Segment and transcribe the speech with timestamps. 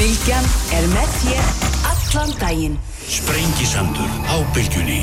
[0.00, 1.48] Bilgjan er með þér
[1.84, 2.76] allan daginn.
[3.04, 5.02] Sprengisandur á bylgjunni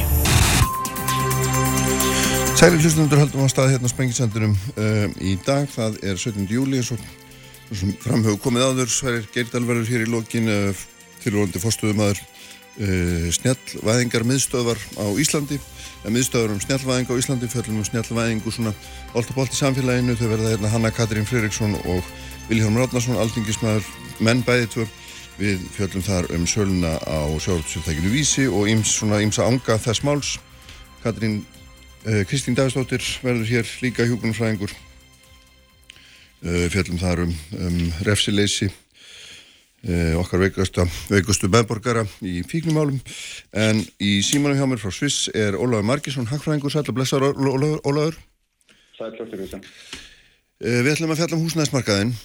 [2.57, 6.47] Særi hlustundur höldum á stað hérna á Spengisandunum um, í dag, það er 17.
[6.49, 10.81] júli og sem framhjög komið áður Sverrir Geirdal verður hér í lokin uh,
[11.21, 17.89] tilvonandi fórstuðumæður uh, snjallvæðingar miðstöðvar á Íslandi ja, miðstöðvar um snjallvæðing á Íslandi fjöllum um
[17.91, 18.73] snjallvæðing og svona
[19.13, 22.01] oltabolt í samfélaginu, þau verða hérna Hanna Katrín Freiriksson og
[22.49, 23.85] Viljón Ráðnarsson aldingismæður
[24.23, 24.87] menn bæði tvö.
[25.37, 30.39] Við fjöllum þar um söluna á sjálfsöldækinu Vísi og íms, svona ímsa ánga þess máls.
[31.03, 31.43] Katrín
[32.07, 40.41] uh, Kristín Davistóttir verður hér líka hjúgrunfræðingur uh, fjöllum þar um, um refsileysi uh, okkar
[40.47, 42.97] veikustu, veikustu meðborgara í fíknumálum.
[43.53, 47.79] En í símanum hjá mér frá Sviss er Ólaður Markísson, hagfræðingur, sæl og blessaður Ólaður,
[47.85, 48.17] Ólaður.
[48.97, 49.61] Vísson.
[50.57, 52.17] Uh, Við ætlum að fjalla um húsnæðismarkaðinn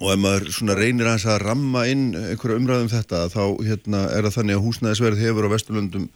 [0.00, 4.04] og ef maður svona reynir að, að ramma inn einhverja umræðum um þetta þá hérna,
[4.16, 6.06] er það þannig að húsnæðisverð hefur á Vesturlundum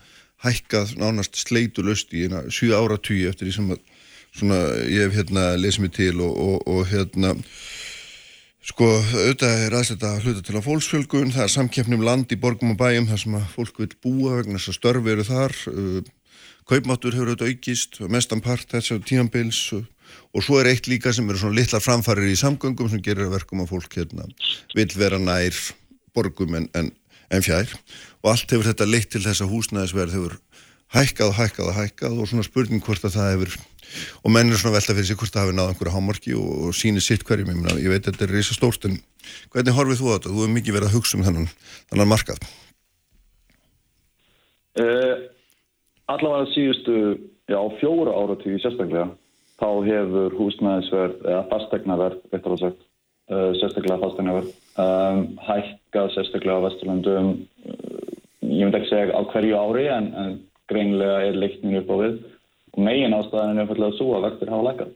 [0.45, 3.73] hækkað nánast sleitulust í eina 7 ára tugi eftir því sem
[4.35, 4.61] svona,
[4.91, 7.35] ég hef hérna, lesið mig til og, og, og hérna
[8.65, 12.73] sko auðvitað er aðsett að hluta til að fólksfjölgun, það er samkeppnum land í borgum
[12.73, 15.99] og bæjum þar sem að fólk vil búa vegna þess að störfi eru þar uh,
[16.71, 19.85] kaupmáttur hefur auðvitað aukist mestan part þess að tíanbils og
[20.35, 23.63] og svo er eitt líka sem eru svona litlar framfarir í samgöngum sem gerir verkum
[23.63, 24.27] að fólk hérna,
[24.75, 25.55] vil vera nær
[26.15, 26.91] borgum en, en,
[27.31, 27.71] en fjær.
[28.25, 30.41] Og allt hefur þetta leitt til þess að húsnæðisverð hefur
[30.95, 33.57] hækkað hækkað hækkað og svona spurning hvort að það hefur
[34.25, 36.77] og menn er svona velta fyrir sig hvort það hefur náð einhverja hámarki og, og
[36.77, 37.51] sínir sitt hverjum.
[37.53, 38.99] Ég, myna, ég veit þetta er reysa stórt en
[39.55, 40.33] hvernig horfið þú á þetta?
[40.33, 41.51] Þú hefur mikið verið að hugsa um þannan,
[41.93, 42.47] þannan markað.
[44.75, 45.29] Uh,
[46.11, 46.97] allavega síðustu,
[47.47, 49.13] já, fjóra áratíði sérstaklega
[49.61, 52.19] þá hefur húsnæðisverð, eða fastegnaverð,
[53.31, 54.51] uh, sérstaklega fastegnaverð,
[54.85, 57.31] um, hækkað sérstaklega á Vesturlandum,
[57.69, 58.11] uh,
[58.43, 60.35] ég myndi ekki segja á hverju ári en, en
[60.71, 62.15] greinlega er leiknin upp á við
[62.75, 64.91] og megin ástæðan er umfallega svo að vextir hafa lækkað.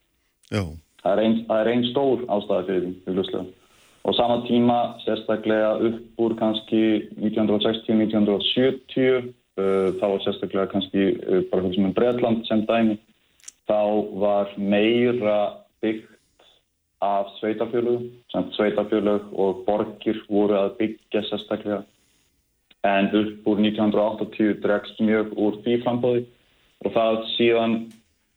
[0.50, 0.62] Já.
[1.02, 1.38] Það er einn
[1.72, 3.42] ein stór ástæða fyrir því.
[4.08, 6.82] Og sama tíma sérstaklega upp úr kannski
[7.20, 12.94] 1960-1970, uh, þá sérstaklega kannski uh, bara fyrir sem en Breitland sem dæmi,
[13.68, 13.80] þá
[14.22, 15.40] var meira
[15.82, 16.14] byggt
[17.04, 21.84] af sveitafjölug, sem sveitafjölug og borgir voru að byggja sérstaklega
[22.88, 26.24] en upp úr 1980 dregst mjög úr því frambóði
[26.84, 27.78] og það síðan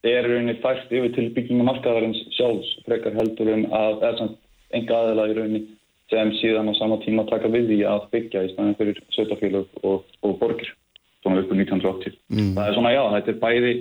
[0.06, 4.32] er rauninni fært yfir til byggingamarkaðarins sjálfs frekar heldur en að,
[4.74, 5.64] enga aðeila í rauninni
[6.12, 10.08] sem síðan á sama tíma taka við því að byggja í staðin fyrir sveitafjölug og,
[10.26, 10.74] og borgir
[11.22, 12.18] svona upp úr 1980.
[12.34, 12.54] Mm.
[12.58, 13.74] Það er svona já, þetta er bæði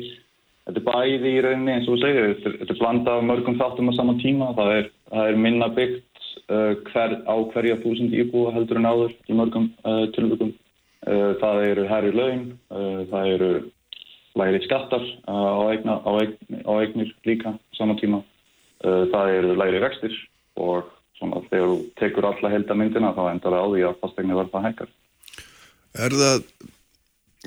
[0.69, 3.59] Þetta er bæði í rauninni eins og þú segir, þetta er, þetta blanda af mörgum
[3.59, 4.50] þáttum á sama tíma.
[4.59, 9.15] Það er, það er minna byggt uh, hver, á hverja þúsund íbúa heldur en áður
[9.26, 10.54] í mörgum uh, tilvægum.
[11.09, 13.50] Uh, það eru herri laun, uh, það eru
[14.38, 18.22] læri skattar uh, á, eigna, á, eign, á eignir líka á sama tíma.
[18.84, 20.16] Uh, það eru læri vextir
[20.60, 24.66] og svona, þegar þú tekur alla heldamyndina þá endar það á því að fastegni verða
[24.69, 24.93] hækkar.
[25.99, 26.44] Er það,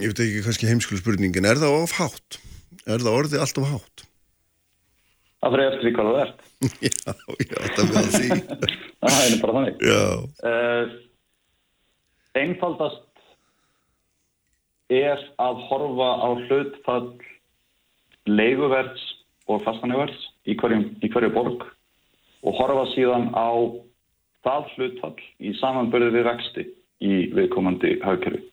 [0.02, 2.42] ég veit ekki kannski heimskulu spurningin, er það of hátt?
[2.84, 4.04] Er það orðið alltaf hátt?
[5.44, 6.44] Það fyrir eftir því hvað það ert.
[6.88, 7.14] já,
[7.44, 8.28] já, það með að því.
[9.04, 9.86] það er bara þannig.
[9.88, 10.04] Já.
[10.48, 10.86] Uh,
[12.44, 13.10] einfaldast
[14.94, 17.10] er að horfa á hlutfall
[18.30, 19.04] leiguverðs
[19.52, 21.66] og fastanöverðs í, í hverju borg
[22.44, 23.52] og horfa síðan á
[24.44, 26.68] það hlutfall í samanbörðu við vexti
[27.04, 28.44] í viðkomandi hagkerfi.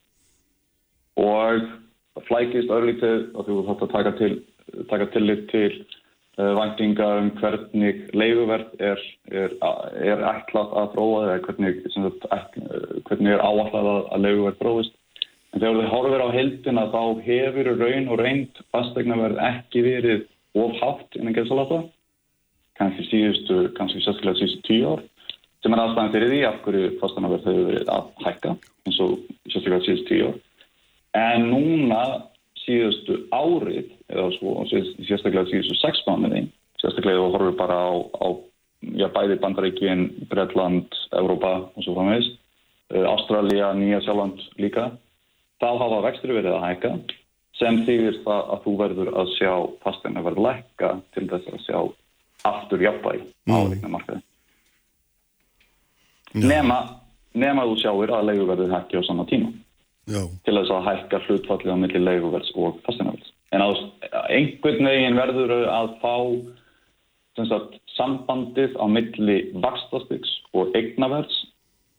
[1.21, 1.67] Og
[2.17, 4.31] það flækist örlítið og þú þátt að taka til,
[4.91, 5.71] taka tillit til
[6.39, 9.55] uh, væntinga um hvernig leiguverð er, er,
[10.03, 12.67] er ætlað að þróa eða hvernig, sagt, ætl,
[13.09, 14.99] hvernig er áallat að, leiguverð þróist.
[15.51, 20.29] En þegar þið horfir á heldina þá hefur raun og reynd fastegnaverð ekki verið
[20.59, 21.81] of hátt innan geðsalata,
[22.79, 25.03] kannski síðustu, kannski sérstaklega síðustu tíu ár,
[25.61, 28.55] sem er aðstæðan fyrir því af hverju fastegnaverð hefur verið að hækka
[28.87, 29.19] eins og
[29.51, 30.39] sérstaklega síðustu tíu ár.
[31.19, 32.03] En núna
[32.61, 36.45] síðustu árið, eða svo, sérstaklega síðustu sex mánuði,
[36.81, 38.27] sérstaklega þú horfir bara á, á
[39.01, 42.37] já, bæði Bandaríkinn, Breitland, Európa og svo framvegist,
[42.91, 44.91] Ástralja, Nýja Sjálfland líka,
[45.63, 46.93] þá hafa vextur verið að hækka
[47.61, 49.53] sem þýðir það að þú verður að sjá
[49.85, 51.79] fasteina verður lækka til þess að sjá
[52.51, 53.21] aftur jafnvæg
[53.51, 53.71] á Mm.
[53.71, 54.23] líkna markaði.
[56.41, 56.79] Nema,
[57.35, 59.53] nema þú sjáir að leiguverður hækki á sama tíma
[60.11, 60.23] Já.
[60.47, 63.31] til þess að hækka hlutfallið á milli leiguverðs og fasteinaverðs.
[63.55, 63.79] En að
[64.31, 66.17] einhvern veginn verður að fá
[67.49, 71.39] sagt, sambandið á milli vakstastygs og eignaverðs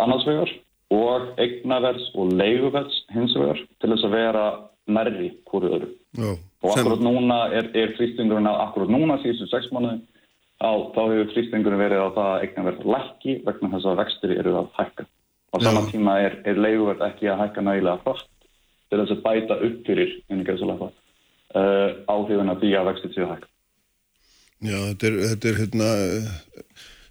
[0.03, 0.51] annars vegar
[0.91, 4.45] og eignaverðs og leiguverðs hins vegar til þess að vera
[4.91, 5.91] nærri hverju öðru.
[6.19, 6.31] Já,
[6.61, 10.03] Og akkurat núna er, er þrýstingurinn á, akkurat núna síðustu sex mánuði,
[10.61, 14.53] á, þá hefur þrýstingurinn verið á það að eignaverð lækki vegna þess að vextir eru
[14.59, 15.07] að hækka.
[15.51, 15.91] Á sama Já.
[15.91, 18.27] tíma er, er leiguverð ekki að hækka nægilega hratt
[18.91, 23.47] til þess að bæta upp fyrir, uh, áhrifin að því að vextir séu hækka.
[24.61, 26.31] já, þetta er, þetta er hérna, eh,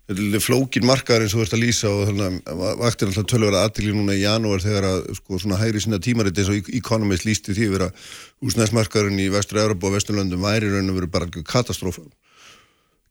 [0.08, 3.62] þetta er flókin markaður eins og þú ert að lýsa og að vaktir alltaf tölverða
[3.66, 7.70] aðtili núna í janúar þegar að sko hægri sinna tímarit eins og Economist lísti því
[7.76, 7.92] vera
[8.40, 12.06] húsnæðsmarkaðurinn í vestur Európa og vesturlöndum væri raun og veru bara katastrófa.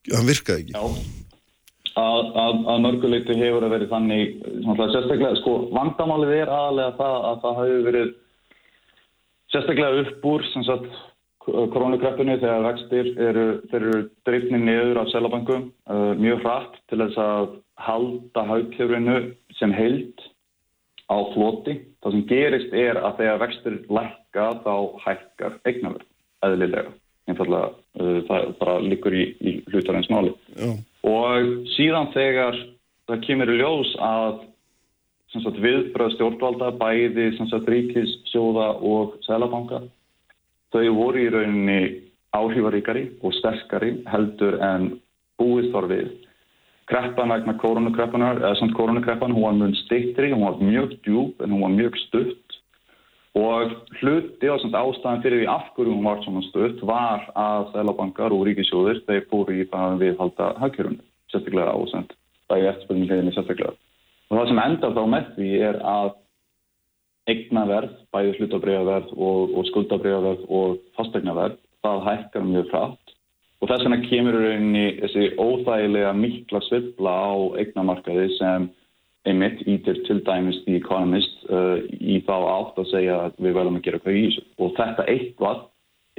[0.10, 0.74] Hann virkaði ekki.
[0.74, 1.29] Já,
[1.98, 4.34] að, að, að mörguleiti hefur að verið þannig,
[4.66, 8.12] sérstaklega, sko, vandamálið er aðalega það að það hefur verið
[9.50, 11.00] sérstaklega upp úr, sem sagt,
[11.50, 13.94] krónukreppunni þegar vextir eru, eru
[14.28, 17.48] dreifni niður af selabankum uh, mjög hratt til þess að
[17.80, 19.18] halda haugkjöfrinu
[19.58, 20.26] sem heild
[21.10, 21.80] á floti.
[22.04, 24.74] Það sem gerist er að þegar vextir lækka þá
[25.06, 26.06] hækkar eignaverð,
[26.46, 26.94] eðlilega.
[27.30, 27.72] Einfallega,
[28.02, 30.36] uh, það bara likur í, í hlutarins máli.
[30.54, 30.76] Já,
[31.08, 32.58] Og síðan þegar
[33.08, 34.42] það kemur í ljós að
[35.34, 39.84] sagt, viðbröð stjórnvalda, bæði sagt, ríkis, sjóða og selabanka,
[40.74, 41.82] þau voru í rauninni
[42.36, 44.92] áhrifaríkari og sterkari heldur en
[45.40, 46.10] búið þar við.
[46.90, 51.54] Kreppan vegna koronakreppanar, eða samt koronakreppan, hún var mjög stittri, hún var mjög djúb en
[51.54, 52.49] hún var mjög stutt
[53.38, 58.34] og hluti og ástæðan fyrir því af hverju hún var svona stutt var að selabankar
[58.34, 62.16] og ríkisjóðir þeir fóru í það að viðhalda hagkjörunum, sérstaklega ásend,
[62.50, 63.76] það er eftirspilnum hliðinni sérstaklega.
[64.30, 66.10] Og það sem endar þá með því er að
[67.30, 73.16] eignaverð, bæði hlutabriðaverð og, og skuldabriðaverð og fastegnaverð, það hækkar mjög frátt
[73.60, 78.70] og þess vegna kemur rauninni þessi óþægilega mikla svifla á eignamarkaði sem
[79.30, 83.80] einmitt ítir til dæmis The Economist uh, í þá átt að segja að við verðum
[83.80, 84.46] að gera hvað í þessu.
[84.60, 85.66] Og þetta eitthvað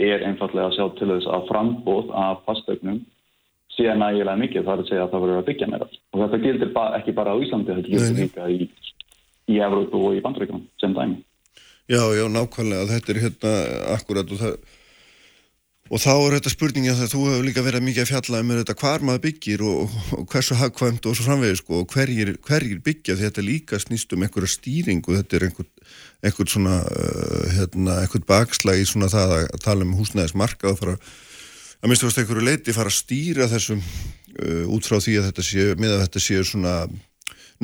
[0.01, 3.01] er einfallega að sjá til þess að frambóð af fastegnum
[3.75, 5.89] sé nægilega mikið þar að segja að það verður að byggja meira.
[6.13, 8.69] Og þetta gildir ba ekki bara á Íslandi, þetta gildir líka í,
[9.51, 11.21] í Evrópu og í Bandaríkjum sem dæmi.
[11.91, 13.55] já, já, nákvæmlega, þetta er hérna
[13.97, 14.59] akkurat og það
[15.91, 18.77] Og þá er þetta spurningi að þú hefur líka verið mikið að fjalla um þetta
[18.79, 23.17] hvar maður byggir og, og hversu hagkvæmt og svo framvegis sko, og hverjir, hverjir byggja
[23.19, 25.69] því þetta líka snýst um einhverja stýringu, þetta er einhver,
[26.23, 30.97] einhver svona, uh, hérna, einhver bakslag í svona það að tala um húsnæðismarka og fara,
[31.83, 35.31] að minnst þú veist einhverju leiti fara að stýra þessum uh, út frá því að
[35.33, 36.81] þetta sé, með að þetta sé svona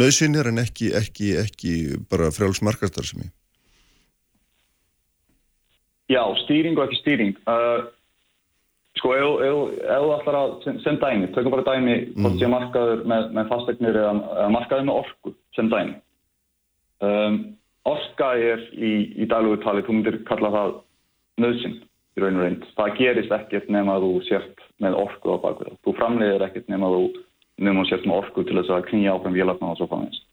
[0.02, 1.80] nöðsynir en ekki, ekki, ekki
[2.10, 3.34] bara frjálfsmarkastar sem ég.
[6.10, 7.38] Já, stýring og ekki stýring.
[7.50, 7.86] Uh,
[9.00, 9.24] sko, ef
[9.86, 10.54] þú ætlar að,
[10.84, 15.00] sem, dæmi, tökum bara dæmi hvort sé markaður með, með fastegnir eða, eða markaður með
[15.02, 15.96] orku sem dæmi.
[17.04, 17.38] Um,
[17.86, 20.78] orka er í, í dælugu tali, þú myndir kalla það
[21.44, 21.76] nöðsinn
[22.16, 22.68] í raun og reynd.
[22.78, 25.82] Það gerist ekkert nema þú sért með orku á bakvið það.
[25.84, 27.02] Þú framleiðir ekkert nema þú
[27.56, 30.24] að þú sért með orku til þess að knýja áfram vélarnar og svo fannist.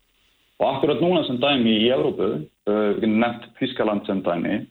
[0.62, 2.30] Og akkurat núna sem dæmi í Evrópu,
[2.70, 4.62] uh, við nefnt Þískaland sem dæmi,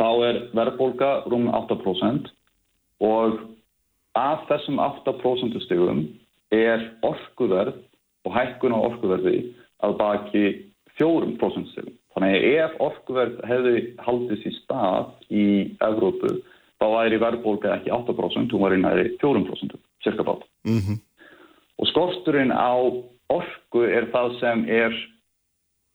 [0.00, 2.28] þá er verðbólga rúm 8%
[3.02, 3.40] og
[4.18, 6.04] af þessum 8% stigum
[6.52, 7.78] er orkuverð
[8.26, 9.36] og hækkun á orkuverði
[9.82, 10.44] að baki
[11.00, 11.96] 4% stigum.
[12.12, 15.46] Þannig ef orkuverð hefði haldið sér stað í
[15.80, 16.36] Evrópu
[16.82, 20.44] þá væri verðbólga ekki 8%, hún var í næri 4%, cirka bát.
[20.68, 21.00] Mm
[21.80, 22.78] Og skorturinn á
[23.32, 24.92] orku er það sem er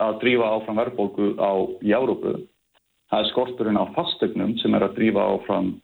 [0.04, 2.34] að drífa áfram verðbólgu á í Európu.
[3.08, 5.78] Það er skorturinn á fastegnum sem er að drífa áfram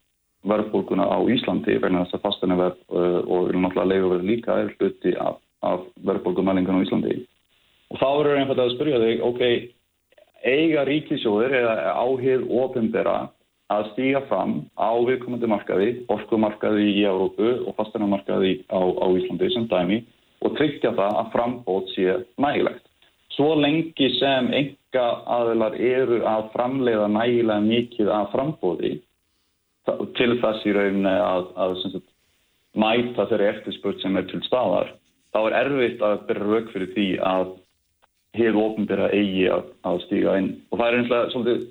[0.47, 5.39] verðbólguna á Íslandi vegna þess að fastegnverð uh, og náttúrulega leiguverð líka er hluti af,
[5.63, 7.21] af verðbólgumælingun á Íslandi.
[7.93, 9.43] Og þá verður einfallega að spyrja þig, ok,
[10.43, 13.17] eiga ríkisjóðir eða áhið ofinbera
[13.73, 19.69] að stíga fram á viðkomandi markaði, orkumarkaði í Európu og fasteinamarkaði á, á Íslandi sem
[19.71, 20.01] dæmi
[20.43, 22.83] og tryggja það að frambóð sé nægilegt.
[23.33, 25.05] Svo lengi sem enga
[25.37, 29.12] aðilar eru að framleiða nægilega mikið af frambóði þa-
[30.17, 32.07] til þess í rauninni að, að sagt,
[32.79, 34.93] mæta þeirri eftirspurt sem er til staðar,
[35.33, 37.53] þá er erfitt að byrja rauk fyrir því að
[38.33, 40.53] hefur ofnbyrja eigi að, að stíga inn.
[40.71, 41.65] Og það er einslega svolítið,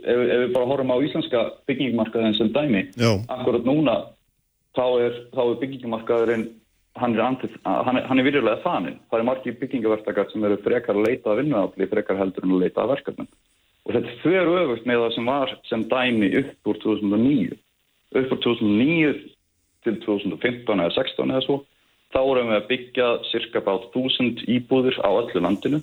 [0.00, 3.96] ef, ef við bara horfum á íslenska byggingmarkaðin sem dæmi, Já, akkurat núna
[4.76, 6.46] þá er, þá er byggingamarkaðurinn
[6.96, 8.96] hann er, er, hann virjulega þannig.
[9.10, 12.64] Það er margir byggingavertakar sem eru frekar að leita að vinnuafli, frekar heldur en að
[12.64, 13.28] leita að verkefnum.
[13.86, 17.58] Og þetta er þver öfugt með það sem var sem dæmi upp úr 2009.
[18.18, 19.12] Upp úr 2009
[19.86, 21.60] til 2015 eða 16 eða svo,
[22.10, 25.80] þá erum við að byggja cirka bát 1000 íbúður á öllu landinu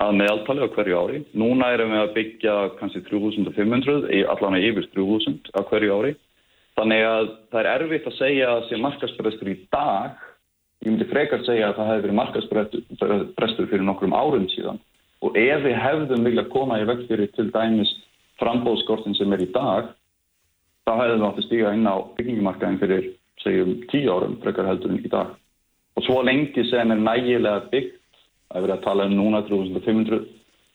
[0.00, 1.20] að meðaltali á hverju ári.
[1.36, 6.14] Núna erum við að byggja kannski 3500, í- allan að yfir 3000 á hverju ári.
[6.80, 10.16] Þannig að það er erfitt að segja að sé markaðsbrestur í dag.
[10.80, 14.80] Ég myndi frekar segja að það hefði verið markaðsbrestur fyrir nokkrum árum síðan.
[15.20, 17.92] Og ef við hefðum vilja koma í veg fyrir til dæmis
[18.40, 19.92] frambóðskortin sem er í dag,
[20.88, 23.08] þá hefðum við átt að stíga inn á byggingumarkaðin fyrir,
[23.44, 25.34] segjum, tíu árum frekar heldur en í dag.
[25.98, 27.98] Og svo lengi sem er nægilega byggt,
[28.48, 30.22] það er verið að tala um núna 3500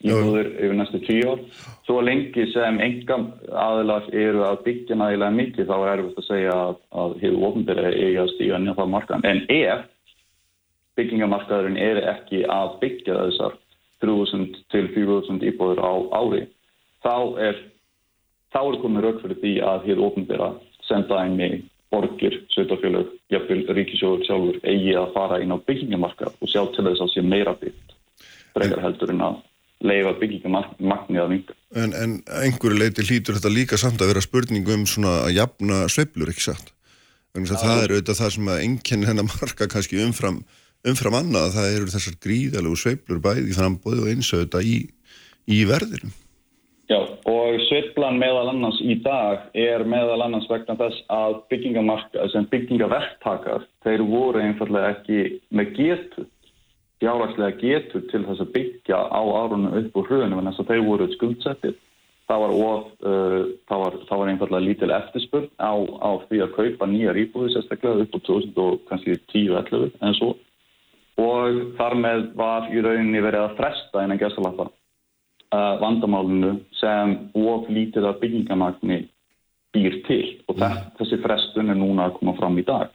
[0.05, 1.41] íbúður yfir næstu tíu ár,
[1.87, 3.17] svo lengi sem enga
[3.65, 7.91] aðilar eru að byggja nægilega mikið, þá er erfitt að segja að, að hefur ofnbyrði
[7.93, 9.29] eigi að stíga inn á það markaðin.
[9.31, 9.85] En ef
[10.99, 13.57] byggingamarkaðurinn er ekki að byggja þessar
[14.03, 16.43] 3000 til 4000 íbúður á ári,
[17.05, 17.15] þá
[17.47, 17.63] er
[18.55, 20.51] þá er komið rauk fyrir því að hér ofnbyrða
[20.87, 21.51] senda inn í
[21.93, 27.03] borgir, sveitafélög, jafnvel ríkisjóður sjálfur eigi að fara inn á byggingamarkað og sjá til þess
[27.05, 27.95] að sé meira byggt
[28.55, 29.41] frekar heldur en að
[29.85, 31.55] leifa byggingamarkni að vinga.
[31.75, 35.81] En, en einhverju leiti hlýtur þetta líka samt að vera spurning um svona að jafna
[35.91, 36.71] sveiflur, ekki satt?
[37.35, 40.39] Þannig að það er auðvitað það sem að enginn hennar marka kannski umfram,
[40.91, 44.77] umfram annað, það eru þessar gríðalegu sveiflur bæði frambóði og eins auðvitað í,
[45.49, 46.13] í verðinum.
[46.85, 51.39] Já, og sveiflan meðal annars í dag er meðal annars vegna þess að
[52.51, 56.27] byggingaverktakar, þeir voru einfallega ekki með getu,
[57.01, 60.85] fjárhagslega getu til þess að byggja á árunum upp úr hröðunum en þess að þeir
[60.91, 61.75] voru skuldsettir.
[62.25, 66.55] Það var, of, uh, það var, það var einfallega lítil eftirspurn á, á því að
[66.55, 70.31] kaupa nýjar íbúði sérstaklega upp á 2000 og kannski 10-11 en svo.
[71.22, 77.69] Og þar með var í rauninni verið að fresta innan gestalappa uh, vandamálinu sem of
[77.72, 79.05] lítið af byggingamagni
[79.75, 80.84] býr til og mm.
[81.00, 82.91] þessi frestun er núna að koma fram í dag.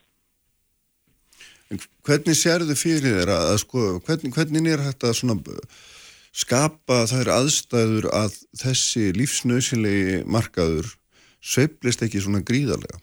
[1.71, 5.55] En hvernig sérðu fyrir þér að, að sko, hvernig, hvernig er þetta svona
[6.31, 10.91] skapa þær aðstæður að þessi lífsnausilegi markaður
[11.41, 13.01] sveiflist ekki svona gríðarlega?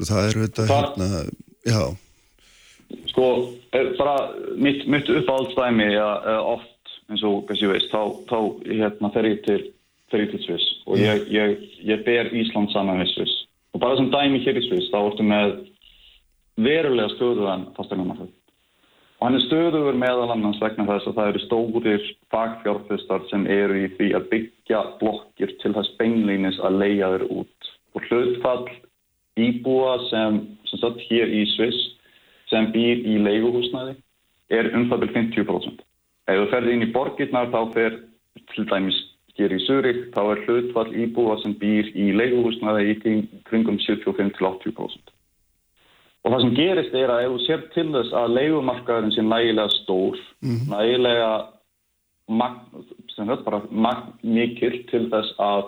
[0.00, 1.08] Það er þetta hérna,
[1.68, 1.82] já.
[3.10, 3.26] Sko,
[3.76, 4.16] er bara
[4.56, 6.08] mitt, mitt uppáhaldsdæmi ja,
[6.42, 9.60] oft eins og kannski ég veist, þá, þá hérna, fer ég til,
[10.10, 13.36] til Sviss og ég, ég, ég ber Ísland saman við Sviss
[13.74, 15.56] og bara sem dæmi hér í Sviss þá orðum með
[16.60, 18.30] verulega stöðuðan fasteignamarkað.
[19.20, 23.82] Og hann er stöðuður meðal annars vegna þess að það eru stórir fagfjárfustar sem eru
[23.82, 27.70] í því að byggja blokkir til þess beinleinis að leia þeir út.
[27.94, 28.70] Og hlutfall
[29.40, 31.82] íbúa sem, sem satt hér í Sviss
[32.50, 33.96] sem býr í leiguhúsnaði
[34.50, 35.84] er umfæðil 50%.
[36.30, 37.96] Ef þú ferði inn í borgirnar þá fer
[38.54, 38.98] til dæmis
[39.38, 43.16] hér í Zurich þá er hlutfall íbúa sem býr í leiguhúsnaði í
[43.48, 45.14] kringum 75-80%.
[46.20, 49.72] Og það sem gerist er að ef þú sér til þess að leigumarkaðurinn sé nægilega
[49.78, 50.68] stór, mm -hmm.
[50.74, 51.30] nægilega
[54.22, 55.62] mikil til þess að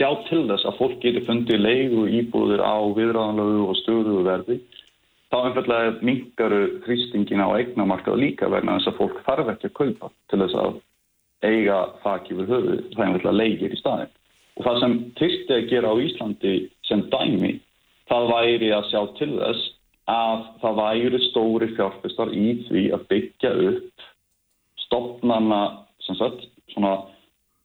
[0.00, 4.56] sjá til þess að fólk getur fundið leigu íbúður á viðræðanlegu og stöðuðu verði,
[5.28, 10.10] þá einfallega mingaru hristingin á eignamarkað líka vegna þess að fólk þarf ekki að kaupa
[10.32, 10.78] til þess að
[11.44, 14.14] eiga þakki við höfuð, það einfallega leigir í staðin.
[14.56, 16.54] Og það sem þyrsti að gera á Íslandi
[16.88, 17.52] sem dæmi
[18.10, 19.68] það væri að sjá til þess
[20.10, 24.08] að það væri stóri fjárfestar í því að byggja upp
[24.86, 25.60] stopnarna
[26.08, 26.48] sagt,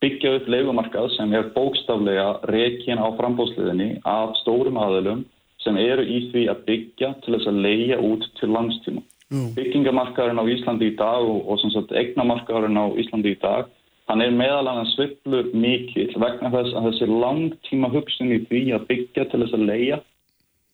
[0.04, 5.24] byggja upp leikumarkað sem er bókstaflega rekin á frambóðsliðinni af stórum aðilum
[5.64, 9.02] sem eru í því að byggja til þess að leia út til langstíma.
[9.34, 9.48] Mm.
[9.56, 13.72] Byggingamarkaðurinn á Íslandi í dag og, og sagt, eignamarkaðurinn á Íslandi í dag
[14.06, 18.86] hann er meðal annars sviplu mikill vegna þess að þessi langtíma hugsun í því að
[18.92, 20.02] byggja til þess að leia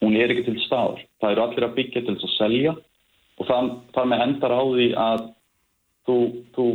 [0.01, 1.03] hún er ekki til staður.
[1.21, 2.73] Það eru allir að byggja til þess að selja
[3.39, 5.23] og það, það með endar á því að
[6.07, 6.17] þú,
[6.55, 6.65] þú,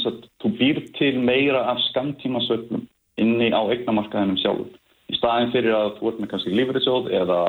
[0.00, 2.86] sagt, þú býr til meira af skamtíma söfnum
[3.20, 4.70] inni á eignamarkaðinum sjálfum.
[5.12, 7.40] Í staðin fyrir að þú ert með kannski lífriðsjóð eða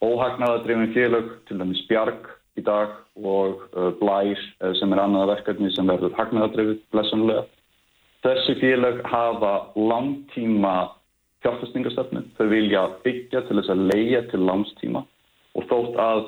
[0.00, 2.28] óhagnaðadrifin félög, til dæmis Bjarg
[2.58, 7.44] í dag og uh, Blær uh, sem er annað verkefni sem verður hagnaðadrifið blessunlega.
[8.24, 10.74] Þessi félög hafa langtíma
[11.44, 12.22] fjárfestingastöfnu.
[12.36, 15.02] Þau vilja byggja til þess að leia til lánstíma
[15.58, 16.26] og þótt að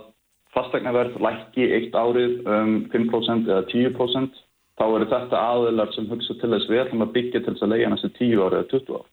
[0.56, 4.40] fastegnaverð lækki eitt árið um 5% eða 10%
[4.80, 7.74] þá eru þetta aðilar sem hugsa til þess við ætlum að byggja til þess að
[7.74, 9.10] leia næstu 10 árið eða 20 ár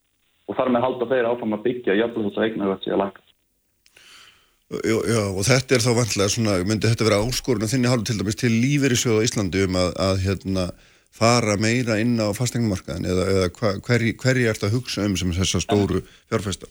[0.49, 3.25] og þar með halda þeir áfram að byggja jafnveg þess að eignaverð sé að lækka.
[4.69, 8.05] Já, já, og þetta er þá vantilega svona, myndi þetta vera áskorun að þinni hálf
[8.05, 10.65] til dæmis til lífeyrisjóð á Íslandi um að, að hérna
[11.19, 15.33] fara meira inn á fastegnumarkaðin eða, eða hverji hver er þetta að hugsa um sem
[15.33, 16.69] þessa stóru fjárfesta?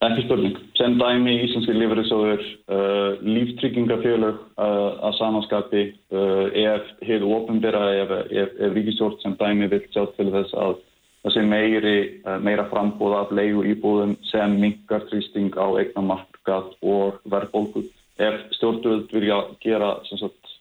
[0.00, 0.54] Ekki spurning.
[0.78, 5.82] Sem dæmi Íslenski lífriðsóður, uh, líftryggingarfjölög uh, að samanskapi
[6.16, 10.78] uh, ef hefur ofinbera, ef, ef, ef ríkistjórn sem dæmi vil sjá til þess að
[11.20, 11.92] það sé meiri,
[12.24, 17.84] uh, meira frambóða af leigu íbúðum sem mingar trýsting á eignamarkað og verðbólku.
[18.24, 20.56] Ef stjórnvöld vilja gera sagt,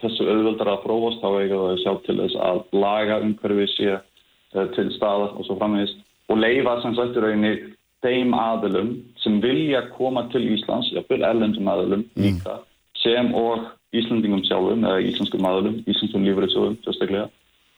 [0.00, 3.92] þessu auðvöldar að prófast þá eiga það að sjá til þess að laga umhverfið sé
[4.00, 6.00] uh, til staða og svo framvegist
[6.32, 7.54] og leifa sem sagt í rauninni
[8.02, 8.90] þeim aðilum
[9.22, 12.58] sem vilja koma til Íslands, jáfnveil erlendum aðilum líka,
[13.02, 17.28] sem og Íslandingum sjálfum eða íslenskum aðilum, íslenskum lífriðsjóðum, sérstaklega.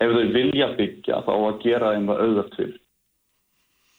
[0.02, 2.81] Ef þau vilja byggja þá að gera þeim það auðvögt fyrir.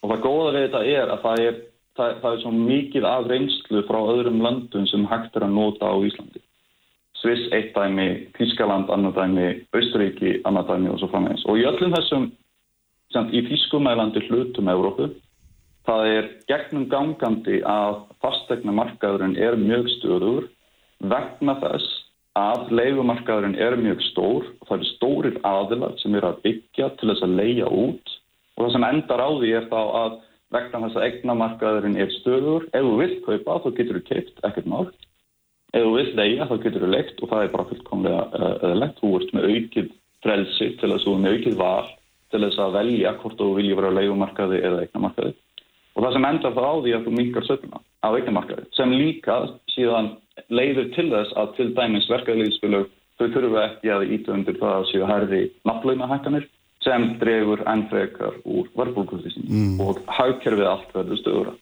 [0.01, 1.60] Og það góða við þetta er að það er,
[1.98, 5.91] það, það er svo mikið af reynslu frá öðrum landum sem hægt er að nota
[5.91, 6.44] á Íslandi.
[7.20, 11.46] Sviss eitt dæmi, Tískaland annar dæmi, Austuríki annar dæmi og svo framvegis.
[11.50, 12.29] Og í öllum þessum,
[13.15, 15.10] sem í Tískumælandi hlutum Európu,
[15.86, 20.48] Það er gegnum gangandi að fastegna markaðurinn er mjög stöður
[21.12, 21.92] vegna þess
[22.36, 27.12] að leifumarkaðurinn er mjög stór og það eru stórir aðilar sem eru að byggja til
[27.12, 28.15] þess að leia út.
[28.56, 30.18] Og það sem endar á því er þá að
[30.56, 34.72] vegna þess að egnamarkaðurinn er stöður ef þú vilt kaupa þá getur þú keipt ekkert
[34.74, 34.89] mál.
[35.75, 39.15] Ef þú vilt leia þá getur þú leikt og það er bara fullkomlega eðlegt þú
[39.20, 41.89] ert með aukið frelsi til þess að þú er með aukið val
[42.34, 45.36] til þess að velja hvort þú vilja vera á leifumarkaði eða egnamarkaði
[45.96, 49.40] og það sem endar það á því að þú minkar sötuna á eignamarkaði sem líka
[49.74, 50.12] síðan
[50.52, 54.88] leiður til þess að til dæmis verkaðliðspilug þau þurfu ekki að íta undir það að
[54.92, 56.48] séu herði nafnlaunahækkanir
[56.86, 59.78] sem dregur ennfrekar úr verðbólkuðisinn mm.
[59.82, 61.56] og hagkerfið allt verður stöðura.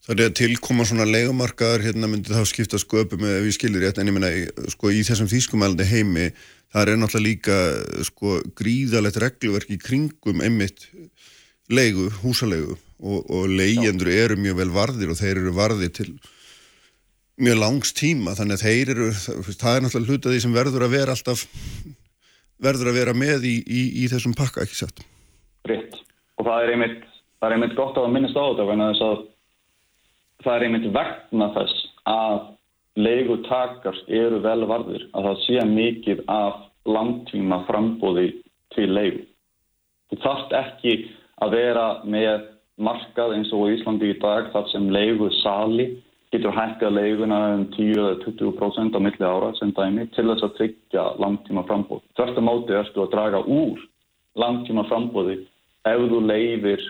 [0.00, 4.00] Það er að tilkoma svona legumarkaðar hérna myndi þá skipta sköpum ef ég skilir rétt
[4.00, 4.30] en ég menna
[4.72, 6.30] sko í þessum þýskumælandi heimi
[6.72, 7.58] það er náttúrulega líka
[8.08, 10.88] sko gríðalegt regluverk í kringum einmitt
[11.70, 16.10] leigu, húsalegu og, og leyendur eru mjög vel varðir og þeir eru varðir til
[17.40, 20.94] mjög langs tíma þannig að þeir eru, það er náttúrulega hluta því sem verður að
[20.96, 21.46] vera alltaf
[22.60, 25.00] verður að vera með í, í, í þessum pakka, ekki satt?
[25.68, 25.96] Ritt,
[26.36, 27.04] og það er einmitt
[27.40, 29.10] það er einmitt gott að minnast á þetta
[30.44, 32.40] það er einmitt vegna þess að
[33.00, 38.30] leigutakar eru vel varðir að það sé mikið af langtíma frambóði
[38.74, 39.24] til leigu.
[40.10, 40.94] Þú þarft ekki
[41.40, 42.48] að vera með
[42.80, 45.90] markað eins og í Íslandi í dag þar sem leigu sali
[46.30, 51.64] getur hækkað leiguna um 10-20% á milli ára sem dæmi til þess að tryggja langtíma
[51.66, 52.04] frambóð.
[52.18, 53.82] Þörsta móti erstu að draga úr
[54.38, 55.40] langtíma frambóði
[55.90, 56.86] ef þú leifir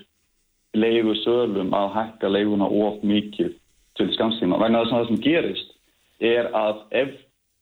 [0.76, 3.56] leigu sölum að hækka leiguna of mikið
[3.98, 4.60] til skamstíma.
[4.60, 5.74] Vegna þess að það sem gerist
[6.20, 7.16] er að ef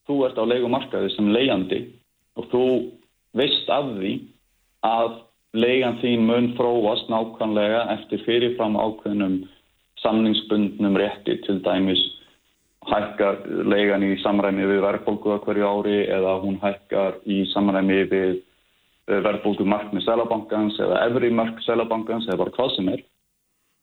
[0.09, 1.81] þú ert á leigumarkaði sem leiandi
[2.39, 2.65] og þú
[3.39, 4.13] veist af því
[4.89, 5.17] að
[5.59, 9.41] leigan þín mun fróast nákvæmlega eftir fyrirfram ákveðnum
[10.03, 12.03] samningsbundnum rétti til dæmis
[12.89, 19.21] hækkar leigan í samræmi við verðbólkuða hverju ári eða hún hækkar í samræmi við eh,
[19.27, 23.05] verðbólku markmið selabankans eða efri mark selabankans eða bara hvað sem er.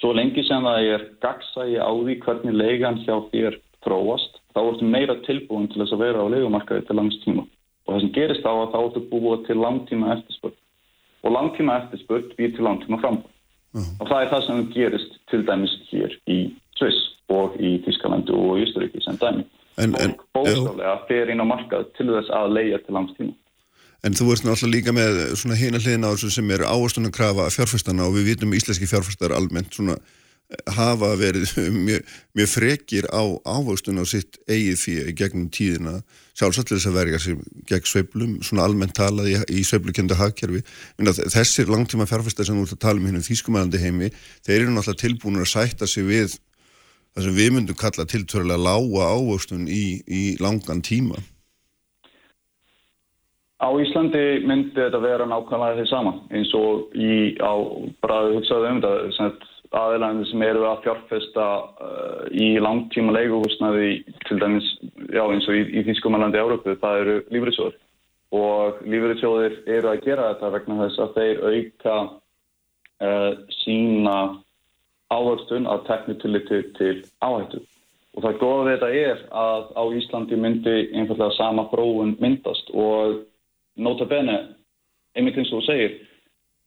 [0.02, 4.88] Svo lengi sem það er gagsægi á því hvernig leigan hjá þér fróast þá ertu
[4.90, 7.46] meira tilbúin til þess að vera á leigumarkaði til langs tíma
[7.86, 10.58] og það sem gerist á að þá ertu búið til langtíma eftirspöld
[11.26, 13.32] og langtíma eftirspurt býr til langtíma frambúð.
[13.76, 13.88] Uh.
[14.00, 16.38] Og það er það sem gerist til dæmis hér í
[16.80, 17.02] Sviss
[17.34, 19.48] og í Tískalandu og í Ísturíki sem dæmi.
[19.82, 23.36] En, og bóðstálega fer inn á markað til þess að leia til langstíma.
[24.06, 27.50] En þú ert náttúrulega líka með svona hina hliðin á þessu sem er áherslunar krafa
[27.52, 29.98] fjárfæstana og við vitum íslenski fjárfæstar almennt svona
[30.78, 31.56] hafa verið
[31.88, 36.00] mjög, mjög frekir á ávöxtun á sitt eigið fyrir gegnum tíðina.
[36.36, 37.38] Sjálfsagt þess að verja sér
[37.70, 40.62] gegn sveiblum svona almennt talað í, í sveiblukenda hagkerfi.
[41.00, 44.12] Þessir langtíma fjárfæstar sem þú ert að tala um hinn um þýskumælandi heimi
[44.46, 46.36] þeir eru náttúrulega tilbúinur að sætta sig við
[47.16, 51.18] það sem við myndum kalla tiltvörlega lága ávöxtun í, í langan tíma.
[53.56, 57.56] Á Íslandi myndi þetta vera nákvæmlega því sama eins og í á
[58.04, 61.46] bara hugsaðu um þetta aðeins sem eru að fjárfesta
[61.86, 63.90] uh, í langtíma leiguhúsnaði
[64.28, 64.68] til dæmis,
[65.12, 67.82] já eins og í, í Þýskumalandi Európu, það eru lífriðsjóður
[68.36, 71.96] og lífriðsjóðir eru að gera þetta vegna þess að þeir auka
[73.06, 74.18] uh, sína
[75.14, 77.62] áherslu að tekna tilliti til áhættu.
[78.16, 83.22] Og það góða þetta er að á Íslandi myndi einfallega sama fróun myndast og
[83.76, 84.38] nota bene,
[85.16, 85.98] einmitt eins og þú segir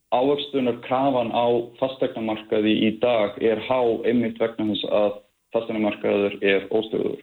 [0.09, 5.19] Ávöxtunar krafan á fastegnamarkaði í dag er há einmitt vegna þess að
[5.53, 7.19] fastegnamarkaður er óstöður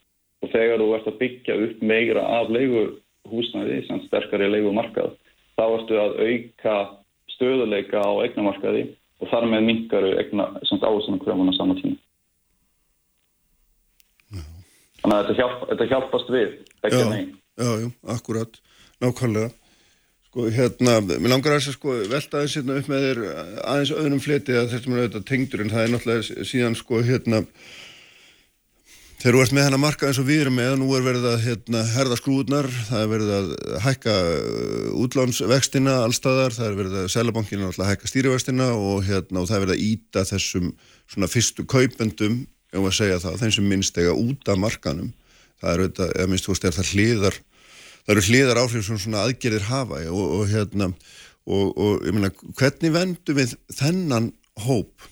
[0.45, 5.15] og þegar þú ert að byggja upp meira af leiguhúsnaði sem sterkari leigumarkað
[5.57, 6.77] þá ertu að auka
[7.33, 8.85] stöðuleika á eignamarkaði
[9.23, 11.97] og þar með mingaru ávöxtunar krafan á sama tíma.
[15.05, 17.33] Þannig að þetta, hjálp, þetta hjálpast við, ekki að neginn.
[17.55, 18.57] Já, já, akkurat,
[19.03, 19.51] nákvæmlega.
[20.35, 23.19] Sko, hérna, mér langar að sko, velta aðeins hérna upp með þér
[23.71, 27.39] aðeins öðrum fleti að þetta mér auðvitað tengdur en það er náttúrulega síðan sko hérna
[29.21, 31.39] þegar þú ert með hennar marka eins og við erum með nú er verið að
[31.45, 33.47] hérna, herða skrúðnar það er verið að
[33.85, 39.47] hækka uh, útlánsvextina allstaðar það er verið að selabankinu að hækka stýrivextina og, hérna, og
[39.47, 40.67] það er verið að íta þessum
[41.15, 45.15] svona fyrstu kaupendum ef maður segja það, þeim sem minnst ega út af markanum
[45.63, 47.39] það er auðvitað,
[48.05, 50.91] það eru hliðar áhrif sem svona aðgerðir hafa og, og hérna
[51.45, 54.31] og, og ég meina, hvernig vendum við þennan
[54.65, 55.09] hóp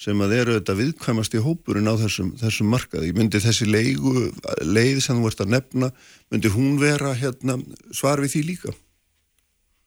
[0.00, 3.10] sem að eru þetta viðkvæmast í hópurinn á þessum, þessum markaði.
[3.16, 4.30] Myndi þessi leigu,
[4.64, 5.90] leið sem þú ert að nefna,
[6.32, 7.58] myndi hún vera hérna,
[7.92, 8.72] svar við því líka?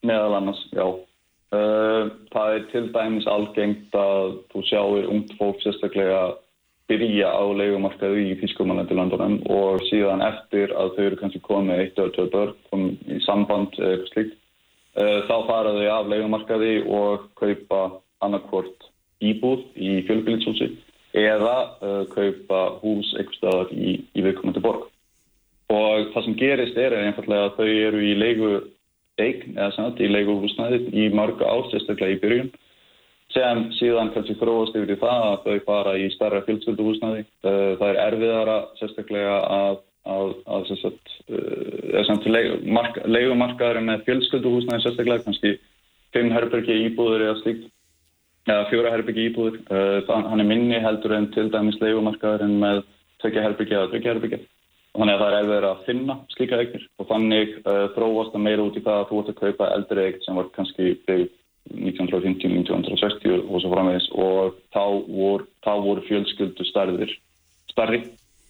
[0.06, 0.86] Meðal annars, já.
[1.53, 6.21] Uh, það er til dæmis algengt að þú sjáir ungt fólk sérstaklega
[6.93, 11.99] byrja á leigumarkaði í Þýskumalandi landunum og síðan eftir að þau eru kannski komið eitt
[11.99, 14.36] eða tvö börn, komið í samband eða eitthvað slíkt,
[15.01, 17.82] uh, þá fara þau af leigumarkaði og kaupa
[18.23, 18.89] annarkvort
[19.23, 20.69] íbúð í fjölbyrlitshúsi
[21.17, 24.89] eða uh, kaupa hús eitthvað staðar í, í viðkomandi borg.
[25.73, 28.51] Og það sem gerist er einfallega að þau eru í leigu
[29.21, 32.53] eign eða samt í leiguhúsnæði í marga ár, sérstaklega í byrjun
[33.34, 37.26] sem síðan kannski þróast yfir í það að þau fara í starra fjölskylduhúsnæði.
[37.46, 39.78] Uh, það er erfiðara sérstaklega að,
[40.13, 40.74] að, að
[41.34, 42.28] uh,
[43.15, 45.56] leigumarkaður með fjölskylduhúsnæði sérstaklega, kannski
[46.13, 47.69] fimm herbergi íbúður eða slíkt
[48.43, 49.62] eða fjóra herbyggi íbúður.
[49.72, 52.84] Uh, hann er minni heldur en til dæmis leikumarkaðurinn með
[53.24, 54.43] tvekja herbyggi eða tvekja herbyggi.
[54.93, 58.65] Þannig að það er erfiður að finna slíka eignir og þannig uh, þróast það meira
[58.67, 61.32] út í það að þú ert að kaupa eldri eign sem var kannski byggð
[61.71, 64.10] 1950-1960 og svo framvegis.
[64.15, 67.13] Og þá voru, þá voru fjölskyldu starðir
[67.71, 68.04] starri.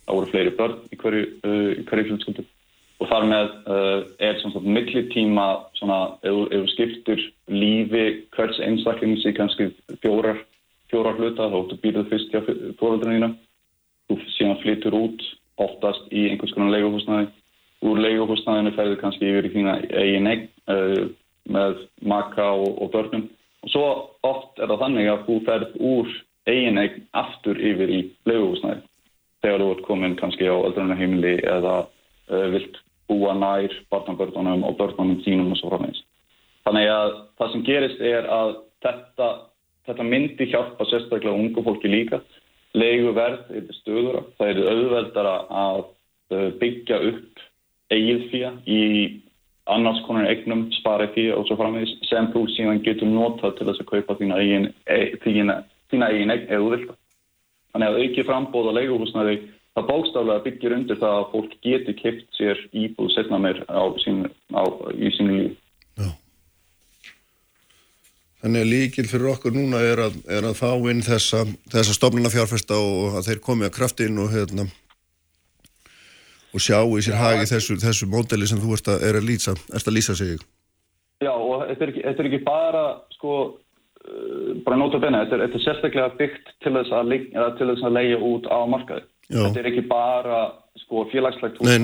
[0.04, 2.47] Það voru fleiri börn í hverju, uh, í hverju fjölskyldu.
[3.02, 5.47] Og þar með uh, er millitíma
[5.84, 7.19] ef skiptur
[7.52, 8.04] lífi
[8.36, 9.71] hvers einstaklings í kannski
[10.04, 10.39] fjórar,
[10.91, 12.43] fjórar hluta þá þú býrðu fyrst hjá
[12.80, 13.34] fóröldunina
[14.08, 15.26] þú síðan flyttur út
[15.62, 17.28] oftast í einhvers konar leiguhúsnaði
[17.84, 21.04] úr leiguhúsnaðinu ferður kannski yfir í þína eigin egg uh,
[21.49, 23.27] með maka og, og börnum
[23.63, 23.88] og svo
[24.27, 26.15] oft er það þannig að þú ferð úr
[26.49, 28.84] eigin egg aftur yfir í leiguhúsnaði
[29.43, 32.79] þegar þú ert komin kannski á öldrunarheimili eða uh, vilt
[33.12, 35.99] búa nær barnabörnunum og börnunum sínum og svo framins.
[36.63, 38.53] Þannig að það sem gerist er að
[38.86, 39.27] þetta,
[39.88, 42.21] þetta myndi hjálpa sérstaklega ungu fólki líka.
[42.73, 44.23] Legu verð er stöðura.
[44.39, 47.43] Það er auðveldara að uh, byggja upp
[47.93, 48.82] eigið fyrir í
[49.71, 53.84] annars konar eignum, spara fyrir og svo framins sem þú síðan getur notað til þess
[53.84, 56.95] að kaupa þína eigin, e, þína, þína eigin eign eða úðvilda.
[57.73, 59.38] Þannig að auki frambóða leguhúsnaði
[59.73, 64.28] það bókstaflega byggir undir það að fólk geti kipt sér íbúð setna meir á sín,
[64.54, 65.56] á, í sínu líf.
[65.97, 66.12] Já.
[68.43, 72.34] Þannig að líkil fyrir okkur núna er að, er að fá inn þessa, þessa stofnuna
[72.34, 74.67] fjárfesta og að þeir komi að kraftin og, hérna,
[76.54, 79.56] og sjá í sér hagi þessu, þessu módeli sem þú ert að, er að, lýsa,
[79.74, 80.44] erst að lýsa sig.
[81.24, 82.86] Já og þetta er ekki, þetta er ekki bara
[83.16, 83.36] sko
[84.66, 87.13] bara nota benni, þetta er, þetta er sérstaklega byggt til þess að,
[87.58, 89.06] til þess að leia út á markaði.
[89.30, 89.39] Já.
[89.39, 90.39] Þetta er ekki bara
[90.84, 91.78] sko, félagslegt hús, það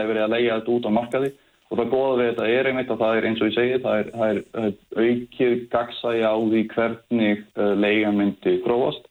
[0.00, 1.34] er verið að leia þetta út á markaði
[1.70, 4.00] og það goða við þetta er einmitt og það er eins og ég segi, það
[4.00, 9.08] er, það er, er aukið gagsæja á því hvernig uh, leiga myndi gróast.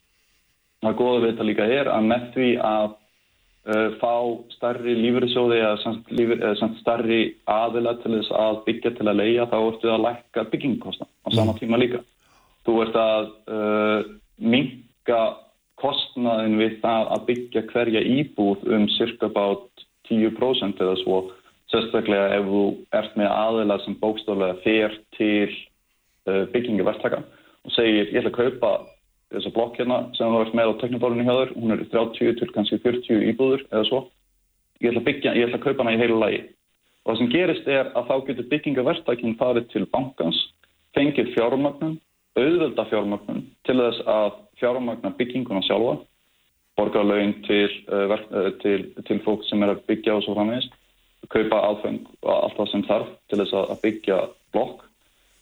[0.83, 3.02] Það goða við þetta líka er að með því að uh,
[3.63, 4.15] fá
[4.57, 9.91] starri lífriðsjóði eða samt starri aðila til þess að byggja til að leia þá ertu
[9.93, 11.59] að lækka byggingkostna á sama mm.
[11.61, 12.01] tíma líka.
[12.67, 14.01] Þú ert að uh,
[14.43, 15.21] minka
[15.79, 21.21] kostnaðin við það að byggja hverja íbúð um cirka bát 10% eða svo
[21.71, 22.63] sérstaklega ef þú
[22.99, 25.47] ert með aðila sem bókstoflega fer til
[26.27, 27.23] uh, byggingaverktaka
[27.63, 28.73] og segir ég ætla að kaupa
[29.33, 32.49] þessa blokk hérna sem þú ert með á teknibólunni hjá þér hún er 30 til
[32.53, 34.01] kannski 40 íbúður eða svo.
[34.81, 36.41] Ég ætla að, byggja, ég ætla að kaupa hana í heilu lagi.
[37.03, 40.39] Og það sem gerist er að þá getur byggingaverktakin farið til bankans
[40.95, 41.97] fengið fjármagnum
[42.39, 44.29] auðvelda fjármagnum til þess að
[44.61, 45.97] fjármagna bygginguna sjálfa,
[46.77, 48.15] borga laun til, uh,
[48.63, 50.73] til, til fólk sem er að byggja og svo framvegist,
[51.33, 54.17] kaupa aðfeng og allt það sem þarf til þess að byggja
[54.55, 54.81] blokk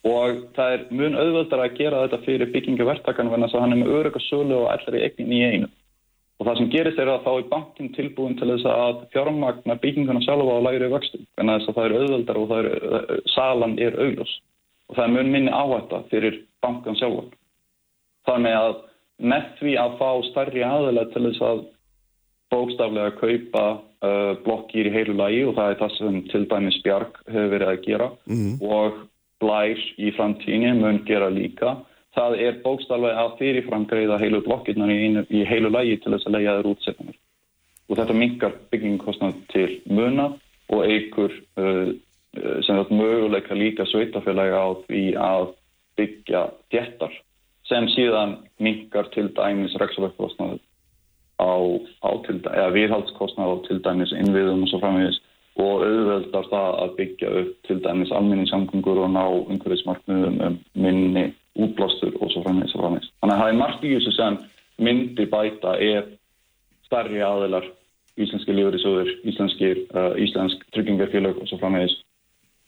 [0.07, 3.81] og það er mun auðveldar að gera þetta fyrir byggingavertakanum en þess að hann er
[3.83, 5.69] með örygga sölu og allar í eignin í einu.
[6.41, 10.23] Og það sem gerist er að þá er bankin tilbúin til þess að fjármagna bygginguna
[10.25, 12.69] sjálfa á læri vöxtum en þess að það er auðveldar og er,
[13.35, 14.33] salan er augljós
[14.89, 17.29] og það er mun minni áhætta fyrir bankan sjálf.
[18.25, 18.73] Þannig að
[19.21, 21.63] með því að fá starri aðeila til þess að
[22.51, 27.21] bókstaflega kaupa uh, blokkir í heilu lagi og það er það sem til dæmis Bjarg
[27.29, 28.09] hefur verið að gera
[28.65, 28.99] og
[29.41, 31.79] Blær í framtíðinni mun gera líka.
[32.15, 35.01] Það er bókstaflega að fyrirframgreiða heilu blokkirnar í,
[35.31, 37.17] í heilu lagi til þess að leiða þeir útsettanir.
[37.89, 40.27] Og þetta minkar byggingkostnad til muna
[40.71, 41.91] og eigur uh,
[42.37, 45.47] uh, möguleika líka sveitafélagi á því að
[45.99, 47.15] byggja djettar
[47.67, 50.59] sem síðan minkar til dæmis reksaverkostnad
[51.39, 51.51] á,
[52.03, 55.19] á til, dæ- eða viðhaldskostnad á til dæmis innviðum og svo framvegis
[55.59, 61.25] og auðveldar það að byggja upp til dæmis alminningssamgöngur og ná umhverfismarkmiðum um minni
[61.59, 63.11] útblástur og svo framvegis og framvegis.
[63.19, 64.37] Þannig að það er margt í þessu sem
[64.81, 66.13] myndi bæta ef
[66.87, 67.67] starri aðilar,
[68.19, 68.55] íslenski
[69.31, 71.97] íslenskir, uh, íslensk tryggingarfélag og svo framvegis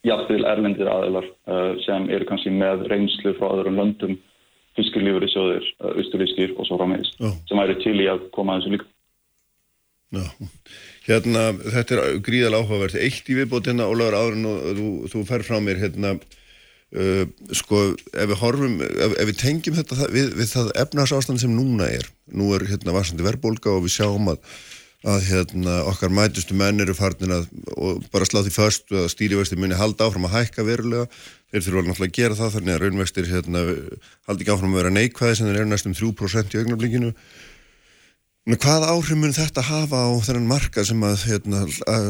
[0.08, 4.18] jafnvel erlendir aðilar uh, sem eru kannski með reynslu frá öðrum löndum
[4.78, 7.32] fiskurlífurissjóðir, uh, austurískir og svo framvegis Já.
[7.48, 8.90] sem væri til í að koma að þessu líka.
[10.14, 10.26] Já,
[11.08, 12.96] hérna, þetta er gríðal áhugavert.
[13.02, 16.12] Eitt í viðbót hérna, Ólaður Árun og þú, þú fer frá mér, hérna,
[16.94, 17.24] uh,
[17.58, 17.80] sko,
[18.14, 21.90] ef við horfum, ef, ef við tengjum þetta það- við, við það efnarsástand sem núna
[21.90, 24.44] er, nú er hérna varsandi verðbólga og við sjáum að,
[25.04, 29.60] að hérna, okkar mætustu menn eru farnir að, og bara slá því först að stýrivextir
[29.60, 31.08] muni halda áfram að hækka verulega,
[31.52, 33.66] þeir þurfa náttúrulega að gera það þannig að raunvextir hérna,
[34.30, 37.18] haldi ekki áfram að vera neikvæði sem þeir eru næstum 3% í augnablíkinu Men
[38.60, 41.62] hvað áhrif mun þetta hafa á þennan markað sem að hérna,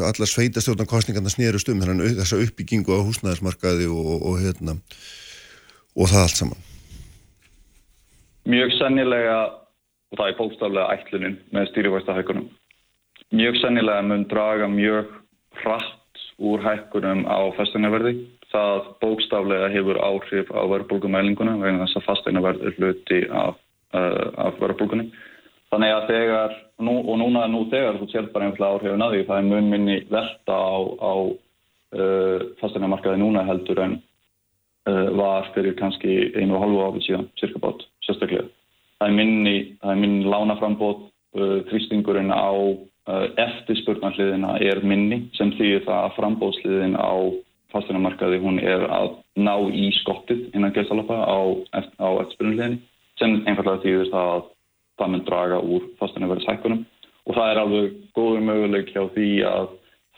[0.10, 4.74] allar sveitastjórnan kostningarna snerust um þennan, þessa uppbyggingu á húsnæðismarkaði og, og, hérna,
[5.94, 6.64] og það allt saman?
[8.50, 9.36] Mjög sennilega,
[10.10, 12.48] og það er bókstaflega ætlunin með stýrivægstahækunum,
[13.38, 15.12] mjög sennilega mun draga mjög
[15.62, 18.16] hratt úr hækkunum á fasteinaverði.
[18.50, 23.62] Það bókstaflega hefur áhrif á verðbólgumælinguna vegna þess að fasteinaverð er hluti af,
[23.94, 25.12] uh, af verðbólgunni.
[25.74, 26.52] Þannig að þegar,
[26.86, 29.72] nú, og núna nú þegar þú sér bara einfallega áhrifin að því, það er mun
[29.72, 31.14] minni velta á, á
[31.98, 37.64] uh, fasteinamarkaði núna heldur en uh, var fyrir kannski einu og hálfu áfið síðan, cirka
[37.64, 38.46] bát, sérstaklega.
[39.02, 41.08] Það er minni, er minni lánaframbót,
[41.40, 47.14] uh, þrýstingurinn á uh, eftirspurnarliðina er minni sem þýðir það að frambóðsliðin á
[47.74, 51.42] fasteinamarkaði hún er að ná í skottið innan gæstalappa á,
[51.98, 52.84] á eftirspurnarliðinni
[53.18, 54.52] sem einfallega þýðir það að
[55.04, 56.84] það mun draga úr fasteinaverðshækkunum
[57.28, 59.72] og það er alveg góður möguleik hjá því að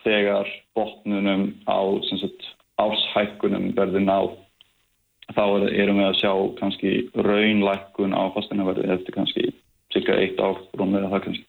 [0.06, 2.50] þegar botnunum á sagt,
[2.82, 4.34] árshækkunum verður náð
[5.34, 9.48] þá er- erum við að sjá kannski raunlækkun á fasteinaverði eftir kannski
[9.94, 11.46] cirka eitt ár rúmið það kannski.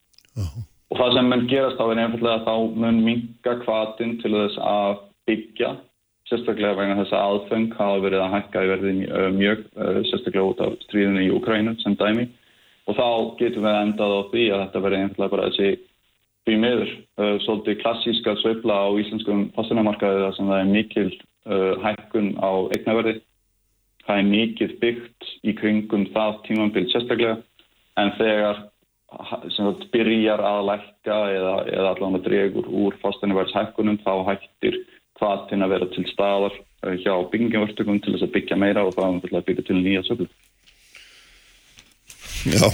[0.89, 4.57] Og það sem mun gerast þá er einfallega að þá mun minga kvatin til þess
[4.63, 4.97] að
[5.27, 5.71] byggja
[6.29, 10.49] sérstaklega vegna þess að aðfeng hafa verið að hækka í verði uh, mjög uh, sérstaklega
[10.51, 12.27] út af stríðinu í Ukrænu sem dæmi
[12.87, 13.07] og þá
[13.41, 15.71] getum við endað á því að þetta verði einfallega bara þessi
[16.47, 21.73] því miður uh, svolítið klassíska sveifla á íslenskum fasteinamarkaði þar sem það er mikil uh,
[21.83, 23.15] hækkun á eignaverði
[24.07, 27.37] það er mikið byggt í kringum það tímambil sérstaklega
[27.99, 28.63] en þegar
[29.55, 34.79] sem þetta byrjar að lækka eða, eða allavega dregur úr fasteinaverðshækkunum þá hættir
[35.19, 39.19] hvaðtinn að vera til staðar uh, hjá byggingavertökum til þess að byggja meira og það
[39.27, 40.27] er að byggja til nýja söglu.
[42.47, 42.67] Já,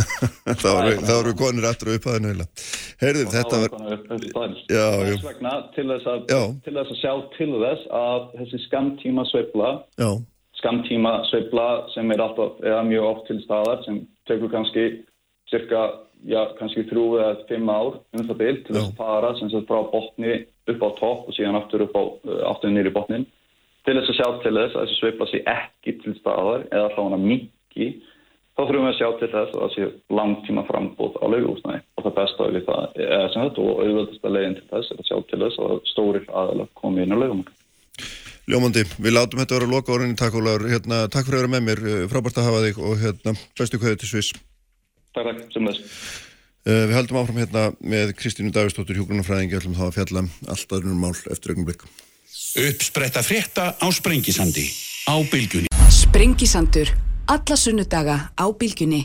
[0.62, 2.46] þá erum við konir aftur upp að henni
[3.00, 3.74] Heyrðum, þetta var.
[4.68, 5.10] Já, já.
[5.10, 6.24] Þess vegna til þess, að,
[6.64, 9.70] til þess að sjá til þess að þessi skamtíma sveifla
[10.60, 14.86] skamtíma sveifla sem er alltaf, eða mjög oft til staðar sem tekur kannski
[15.50, 15.82] cirka,
[16.26, 19.68] já, kannski þrjú eða fimm ár um það bil til þess að fara sem sagt
[19.70, 20.38] frá botni
[20.72, 23.28] upp á topp og síðan aftur upp á, uh, aftur nýri botnin
[23.86, 27.00] til þess að sjá til þess að þessi sveifla sé ekki til staðar eða þá
[27.04, 27.90] hana minki
[28.56, 31.80] þá þurfum við að sjá til þess að það sé langtíma frambóð á leiguhúsnæði.
[31.96, 35.08] Og það besta við það er sem þetta og auðvöldasta leiðin til þess er að
[35.10, 37.52] sjá til þess að stórir aðalega komi inn á leigumarka.
[38.46, 41.62] ljómandi, við látum þetta vera loka orðinni takk Ólaður, hérna, takk fyrir að vera með
[41.66, 41.78] mér.
[41.82, 44.30] Eh, frábært að hafa þig og hérna, bestu kveðu til Sviss.
[45.12, 45.80] Takk, takk, sem þess.
[46.66, 50.72] Uh, við heldum áfram hérna með Kristínu Davistóttur hjúgrunarfræðingi ætlum þá að fjalla um allt
[50.74, 51.84] aðrunum mál eftir augnablik.
[52.58, 53.22] Uppspretta
[57.26, 59.02] Alla sunnudaga á bylgjunni.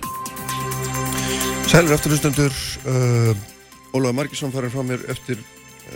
[1.65, 2.53] Sælir afturlustendur,
[2.85, 3.33] uh,
[3.95, 5.39] Ólaður Margisson farin frá mér eftir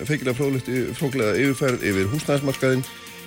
[0.08, 2.84] feikilega fróðlega yfirferð yfir húsnæðismarkaðin.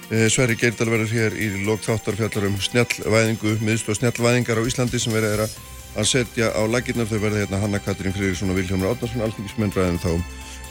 [0.09, 4.67] Uh, Sverri Geirdal verður hér í lok þáttar fjallar um snjallvæðingu, miðslu og snjallvæðingar á
[4.67, 5.59] Íslandi sem verður að,
[5.95, 7.07] að setja á lagirnar.
[7.07, 10.25] Þau verður hérna Hanna Katrín Friðriksson og Vilhjómur Átnarsson, alþingismenn ræðin þá um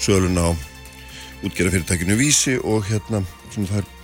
[0.03, 0.51] söluna á
[1.47, 3.96] útgerðafyrirtækinu Vísi og hérna svona þær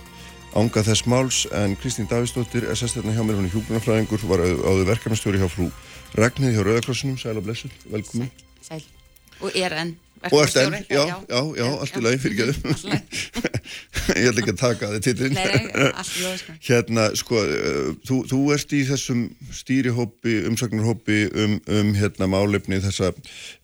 [0.54, 4.44] ánga þess máls en Kristín Davíðsdóttir er sest hérna hjá mér, hún er hjúgrunarfræðingur var
[4.44, 5.70] áður verkefnastjóri hjá frú
[6.14, 8.30] Ragnhið hjá Rauðakrossinum, sæl og blessuð, velkomin.
[8.62, 8.84] Sæl.
[9.42, 9.96] og er enn
[10.30, 13.62] Og ert enn, verkefnastjóri, já, já, já, allt í lagi, fyrir Allt í lagi.
[14.20, 15.62] Ég ætla ekki að taka þið lagi,
[16.40, 16.56] sko.
[16.68, 19.24] Hérna, sko, uh, þú, þú ert í þessum
[19.60, 23.12] stýrihópi, umsagnarhópi um, um hérna málefni þessa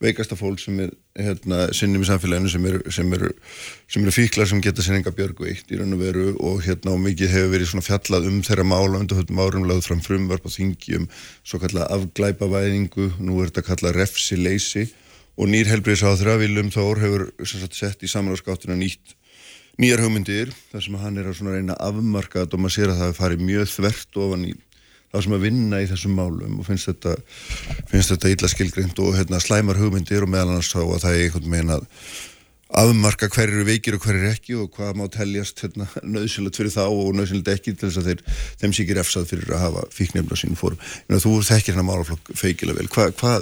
[0.03, 3.31] veikasta fólk sem er hérna sinnum í samfélaginu sem eru sem eru,
[3.99, 7.03] eru fíklar sem geta sér enga björgu eitt í raun og veru og hérna og
[7.03, 10.51] mikið hefur verið svona fjallað um þeirra mála undir höfum árum lagð fram frumvarp á
[10.55, 11.09] þingi um
[11.43, 14.87] svo kalla afglæpavæðingu, nú er þetta kalla refsileysi
[15.39, 19.15] og nýr helbriðsáþra Viljum Þór hefur sagt, sett í samráðskáttina nýtt
[19.81, 23.01] nýjar hugmyndir þar sem hann er að reyna að afmarka þetta og maður sér að
[23.05, 24.57] það fari mjög þvert ofan í
[25.11, 27.15] það sem að vinna í þessum málum og finnst þetta,
[27.91, 31.25] finnst þetta illa skilgrind og hérna, slæmar hugmyndir og meðal annars þá að það er
[31.25, 31.89] einhvern veginn að
[32.71, 36.75] afmarka hver eru veikir og hver eru ekki og hvað má teljast hérna, nöðsynlegt fyrir
[36.75, 38.25] þá og nöðsynlegt ekki til þess að þeir,
[38.63, 40.81] þeim sé ekki refsað fyrir að hafa fíknefna sínum fórum.
[41.11, 42.89] Þú þekkir hérna málaflokk feikilega vel.
[42.95, 43.37] Hva, hva,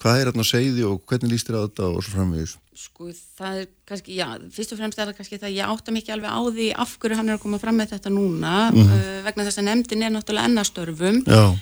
[0.00, 2.56] hvað er hérna að segði og hvernig líst þér á þetta og svo framvegis?
[2.82, 6.14] Sko það er kannski, já, fyrst og fremst er það kannski það ég átta mikið
[6.16, 8.94] alveg á því af hverju hann er að koma fram með þetta núna mm -hmm.
[8.96, 11.52] uh, vegna þess að nefndin er náttúrulega ennastörfum uh,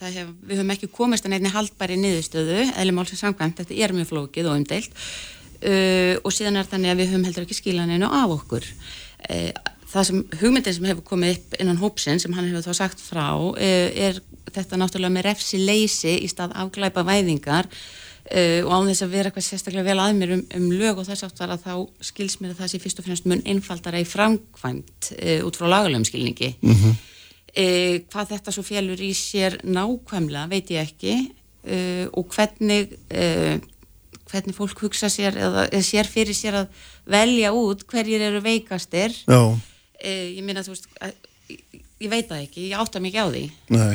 [0.00, 4.10] hef, við höfum ekki komist að nefni haldbæri niðurstöðu eða málsins samkvæmt, þetta er mjög
[4.10, 4.90] flókið og umdeilt
[5.66, 8.68] uh, og síðan er þannig að við höfum heldur ekki skilan einu af okkur
[9.86, 13.26] það sem hugmyndin sem hefur komið upp innan hópsinn sem hann hefur þá sagt frá
[13.58, 14.20] er
[14.54, 17.70] þetta náttúrulega með refsi leysi í stað afglæpa væðingar
[18.26, 21.06] Uh, og án þess að vera eitthvað sérstaklega vel að mér um, um lög og
[21.06, 24.08] þess aftar að þá skils mér að það sé fyrst og fremst mun einfaldara í
[24.10, 26.96] framkvæmt uh, út frá lagalegum skilningi mm -hmm.
[27.62, 31.14] uh, hvað þetta svo félur í sér nákvæmlega veit ég ekki
[32.14, 32.92] og hvernig
[34.30, 36.84] hvernig fólk hugsa sér eða, eða sér fyrir sér að
[37.16, 39.14] velja út hverjir eru veikastir.
[40.02, 41.14] Ég minna þú veist að
[42.02, 43.44] ég veit það ekki, ég átta mikið á því.
[43.72, 43.94] Nei,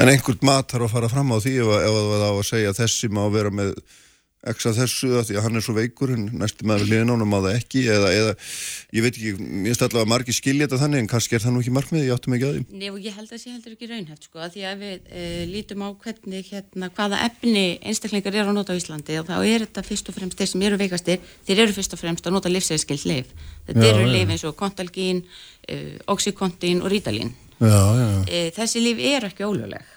[0.00, 2.74] en einhvert mat þarf að fara fram á því ef, ef það var að segja
[2.80, 3.76] þessi má vera með
[4.46, 7.38] ekki að þessu að því að hann er svo veikur næstum með hlýðin ánum á
[7.46, 8.34] það ekki eða, eða
[8.94, 11.54] ég veit ekki, ég veist allavega að margi skilja þetta þannig en kannski er það
[11.54, 12.62] nú ekki markmið ég áttum ekki að því.
[12.76, 15.08] Nei og ég held að það sé heldur ekki raunhæft sko að því að við
[15.10, 19.36] e, lítum á hvernig hérna hvaða efni einstaklingar eru að nota á Íslandi og þá
[19.40, 22.36] er þetta fyrst og fremst þeir sem eru veikastir, þeir eru fyrst og fremst að
[22.36, 23.34] nota livsæðskild liv,
[23.66, 25.24] þetta eru liv eins og kontalgín,
[25.66, 29.80] e, oxykontin og rítalín e, þessi liv eru ekki ólögleg.
[29.80, 29.95] Eh,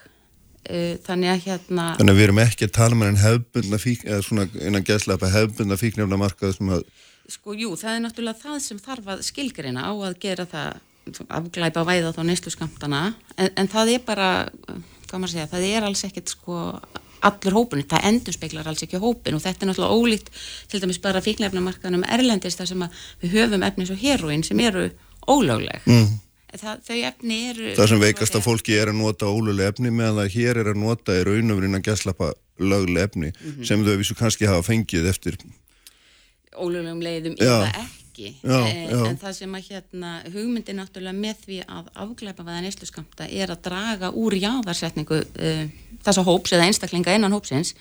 [0.70, 4.06] þannig að hérna Þannig að við erum ekki að tala með um enn hefbundna fík
[4.06, 6.86] eða svona innan geðslepa hefbundna fíknefna markað sem að
[7.30, 10.80] Sko jú, það er náttúrulega það sem þarf að skilgreina á að gera það
[11.30, 13.02] afglæpa væða þá neyslu skamtana
[13.38, 14.30] en, en það er bara,
[15.10, 16.56] hvað maður segja það er alls ekkert sko
[17.26, 20.32] allur hópun, það endur speiklar alls ekki hópin og þetta er náttúrulega ólíkt
[20.72, 23.94] til dæmis bara fíknefna markaðanum erlendist þar sem að við höfum efnis
[26.58, 30.22] það, þau efni eru það sem veikast að fólki er að nota óluleg efni meðan
[30.22, 33.66] það hér er að nota í raunöfurinn að gæslappa lögleg efni mm -hmm.
[33.66, 35.38] sem þau vissu kannski hafa fengið eftir
[36.60, 39.06] ólulegum leiðum eða ekki já, eh, já.
[39.08, 43.62] en það sem að hérna hugmyndi náttúrulega með því að afglæpa vaða neysluskamta er að
[43.70, 45.64] draga úr jáðarsetningu uh,
[46.04, 47.76] þessa hóps eða einstaklinga innan hópsins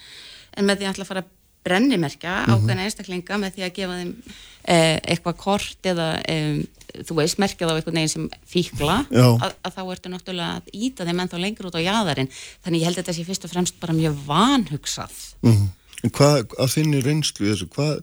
[0.57, 1.35] en með því að fara að
[1.69, 2.55] brennimerkja mm -hmm.
[2.55, 4.33] ákveðna einstaklinga með því að gefa þeim eh,
[4.69, 6.61] eitthvað kort eða um,
[7.09, 11.07] þú veist, merkjað á einhvern veginn sem fíkla að, að þá ertu náttúrulega að íta
[11.09, 12.31] þeim ennþá lengur út á jæðarinn
[12.65, 15.69] þannig ég held að þetta sé fyrst og fremst bara mjög vanhugsað mm -hmm.
[16.07, 17.97] En hvað, að þinni reynslu þessu, hvað,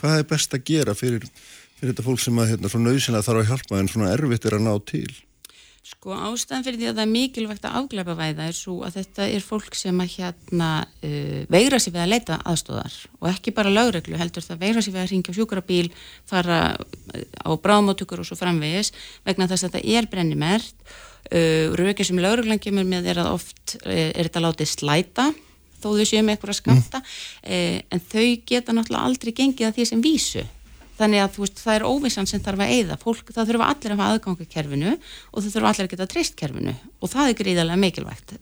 [0.00, 1.24] hvað er best að gera fyrir,
[1.78, 4.56] fyrir þetta fólk sem að hérna, svona auðsina þarf að hjálpa en svona erfitt er
[4.58, 5.10] að ná til?
[5.80, 9.28] Sko ástæðan fyrir því að það er mikilvægt að afglæpa væða er svo að þetta
[9.32, 13.72] er fólk sem að hérna uh, veira sér við að leita aðstóðar og ekki bara
[13.72, 15.88] lögreglu heldur það veira sér við að ringja sjúkrabíl,
[16.28, 18.92] fara uh, á bráðmóttökur og svo framvegis
[19.24, 23.78] vegna þess að þetta er brennimert uh, rökið sem lögreglan kemur með er að oft
[23.80, 25.30] uh, er þetta látið slæta
[25.80, 27.84] þó þau séum eitthvað að skamta mm.
[27.88, 30.42] en þau geta náttúrulega aldrei gengið að því sem vísu
[31.00, 34.00] þannig að veist, það er óvissan sem þarf að eigða fólk, það þurfa allir að
[34.00, 36.74] hafa aðgangu kerfinu og það þurfa allir að geta treyst kerfinu.
[37.00, 38.34] Og það er gríðarlega mikilvægt.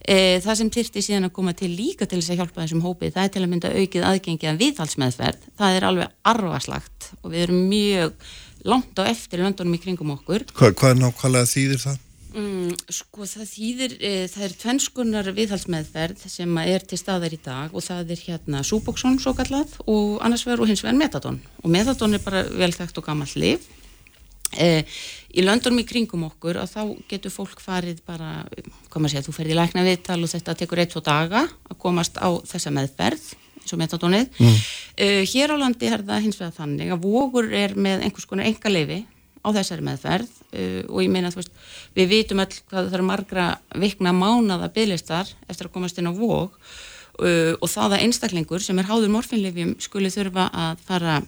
[0.00, 3.14] E, það sem þyrti síðan að koma til líka til þess að hjálpa þessum hópið,
[3.16, 7.46] það er til að mynda aukið aðgengi að viðhalsmeðferð, það er alveg arvaslagt og við
[7.46, 8.30] erum mjög
[8.68, 10.46] langt á eftir löndunum í kringum okkur.
[10.56, 12.06] Hva, Hvað nákvæmlega þýðir það?
[12.30, 17.74] Mm, sko það þýðir, e, það er tvennskunar viðhalsmeðferð sem er til staðar í dag
[17.74, 21.40] og það er hérna Súbóksson svo kallað og annars verður og hins vegar Metadon.
[21.64, 23.64] Og Metadon er bara velþægt og gammalt liv
[24.54, 24.84] e,
[25.34, 28.44] í löndunum í kringum okkur að þá getur fólk farið bara,
[28.90, 31.80] hvað maður segja, þú ferði í lækna viðtal og þetta tekur eitt, tvo daga að
[31.82, 34.30] komast á þessa meðferð eins og Metadonið.
[34.38, 34.60] Mm.
[34.94, 38.46] e, hér á landi er það hins vegar þannig að vogur er með einhvers konar
[38.46, 39.02] enga leifi
[39.42, 41.52] á þessari meðferð uh, og ég meina þú veist,
[41.96, 46.14] við vitum all hvað það er margra vikna mánada bygglistar eftir að komast inn á
[46.14, 46.56] vók
[47.20, 51.20] uh, og það að einstaklingur sem er háður morfinlifjum skuli þurfa að fara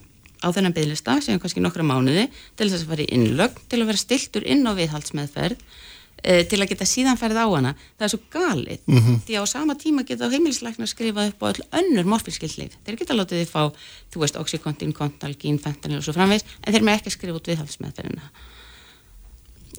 [0.43, 2.27] á þennan bygglista sem er kannski nokkra mánuði
[2.59, 6.59] til þess að fara í innlögn, til að vera stiltur inn á viðhaldsmeðferð uh, til
[6.59, 7.73] að geta síðan ferð á hana.
[7.97, 9.19] Það er svo galið mm -hmm.
[9.27, 12.77] því að á sama tíma geta heimilisleikna skrifað upp á öll önnur morfinskilt lif.
[12.85, 13.71] Þeir geta látið þið fá,
[14.11, 18.31] þú veist, oxycontin, kontalgín, fentanil og svo framvegs en þeir með ekki skrifa út viðhaldsmeðferðina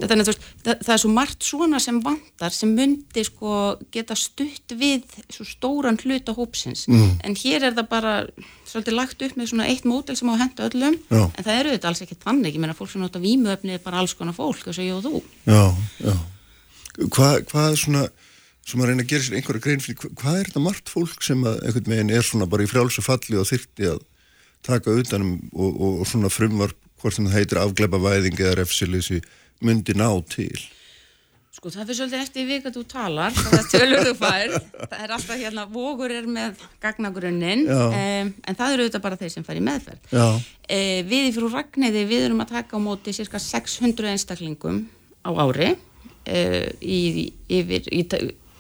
[0.00, 3.54] þannig að veist, það, það er svo margt svona sem vantar sem myndi sko
[3.94, 7.20] geta stutt við svo stóran hluta hópsins mm.
[7.24, 8.14] en hér er það bara
[8.66, 11.22] svolítið lagt upp með svona eitt mótel sem á að henda öllum já.
[11.22, 14.02] en það eru þetta alls ekki þannig ég meina fólk sem nota výmuöfni er bara
[14.02, 15.64] alls konar fólk þess að ég og þú Já,
[16.02, 16.16] já
[16.94, 18.04] Hvað hva er svona
[18.64, 21.24] sem að reyna að gera sér einhverja grein fyrir hvað hva er þetta margt fólk
[21.26, 23.98] sem að einhvern veginn er svona bara í frjálsu falli og þyrti að
[24.64, 29.20] taka utanum og, og, og svona frumvarp hvort sem það heitir afgleipa væðing eða refsilisi
[29.62, 30.54] myndi ná til?
[31.54, 34.54] Sko það fyrir svolítið eftir við að þú talar, það tölur þú fær,
[34.90, 39.30] það er alltaf hérna, vogur er með gagnagrunnin, um, en það eru auðvitað bara þeir
[39.36, 40.10] sem fær í meðferð.
[40.18, 44.82] Uh, við í frú Ragnæði, við erum að taka á móti cirka 600 einstaklingum
[45.22, 46.98] á ári, uh, í,
[47.60, 48.02] yfir, í,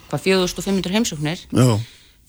[0.06, 1.68] hvað, 4500 heimsóknir, Já.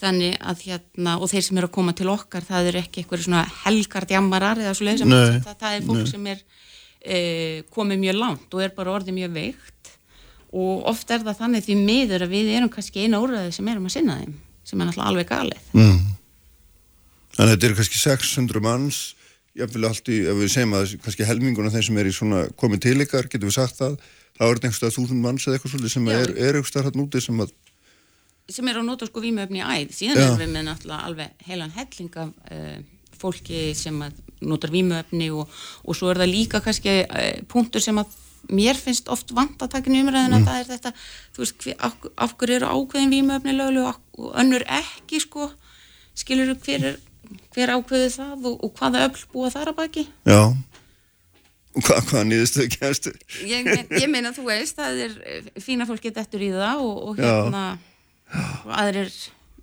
[0.02, 3.28] þannig að hérna, og þeir sem eru að koma til okkar, það eru ekki eitthvað
[3.30, 5.06] svona helgardjamarar eða svo leiðis,
[5.46, 6.14] það, það er fólk Nei.
[6.18, 6.44] sem er
[7.76, 9.92] komið mjög langt og er bara orðið mjög veikt
[10.56, 13.86] og oft er það þannig því miður að við erum kannski eina úrraði sem erum
[13.90, 14.36] að sinna þeim
[14.66, 16.00] sem er náttúrulega alveg galið mm.
[17.36, 19.00] Þannig að þetta eru kannski 600 manns
[19.56, 22.82] jáfnvel allt í, ef við segjum að kannski helminguna þeim sem er í svona komið
[22.88, 24.00] til ykkar, getur við sagt það
[24.36, 26.18] þá er þetta einhverstað þúsund manns eða eitthvað svolítið sem Já.
[26.18, 27.54] er, er einhverstað hérna úti sem að
[28.56, 30.26] sem er á nota sko výmöfni í æð síðan Já.
[30.26, 32.76] erum við með náttúrulega alveg heilan helling af uh,
[33.16, 35.50] fólki sem að notar výmuöfni og,
[35.86, 38.14] og svo er það líka kannski uh, punktur sem að
[38.52, 40.46] mér finnst oft vant að taka nýjumræðina mm.
[40.46, 40.92] það er þetta,
[41.36, 45.50] þú veist, af, af hverju eru ákveðin výmuöfni löglu og önnur ekki sko,
[46.18, 46.88] skilur þú hver,
[47.56, 50.06] hver ákveði það og, og hvaða öll búa þar að baki?
[50.30, 50.42] Já.
[51.76, 53.12] Og hvað, hvaða nýðustu kæmstu
[53.50, 57.02] ég, ég meina, þú veist, það er eh, fína fólk gett eftir í það og,
[57.10, 57.66] og hérna
[58.64, 59.12] og aðrir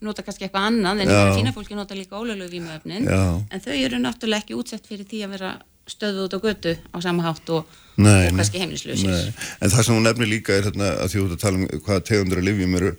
[0.05, 4.45] nota kannski eitthvað annað en fína fólki nota líka ólöglu vímuöfnin en þau eru náttúrulega
[4.45, 5.53] ekki útsett fyrir því að vera
[5.91, 9.97] stöðu út á götu á sama hátt og, nei, og kannski heimlislausir En það sem
[9.97, 12.93] hún nefnir líka er þarna að því út að tala um hvaða tegundra livjum eru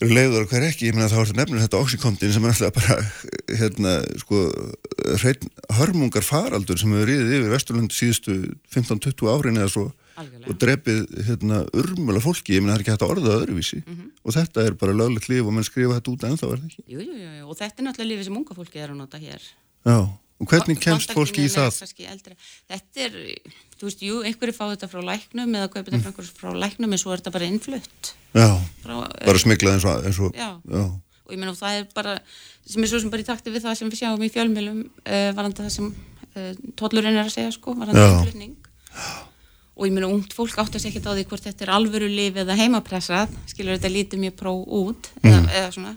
[0.00, 2.54] eru leiður og hver ekki, ég meina þá er þetta nefnir þetta oxykontin sem er
[2.54, 2.96] alltaf bara
[3.60, 4.44] hérna, sko,
[5.20, 8.36] hrein hörmungar faraldur sem hefur riðið yfir Vesturlund síðustu
[8.76, 9.86] 15-20 árin eða svo
[10.20, 10.50] Algjörlega.
[10.50, 13.92] og drefið hérna, urmula fólki, ég minna það er ekki hægt að orða öðruvísi mm
[13.94, 14.08] -hmm.
[14.24, 16.82] og þetta er bara löglegt líf og mann skrifa þetta út er það ekki?
[16.86, 19.42] Jú, jú, jú, og þetta er náttúrulega lífið sem unga fólki er að nota hér
[19.86, 19.98] Já,
[20.40, 21.70] og hvernig kemst fólki í það?
[22.68, 23.12] Þetta er,
[23.78, 26.32] þú veist, jú, einhverju fá þetta frá læknum eða kaupið þetta mm.
[26.36, 28.48] frá læknum en svo er þetta bara innflutt Já,
[28.84, 28.94] frá,
[29.24, 30.60] bara smiklað eins og, eins og já.
[30.60, 30.84] já,
[31.24, 32.18] og ég menna og það er bara
[32.66, 35.12] sem er svo sem bara í takti við það sem við sjáum í fjölmjölum uh,
[35.16, 38.56] eh, varandi það sem uh, eh, tóllurinn er að segja sko, varandi innflutning
[38.90, 39.29] Já
[39.80, 42.56] og ég meina ungt fólk áttast ekkert á því hvort þetta er alvöru lif eða
[42.58, 43.32] heimapressað.
[43.48, 45.08] Skilur þetta lítið mjög pró út.
[45.22, 45.30] Mm.
[45.30, 45.92] eða, eða svona.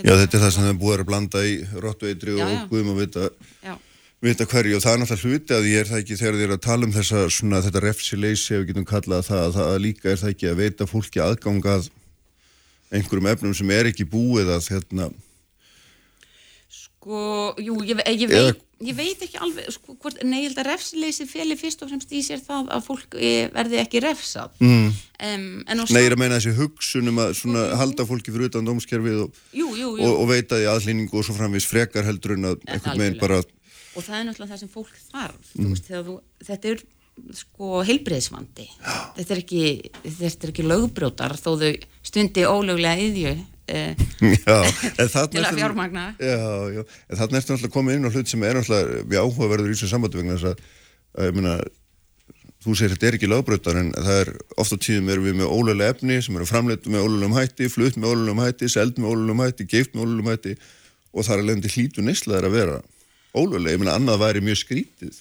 [0.00, 3.26] Já þetta er það sem það búið að blanda í róttueitri og guðum að vita,
[4.24, 4.78] vita hverju.
[4.78, 6.88] Og það er náttúrulega hluti að ég er það ekki þegar þið er að tala
[6.88, 10.32] um þessa, svona, þetta refsileysi ef við getum kallað það að það líka er það
[10.32, 11.90] ekki að veita fólki aðgangað
[12.92, 15.12] einhverjum efnum sem er ekki búið að hérna
[17.02, 20.68] Sko, jú, ég, ég, veit, ég veit ekki alveg, sko, hvort, nei, ég held að
[20.70, 24.54] refsleysi feli fyrst og fremst í sér það að fólk eh, verði ekki refsað.
[24.62, 24.88] Mm.
[25.22, 27.76] Um, nei, ég er að meina þessi hugsunum að svona, mm.
[27.82, 32.08] halda fólki fyrir utan dómskerfið og, og, og veita því aðlýningu og svo framvís frekar
[32.08, 33.42] heldur en að einhvern veginn bara...
[33.92, 35.70] Og það er náttúrulega það sem fólk þarf, mm.
[35.70, 36.18] veist, þú,
[36.48, 36.84] þetta er
[37.36, 38.66] sko heilbreyðsvandi,
[39.18, 39.64] þetta er ekki,
[40.08, 41.72] er ekki lögbrjótar þó þau
[42.08, 43.34] stundi ólöglega yðju
[43.68, 44.58] já,
[45.32, 46.08] til að fjármagna.
[46.18, 46.40] Já,
[46.74, 49.90] já, en þarna ertu náttúrulega komið inn á hlut sem er við áhugaverður í þessu
[49.92, 50.66] sambandi vegna þess að,
[51.16, 51.56] að ég minna
[52.62, 54.30] þú segir þetta er ekki lögbrötar en það er
[54.62, 58.14] ofta tíðum erum við með ólega efni sem eru framleitu með ólegum hætti flutt með
[58.14, 60.54] ólegum hætti, seld með ólegum hætti geift með ólegum hætti
[61.12, 62.78] og það er alveg hlítu neslaðir að vera
[63.34, 65.20] ólega, ég minna annað væri mjög skrítið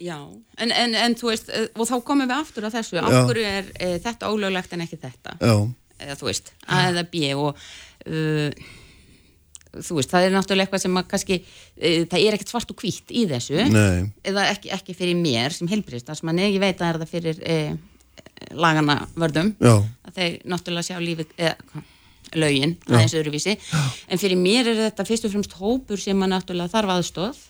[0.00, 0.16] Já,
[0.56, 2.96] en, en, en þú veist eh, og þá komum við aftur á þessu.
[3.02, 5.34] Af hverju er e, þetta ólöglegt en ekki þetta?
[5.44, 5.56] Já
[6.04, 8.70] eða þú veist, A eða B og uh,
[9.70, 12.82] þú veist, það er náttúrulega eitthvað sem að kannski uh, það er ekkert svart og
[12.82, 14.10] hvít í þessu Nei.
[14.26, 17.14] eða ekki, ekki fyrir mér sem helbrist, þar sem að ég veit að er það
[17.14, 17.78] fyrir uh,
[18.56, 19.76] lagana vördum Já.
[20.08, 21.86] að þeir náttúrulega sjá lífið eða
[22.38, 23.80] lögin, aðeins öðruvísi Já.
[24.06, 27.46] en fyrir mér er þetta fyrst og fremst hópur sem að náttúrulega þarf aðstóð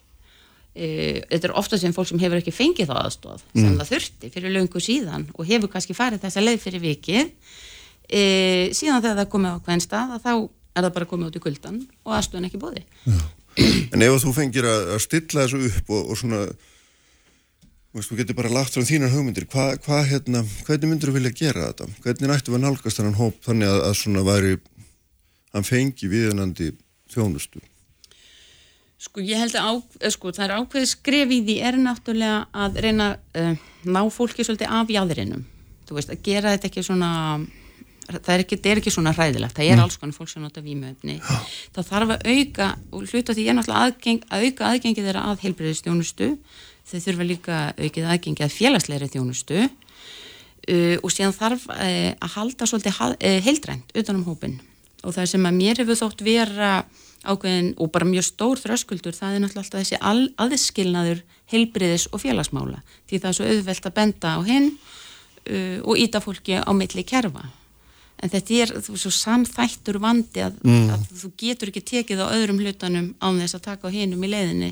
[0.70, 3.78] Uh, þetta er ofta sem fólk sem hefur ekki fengið þá aðstóð sem mm.
[3.80, 7.32] það þurfti fyrir löngu síðan og hefur kannski farið þessa leið fyrir vikið
[8.08, 8.22] e,
[8.76, 11.78] síðan þegar það komið á hvern stað þá er það bara komið út í kuldan
[12.06, 12.84] og aðstöðan ekki bóði.
[13.90, 16.44] En ef þú fengir að, að stilla þessu upp og, og svona
[17.98, 21.72] þú getur bara lagt frá þínar hugmyndir hvað hva, hérna, hvernig myndur þú vilja gera
[21.72, 21.88] þetta?
[22.04, 24.52] Hvernig nættu við að nálgast þennan hóp þannig að, að svona væri
[25.50, 26.70] hann fengi viðunandi
[27.10, 27.62] þjónustu?
[29.00, 29.72] Sko ég held að á,
[30.04, 33.54] eh, sko, það er ákveðið skref í því er náttúrulega að reyna uh,
[33.88, 35.46] ná fólki svolítið af jæðrinum
[35.88, 37.10] þú veist að gera þetta ekki svona
[38.18, 39.56] það er ekki, er ekki svona hræðilegt.
[39.56, 39.84] Það er mm.
[39.84, 41.18] alls konar fólk sem nota vímöfni
[41.74, 45.26] þá þarf að auka og hluta því ég er náttúrulega aðgeng, að auka aðgengi þeirra
[45.30, 46.30] að heilbreyðistjónustu
[46.90, 49.68] þau þurfa líka aukið aðgengi að félagsleiri þjónustu.
[50.70, 54.58] Uh, og síðan þarf uh, að halda svolítið uh, heildrænt utanum hópin
[55.00, 56.72] og það sem að mér hefur þótt vera
[57.24, 62.82] ákveðin og bara mjög stór þröskuldur það er náttúrulega alltaf þessi aðskilnaður heilbreyðis og félagsmála.
[63.08, 67.06] Því það er svo auðvelt að benda á hinn uh, og íta fólki á milli
[67.08, 67.48] kerfa
[68.20, 70.92] en þetta er svo samþættur vandi að, mm.
[70.94, 74.32] að þú getur ekki tekið á öðrum hlutanum án þess að taka á hinnum í
[74.32, 74.70] leiðinni.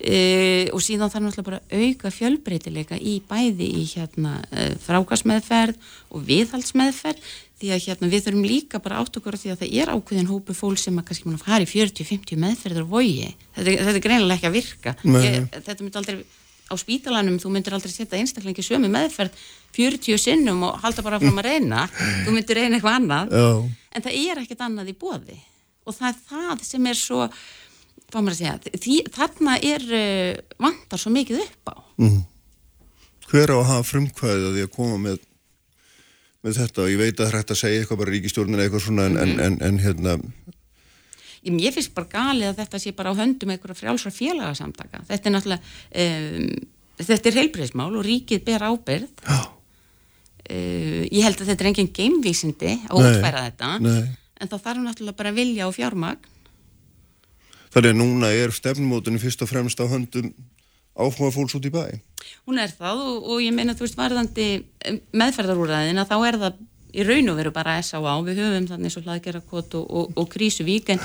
[0.00, 5.76] Uh, og síðan þarf náttúrulega bara auka fjölbreytileika í bæði í hérna uh, frákastmeðferð
[6.08, 7.26] og viðhaldsmeðferð
[7.60, 10.56] því að hérna við þurfum líka bara átt okkur því að það er ákveðin hópu
[10.56, 13.28] fólk sem að kannski mann fari 40-50 meðferður og vogi.
[13.58, 14.94] Þetta, þetta er greinilega ekki að virka.
[15.04, 16.22] Ég, þetta myndir aldrei
[16.70, 19.36] á spítalanum þú myndir aldrei setja einstaklega sömu meðferð
[19.76, 21.86] 40 sinnum og halda bara fram að reyna
[22.24, 23.48] þú myndir reyna eitthvað annað Já.
[23.94, 25.38] en það er ekkert annað í bóði
[25.86, 27.24] og það er það sem er svo
[28.10, 32.20] hvað maður að segja, því, þarna er uh, vantar svo mikið upp á mm.
[33.30, 35.18] Hver á að hafa frumkvæðið að því að koma með
[36.40, 38.84] með þetta og ég veit að það er hægt að segja eitthvað bara ríkistjórnina eitthvað
[38.86, 39.22] svona en, mm.
[39.22, 40.14] en, en, en hérna
[41.40, 45.34] Ég, finnst bara galið að þetta sé bara á höndum eitthvað frjálsra félagsamtaka þetta er
[45.36, 45.62] náttúrulega
[46.04, 46.50] um,
[47.00, 49.46] þetta er heilbreyðsmál og ríkið ber ábyrð uh,
[50.50, 54.04] ég held að þetta er enginn geimvísindi að útfæra þetta nei.
[54.36, 56.28] en þá þarf náttúrulega bara vilja og fjármagn
[57.70, 60.32] Þannig að núna er stefnumótunni fyrst og fremst á höndum
[60.98, 61.84] áhuga fólks út í bæ.
[62.48, 66.58] Hún er það og, og ég meina þú veist varðandi eh, meðferðarúræðina þá er það
[66.94, 68.14] í raun og veru bara S.A.A.
[68.26, 71.02] Við höfum þannig svo hlaðgerakot og, og, og krísuvík en,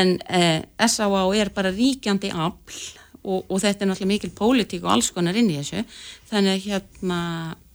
[0.00, 1.22] en eh, S.A.A.
[1.38, 2.78] er bara ríkjandi afl
[3.28, 5.82] og þetta er náttúrulega mikil pólitík og alls konar inn í þessu.
[6.30, 7.18] Þannig að hérna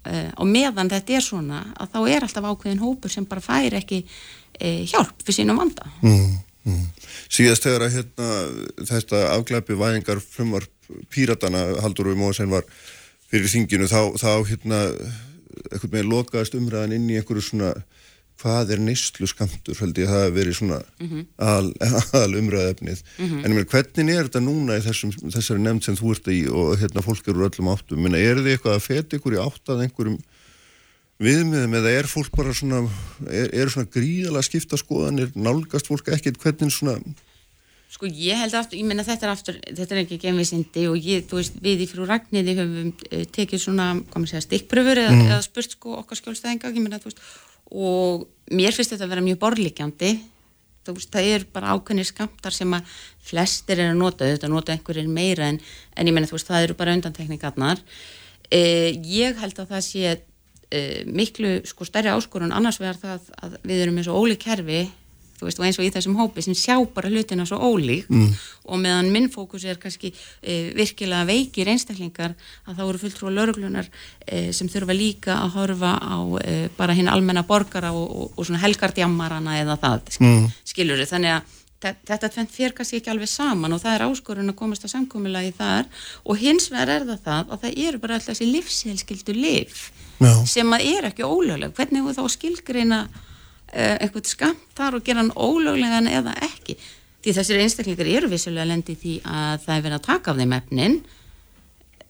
[0.10, 3.78] eh, og meðan þetta er svona að þá er alltaf ákveðin hópur sem bara fær
[3.78, 5.86] ekki eh, hjálp fyrir sínum vanda.
[6.02, 6.40] Mm.
[6.64, 6.88] Mm.
[7.28, 8.28] Síðast þegar að hérna,
[8.88, 10.68] þetta afglæpi væðingar frumvar
[11.12, 12.64] píratana haldur og sen var
[13.32, 14.80] fyrir þinginu þá, þá hérna
[15.70, 17.74] eitthvað með lokaðast umræðan inn í einhverju svona
[18.42, 21.26] hvað er neyslu skamtur held ég að það hefur verið svona mm -hmm.
[21.38, 21.68] al,
[22.24, 23.44] al umræðefnið mm -hmm.
[23.46, 26.78] en meina hvernig er þetta núna í þessum, þessari nefnd sem þú ert í og
[26.82, 30.20] hérna fólk eru öllum áttum, er þið eitthvað að feta ykkur í áttað einhverjum
[31.24, 32.82] viðmiðum eða er fólk bara svona
[33.30, 36.98] er, er svona gríðalega skipta skoðanir nálgast fólk ekkert hvernig svona
[37.94, 41.28] Sko ég held aftur, ég menna þetta er aftur þetta er ekki genvisindi og ég,
[41.30, 45.12] þú veist við í frú Ragnhiði höfum uh, tekið svona, hvað maður segja, stikkpröfur eða,
[45.14, 45.26] mm.
[45.28, 47.22] eða spurt sko okkar skjólstæðinga menna, veist,
[47.70, 50.10] og mér finnst þetta að vera mjög borlíkjandi
[50.84, 54.74] þú veist, það er bara ákveðnir skamtar sem að flestir er að nota, þetta nota
[54.74, 55.62] einhverjir meira en,
[55.94, 60.18] en ég menna þú veist, það eru bara undantekningarnar uh, ég held að það sé
[60.18, 64.82] uh, miklu sko stærri áskorun annars vegar það að við erum eins og ólík kerfi
[65.44, 68.30] þú veist og eins og í þessum hópi sem sjá bara hlutina svo ólík mm.
[68.72, 72.38] og meðan minn fókus er kannski uh, virkilega veikir einstaklingar
[72.68, 76.18] að þá eru fulltrú löglunar uh, sem þurfa líka að horfa á
[76.78, 80.48] bara hinn almenna borgara og, og, og svona helgardjammarana eða það mm.
[80.74, 84.54] skilur þið þannig að þetta tvent fyrir kannski ekki alveg saman og það er áskorun
[84.54, 85.90] að komast að samkomila í þar
[86.24, 89.84] og hins vegar er það það að það eru bara alltaf þessi livshelskildu liv
[90.24, 90.34] Já.
[90.48, 93.02] sem að er ekki ólögleg hvernig þú þá skilgreina
[93.74, 96.78] eitthvað skamt þar og gera hann ólöglegan eða ekki.
[97.24, 100.56] Því þessir einstaklingar eru vissulega lendið því að það er verið að taka af þeim
[100.58, 100.98] efnin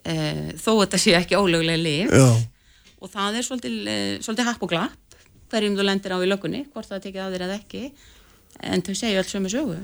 [0.09, 2.29] uh, þó að þetta sé ekki ólögleg liv Já.
[2.99, 5.19] og það er svolítið, uh, svolítið happ og glapp
[5.53, 7.83] hverjum þú lendir á í lögunni hvort það tekið af þér eða ekki
[8.73, 9.77] en þau segju um þessu sögu.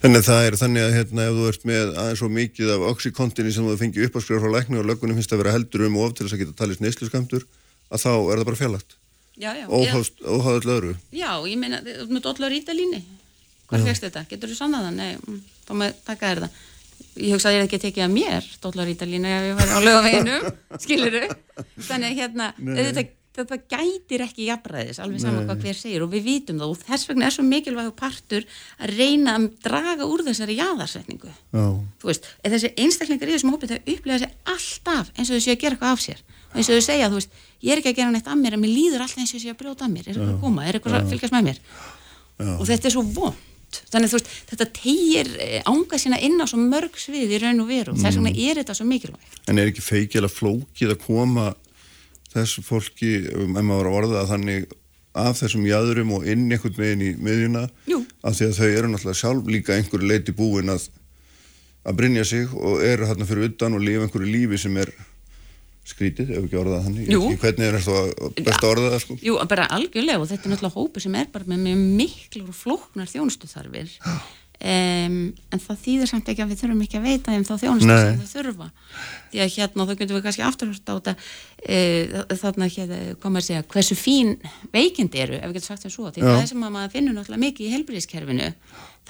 [0.00, 2.84] Þannig að það er þannig að hérna ef þú ert með aðeins svo mikið af
[2.88, 5.86] oxykontinni sem þú fengið upp á skrifa frá læknu og lögunum finnst að vera heldur
[5.86, 7.44] um of til þess að geta talist neyslu skamtur
[7.92, 8.96] að þá er það bara fjarlagt
[9.40, 10.94] óháðall öðru.
[11.14, 13.02] Já, ég meina, þú með dollur ítalíni
[13.68, 14.22] hvað fegst þetta?
[14.30, 15.00] Getur þú sannaðan?
[15.00, 16.62] Nei, mm, þá með taka þér það.
[17.14, 19.74] Ég hugsa að ég er ekki að tekið að mér dollur ítalíni ef ég var
[19.74, 20.48] á lögaveginum
[20.84, 21.36] skilur þau?
[21.88, 23.04] Þannig hérna, þetta,
[23.38, 27.08] þetta gætir ekki jafnræðis, alveg saman hvað hver segir og við vitum það og þess
[27.10, 28.46] vegna er svo mikilvæg partur
[28.78, 33.78] að reyna að draga úr þessari jáðarsetningu þú veist, þessi einstaklingar í þessum hópi þau
[33.80, 36.22] upplega sér alltaf eins og þau séu að gera eitthvað af sér
[36.54, 38.62] eins og þau segja, þú veist, ég er ekki að gera neitt að mér en
[38.62, 40.06] mér líður alltaf eins og ég sé að brjóta að mér.
[40.06, 41.60] Er eitthvað að koma, er eitthvað að fylgjast með mér?
[42.54, 43.50] Og þetta er svo vond
[43.90, 45.30] þannig þú veist, þetta tegir
[45.66, 47.94] ánga sína inn á svo mörg svið í raun og veru.
[47.94, 49.40] Og þess vegna er þetta svo mikilvægt.
[49.50, 51.48] En er ekki feikil að flókið að koma
[52.34, 54.68] þessu fólki, ef maður var að orða þannig
[55.14, 57.68] af þessum jæðurum og inn einhvern veginn í miðjuna?
[57.90, 58.00] Jú.
[58.26, 60.88] af því að þau eru náttúrulega sjálf líka einhverju leiti búin að
[61.84, 64.90] að brinja sig og eru hérna fyrir utan og lifa einhverju lífi sem er
[65.84, 67.10] skrítið, ef ekki orðað þannig?
[67.12, 67.24] Jú.
[67.42, 69.18] Hvernig er þetta best að orða það sko?
[69.24, 73.92] Jú, bara algjörlega og þetta er náttúrulega hópu sem er bara með og flóknar þjónustuþarfir.
[74.64, 75.16] Um,
[75.52, 78.20] en það þýðir samt ekki að við þurfum ekki að veita þeim þá þjónustu sem
[78.22, 78.68] þau þurfa.
[79.32, 81.14] Því að hérna þá getum við kannski afturhört á þetta
[81.66, 81.80] e,
[82.40, 84.30] þarna hérna koma að segja hversu fín
[84.72, 86.30] veikindi eru ef við getum sagt sem svo, því Já.
[86.30, 88.48] það sem að maður finnur náttúrulega mikið í helbriðiskerfinu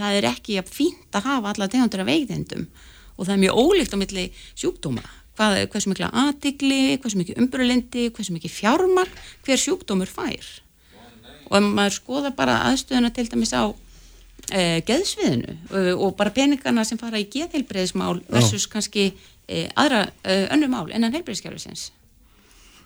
[0.00, 2.66] það er ekki fínt að hafa alla tegundur af veikindum.
[3.14, 5.04] Og það er mjög ólíkt á milli sjúkdóma
[5.38, 9.10] hvað, hversu mikla aðtigli, hversu mikið umbrulindi hversu mikið fjármar
[9.46, 10.46] hver sjúkdómur fær?
[11.50, 13.68] Og maður skoða bara aðstöðuna til dæmis á
[14.50, 20.46] e, geðsviðinu e, og bara peningana sem fara í geðheilbreyðismál versus kannski e, aðra e,
[20.54, 21.90] önnur mál innan heilbreyðiskerfisins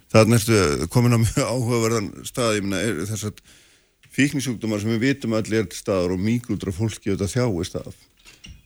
[0.08, 3.42] Það er komin á mjög áhugaverðan stað, ég er þess að
[4.16, 7.98] fíknisjúkdómar sem við vitum allir er til staðar og mýgrútur af fólki auðvitað þjáist af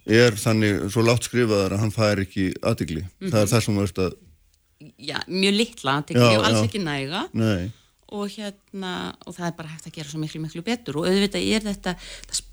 [0.07, 3.05] er þannig svo látt skrifaðar að hann fær ekki aðtigli.
[3.28, 4.18] Það er það sem veist að,
[4.98, 6.64] Já, mjög litla aðtigli Já, og alls já.
[6.66, 7.20] ekki næga.
[7.38, 7.70] Nei,
[8.12, 8.92] og hérna,
[9.24, 10.98] og það er bara hægt að gera svo miklu, miklu betur.
[11.00, 11.94] Og auðvitað er þetta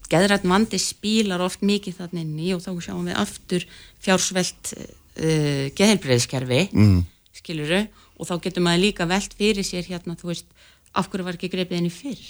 [0.10, 3.66] geðrætt vandi spílar oft mikið þannig inn í og þá sjáum við aftur
[4.02, 7.02] fjársvelt uh, geðheilbreyðiskerfi mm,
[7.41, 7.84] skiluru,
[8.18, 10.50] og þá getur maður líka velt fyrir sér hérna, þú veist,
[10.97, 12.26] af hverju var ekki greipið í fyrr?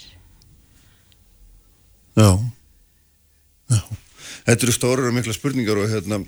[2.18, 2.30] Já,
[3.70, 3.82] já.
[4.50, 6.20] Þetta eru stórar og mikla spurningar og hérna,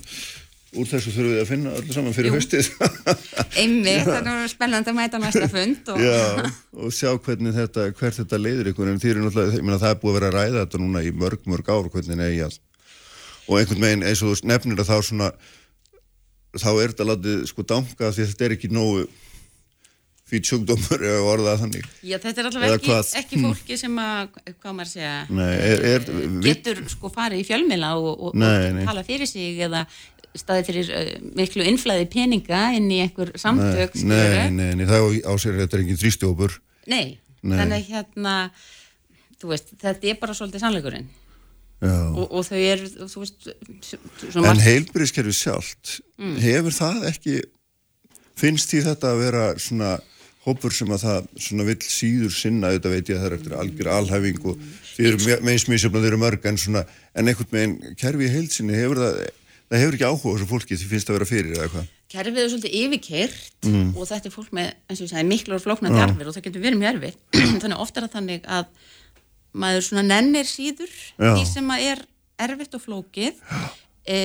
[0.73, 2.37] úr þessu þurfum við að finna öllu saman fyrir Jú.
[2.39, 2.69] haustið.
[3.61, 6.03] Einmitt, þannig að spennandi að mæta næsta fund og...
[6.03, 9.99] Já, og sjá hvernig þetta, hvert þetta leiðir ykkur, en því er náttúrulega, það er
[10.05, 12.61] búið að vera að ræða þetta núna í mörg, mörg ár, hvernig eigi að,
[13.49, 15.33] og einhvern veginn eins og þú nefnir að þá svona,
[16.63, 19.05] þá er þetta látið sko danga því þetta er ekki nógu
[20.33, 21.87] fýt sjúkdómur eða orðað þannig.
[22.09, 26.07] Já, þetta er allavega ekki, ekki fólki sem að, hvað maður segja, Nei, er, er,
[26.09, 28.85] við, getur sko farið í fjölmila og, og, Nei, og nei.
[28.89, 29.85] tala fyrir sig eða
[30.41, 35.59] staði fyrir uh, miklu innflæði peninga inn í einhver samtök, nei, nei, það á sér
[35.61, 36.55] þetta er engin þrýstjópur.
[36.89, 38.37] Nei, þannig hérna,
[39.43, 41.11] þú veist, þetta er bara svolítið sannleikurinn
[41.83, 42.61] og, og þau
[43.11, 43.49] þú veist,
[44.33, 46.37] En margt- heilbyrðiskerfi sjálft, Mm.
[46.39, 47.33] hefur það ekki,
[48.39, 49.89] finnst því þetta að vera svona
[50.47, 53.55] hópur sem að það svona vill síður sinna, auðvitað veit ég að það er eftir
[53.61, 56.83] algjör alhæfing og því eru meins mísjöfna, þau eru mörg en svona,
[57.15, 59.21] en einhvern veginn kerfi í heilsinni hefur það,
[59.71, 61.93] það hefur ekki áhuga þessu fólki því finnst það að vera fyrir eða hvað.
[62.13, 65.63] kerfið er svolítið yfirkert og þetta er fólk með, eins og ég sagði, miklu og
[65.65, 66.07] flóknandi Já.
[66.09, 68.67] arfir og það getur verið mjög erfitt þannig ofta er það þannig að
[69.63, 71.33] maður svona nennir síður Já.
[71.39, 72.05] því sem að er
[72.43, 73.41] erfitt og flókið
[74.05, 74.19] e,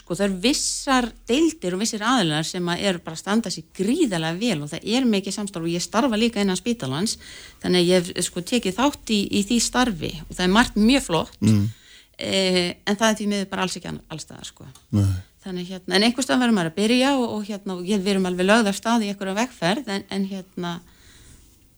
[0.00, 4.40] sko það er vissar deildir og vissir aðilar sem að er bara standa sér gríðarlega
[4.40, 7.18] vel og það er mikið samstarf og ég starfa líka innan spítalans
[7.62, 10.78] þannig að ég hef sko tekið þátt í, í því starfi og það er margt
[10.80, 11.66] mjög flott mm.
[12.20, 15.10] en það er því miður bara alls ekki ann- alls staðar sko Nei.
[15.44, 18.28] þannig hérna, en einhvers stað verður maður að byrja og, og hérna, og við erum
[18.30, 20.72] alveg lögð af stað í einhverja vegferð en, en hérna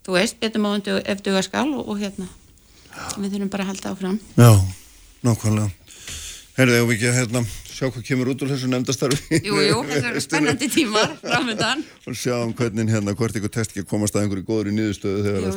[0.06, 2.26] þú veist, betur maður ef duga skal og, og hérna
[3.18, 4.50] við þurfum bara að halda áfram Já,
[5.24, 5.70] nákvæmlega.
[6.52, 9.38] Herðu, ef við ekki að hérna, sjá hvað kemur út úr þessu nefndastarfi.
[9.40, 13.86] Jú, jú, þetta eru spennandi tímar framöndan og sjáum hvernig hérna, hvort ykkur test ekki
[13.86, 15.56] að komast að einhverju góður í niðurstöðu þegar,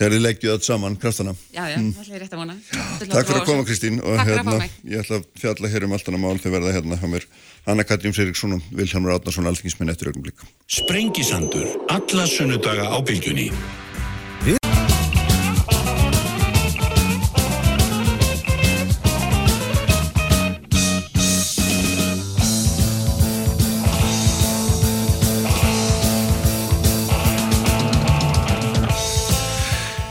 [0.00, 1.36] þegar þið leggju öll saman kraftana.
[1.54, 3.66] Já, já, það er rétt að vona Takk fyrir að koma.
[3.68, 6.10] Kristín og Takk fyrir að hérna, fá mig ég ætla að fjalla hér um allt
[6.10, 7.28] annað mál þegar verða hérna hjá mér
[7.68, 10.42] Anna Katrín Seyriksson og Vilhelmur Átnarsson alþingisminn eftir augnumlík.
[10.66, 11.70] Sprengisandur,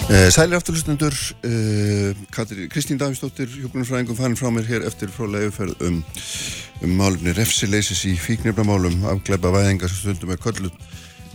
[0.08, 1.12] Sælir afturlustendur,
[1.43, 2.16] eh,
[2.72, 5.97] Kristín Davísdóttir, hjókunarfræðingum fann frá mér hér eftir frálega yfirferð um,
[6.82, 10.72] um málumni refsileysis í fíknirnamálum, afgleipa væðingar sem stundum er kölluð.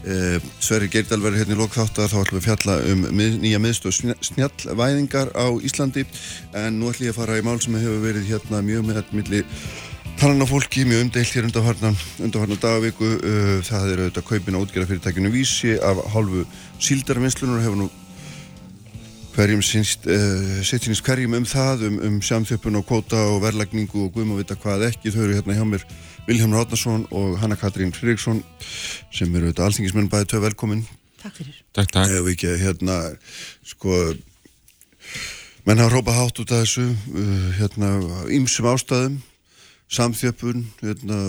[0.08, 3.06] Eh, Sverri Geirdal verður hérna í lokþáttar, þá ætlum við að fjalla um
[3.44, 6.08] nýja miðstöð snjallvæðingar á Íslandi,
[6.56, 9.20] en nú ætlum ég að fara í mál sem hefur verið hérna mjög með þetta
[9.20, 9.42] milli
[10.16, 13.16] talan á fólki, mjög umdeilt hér undarfarnan dagavíku,
[13.68, 16.46] það er auðvitað kaupin á útgerða fyrirtækinu Vísi af hálfu
[16.80, 17.88] síldarvinnslunar hefur nú
[19.32, 24.34] hverjum sínst, uh, hverjum um það, um, um samþjöppun og kvóta og verðlagningu og guðum
[24.36, 25.12] að vita hvað ekki.
[25.14, 25.86] Þau eru hérna hjá mér
[26.26, 28.42] Vilhelm Ráðnarsson og Hanna Katrín Friðriksson
[29.10, 30.84] sem eru auðvitað alþingismenn bæði tvei velkomin.
[31.22, 32.12] Takk fyrir Takk, takk.
[32.12, 32.98] Ef ekki hérna,
[33.66, 33.98] sko,
[35.66, 37.92] menn hafa rópað hátt út af þessu uh, hérna,
[38.36, 39.20] ímsum ástæðum
[39.92, 41.24] samþjöppun hérna,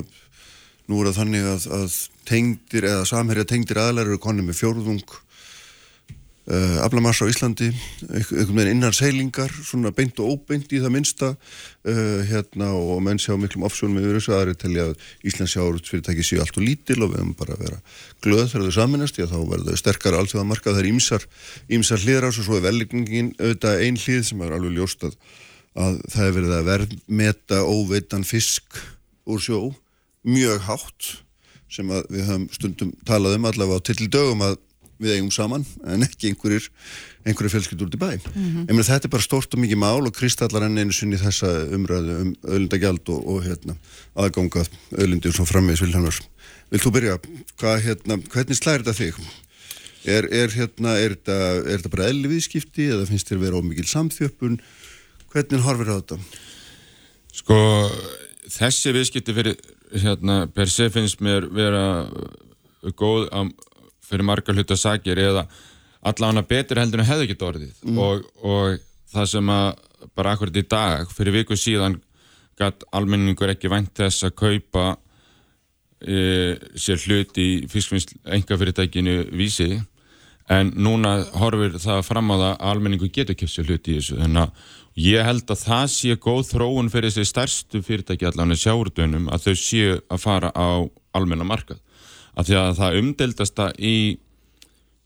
[0.88, 5.18] nú er það þannig að, að tengdir eða samherja tengdir aðlæri eru konið með fjórðung
[6.50, 7.70] uh, aflamassa á Íslandi
[8.10, 13.22] einhvern veginn innan seilingar svona beint og óbeint í það minsta uh, hérna og menn
[13.22, 17.14] sjá miklum ofsjónum yfir þessu aðri telja að Íslands sjáurútsfyrirtæki séu allt og lítil og
[17.14, 17.80] við höfum bara að vera
[18.26, 21.28] glöð þegar þau saminast því að þá verður sterkar allþjóða markað það er ímsar,
[21.80, 25.18] ímsar hlýðrás og svo er velligningin auðvitað ein hlýð sem er alveg ljóst að,
[25.80, 28.84] að það er verið að verðmeta óveitan fisk
[29.24, 29.62] úr sjó
[30.24, 31.10] mjög hátt
[31.74, 34.62] sem við höfum stundum talað um allavega á að
[35.04, 36.70] við eigum saman en ekki einhverjir,
[37.28, 38.66] einhverjir fjölskyldur út í bæ mm -hmm.
[38.70, 42.20] en þetta er bara stort og mikið mál og kristallar enn einu sinni þessa umræðu
[42.22, 43.76] um öðlindagjald og, og hérna,
[44.16, 46.22] aðgangað öðlindi og svo frammeðis Vilhelmars
[46.74, 47.18] Vilt þú byrja?
[47.62, 49.18] Hvað, hérna, hvernig slæðir þetta þig?
[50.10, 53.91] Er, er, hérna, er, þetta, er þetta bara elli viðskipti eða finnst þér vera ómikið
[53.91, 54.56] samþjöppun?
[55.36, 56.18] Hvernig horfir þetta?
[57.34, 57.60] Sko,
[58.56, 59.62] þessi viðskipti fyrir,
[59.93, 61.86] hérna, per se finnst mér vera
[62.97, 63.54] góð að
[64.04, 65.45] fyrir margar hluta sagir eða
[66.04, 67.72] allavega betur heldur en hefði ekki orðið.
[67.86, 68.01] Mm.
[68.04, 68.82] og, og
[69.14, 69.70] það sem að
[70.18, 72.01] bara akkurat í dag, fyrir viku síðan
[72.60, 74.86] gætt almenningur ekki vænt þess að kaupa
[76.04, 76.20] e,
[76.76, 79.80] sér hlut í fiskfinnst engafyrirtækinu vísi.
[80.51, 84.20] En núna horfir það fram á það að almenningu getur kemst sér hlut í þessu.
[84.20, 89.32] Þannig að ég held að það sé góð þróun fyrir þessi stærstu fyrirtæki allavega sjáurdunum
[89.34, 90.84] að þau séu að fara á
[91.16, 91.80] almenna markað
[92.34, 93.98] af því að það umdeldasta í,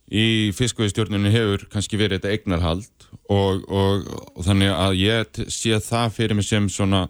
[0.08, 6.14] í fiskveiðstjórnunni hefur kannski verið þetta eignarhald og, og, og þannig að ég sé það
[6.16, 7.08] fyrir mig sem svona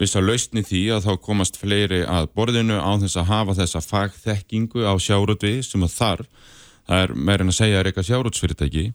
[0.00, 3.82] viss að lausni því að þá komast fleiri að borðinu á þess að hafa þessa
[3.84, 6.50] fagþekkingu á sjárútvi sem að þarf,
[6.88, 8.86] það er meirinn að segja er eitthvað sjárútsfyrirtæki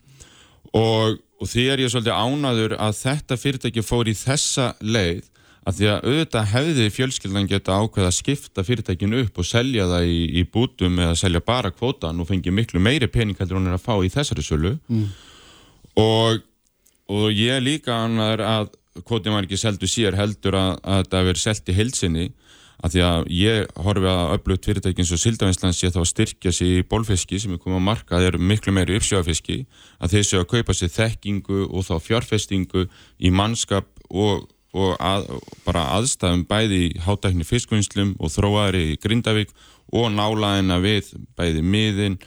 [0.75, 5.29] og, og því er ég svolítið ánaður að þetta fyrirtæki fór í þessa leið
[5.69, 10.09] að því að auðvitað hefði fjölskyldan geta ákveða að skipta fyrirtækinu upp og selja það
[10.09, 13.77] í, í bútum eða selja bara kvótan og fengi miklu meiri pening heldur hún er
[13.77, 14.75] að fá í þessari sölu.
[14.89, 15.07] Mm.
[15.99, 16.43] og,
[17.11, 21.43] og ég líka annar að kvótin var ekki seldu sér heldur að, að það verið
[21.43, 22.29] selgt í heilsinni
[22.79, 26.77] að því að ég horfi að öflugt fyrirtækinn svo Sildavinslands sé þá að styrkja sér
[26.79, 29.57] í bólfiski sem er komið á marka, það eru miklu meiri uppsjáfiski
[29.99, 32.85] að þeir séu að kaupa sér þekkingu og þá fjárfestingu
[33.19, 34.47] í mannskap og
[34.77, 35.29] og að,
[35.65, 39.53] bara aðstæðum bæði í hátækni fiskvinnslum og þróaðri í Grindavík
[39.89, 42.19] og nálaðina við bæði miðin,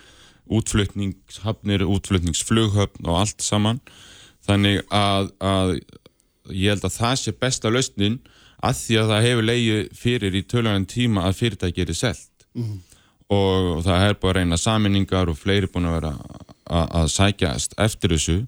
[0.53, 3.78] útflutningshafnir, útflutningsflughöfn og allt saman.
[4.43, 5.76] Þannig að, að
[6.51, 8.18] ég held að það sé besta lausnin
[8.62, 12.64] að því að það hefur leiði fyrir í tölugan tíma að fyrirtæki er selt mm
[12.64, 12.78] -hmm.
[13.28, 16.12] og, og það er búin að reyna saminningar og fleiri búin að vera
[16.72, 18.38] að sækjast eftir þessu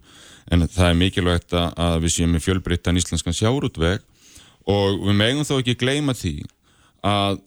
[0.52, 4.02] en það er mikilvægt að við séum með fjölbreyttan íslenskan sjárútveg
[4.70, 6.34] og við megum þó ekki gleyma því
[7.04, 7.40] að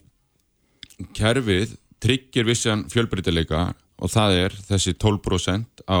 [1.14, 5.98] kerfið tryggir vissan fjölbreytileika og það er þessi 12% á,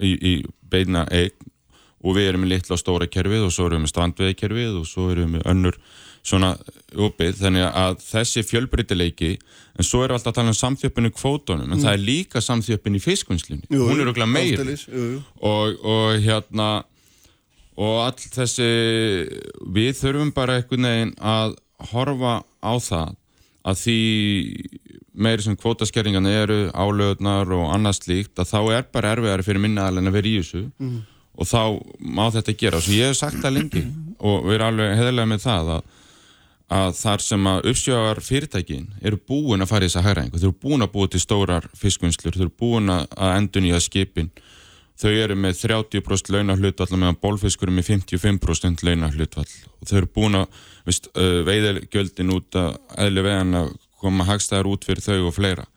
[0.00, 0.34] í, í
[0.70, 1.50] beina eign.
[2.04, 4.88] Og við erum með litla og stóra kerfið og svo erum við með strandveðikerfið og
[4.88, 5.78] svo erum við með önnur
[6.24, 6.54] svona
[6.94, 11.76] uppið þannig að þessi fjölbreytileiki en svo við alltaf að tala um samþjöppinu kvótonum en
[11.76, 11.82] mm.
[11.84, 13.68] það er líka samþjöppinu í fiskvinnslunni.
[13.74, 16.68] Hún er okkur meir og, og hérna
[17.74, 18.70] og all þessi
[19.74, 21.58] við þurfum bara einhvern veginn að
[21.90, 23.16] horfa á það
[23.64, 23.98] að því
[25.14, 30.10] meiri sem kvótaskerringan eru álöðnar og annað slíkt að þá er bara erfiðari fyrir minnaðalinn
[30.10, 30.62] að vera í þessu.
[30.78, 31.02] Mm.
[31.34, 31.60] og þá
[31.98, 32.78] má þetta gera.
[32.78, 33.84] Og ég hef sagt það lengi
[34.28, 35.92] og við erum alveg heðilega með það að
[36.72, 40.60] að þar sem að uppsjögar fyrirtækin eru búin að fara í þessa hægræðingu, þau eru
[40.64, 44.30] búin að búa til stórar fiskvinnslur, þau eru búin að endun í að skipin,
[45.00, 49.50] þau eru með 30% launahlutvall meðan bólfiskur eru með 55% launahlutvall
[49.80, 52.72] og þau eru búin að veiðelgjöldin út að
[53.04, 55.68] eðli vegan að koma hagstæðar út fyrir þau og fleira.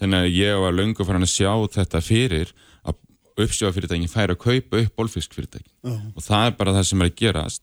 [0.00, 2.52] Þannig að ég var löngu farin að sjá þetta fyrir
[2.88, 2.96] að
[3.44, 6.12] uppsjögar fyrirtækin færi að kaupa upp bólfiskfyrirtækin uh -huh.
[6.16, 7.62] og það er bara það sem er að gerast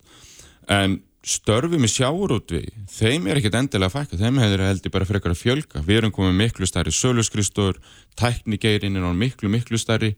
[0.67, 2.61] en störfum í sjáurútvi,
[2.91, 5.82] þeim er ekkert endilega fækka, þeim hefur heldur bara frekar að fjölga.
[5.84, 7.80] Við erum komið miklu starri söluskristur,
[8.20, 10.15] tæknigeirin er miklu, miklu starri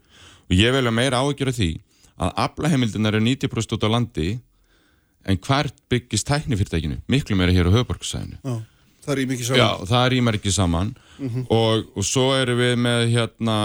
[0.50, 1.72] og ég vil að meira áhugjur af því
[2.20, 4.30] að aflaheimildunar er 90% út á landi
[5.26, 7.00] en hvert byggist tæknifyrirtækinu?
[7.08, 8.60] Miklu meira hér á höfuborgsæðinu.
[9.06, 9.62] Það rýmar ekki saman.
[9.62, 11.46] Já, það rýmar ekki saman mm -hmm.
[11.50, 13.58] og, og svo erum við með hérna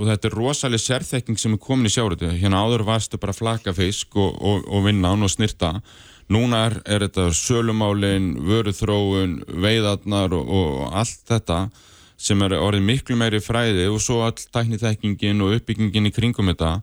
[0.00, 2.30] og þetta er rosalega sérþekking sem er komin í sjáurúti.
[2.40, 5.82] Hérna áður varstu bara flaka fisk og, og, og vinna án og snirta
[6.30, 11.64] Núna er, er þetta sölumálin, vöruþróun, veiðarnar og, og allt þetta
[12.20, 16.76] sem er orðið miklu meiri fræði og svo all tækniþekkingin og uppbyggingin í kringum þetta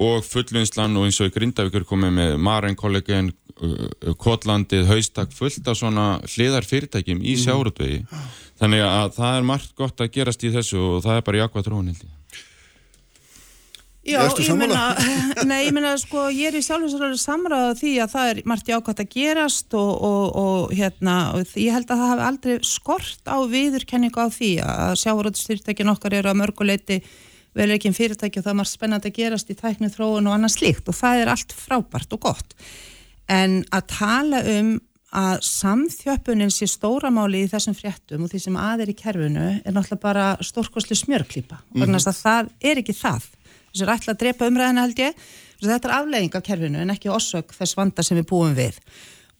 [0.00, 3.32] og fullvinnslan og eins og í Grindavíkur komið með Maren kollegin,
[4.20, 7.42] Kotlandið, Haustak, fullt af svona hliðar fyrirtækjum í Mhm.
[7.44, 7.98] sjárutvegi.
[8.60, 12.02] Þannig að það er margt gott að gerast í þessu og það er bara held
[12.04, 12.19] ég.
[14.00, 14.94] Já, ég meina,
[15.50, 19.02] nei, ég meina, sko, ég er í sjálfsvæðslega samræða því að það er margt jákvæmt
[19.04, 23.36] að gerast og, og, og hérna, og ég held að það hafi aldrei skort á
[23.52, 27.00] viðurkenningu á því að sjávaröldstyrtækin okkar eru að mörguleiti
[27.58, 30.54] vel ekki fyrirtæki og það er margt spennandi að gerast í tækni þróun og annað
[30.56, 32.54] slíkt og það er allt frábært og gott.
[33.28, 34.78] En að tala um
[35.10, 40.02] að samþjöppunin sé stóramáli í þessum fréttum og því sem aðeir í kerfinu er náttúrulega
[40.04, 41.58] bara stórkoslu smjörklípa.
[41.74, 41.98] Mm -hmm.
[41.98, 43.26] að það er ekki það.
[43.70, 45.24] Þessu er ætla að drepa umræðina held ég.
[45.60, 48.78] Þetta er aflegging af kerfinu en ekki orsök þess vanda sem við búum við.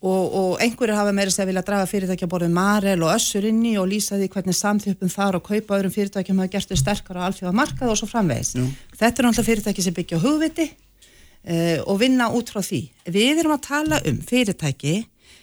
[0.01, 3.89] Og, og einhverju hafa meira sér vilja draga fyrirtækja borðið Marel og Össur inni og
[3.91, 7.53] lýsa því hvernig samþjöppun þar og kaupa öðrum fyrirtækjum hafa gert þau sterkar á alþjóða
[7.59, 8.55] markað og svo framvegis.
[8.57, 8.65] Jú.
[8.97, 12.81] Þetta er náttúrulega fyrirtæki sem byggja hugviti uh, og vinna út frá því.
[13.13, 14.97] Við erum að tala um fyrirtæki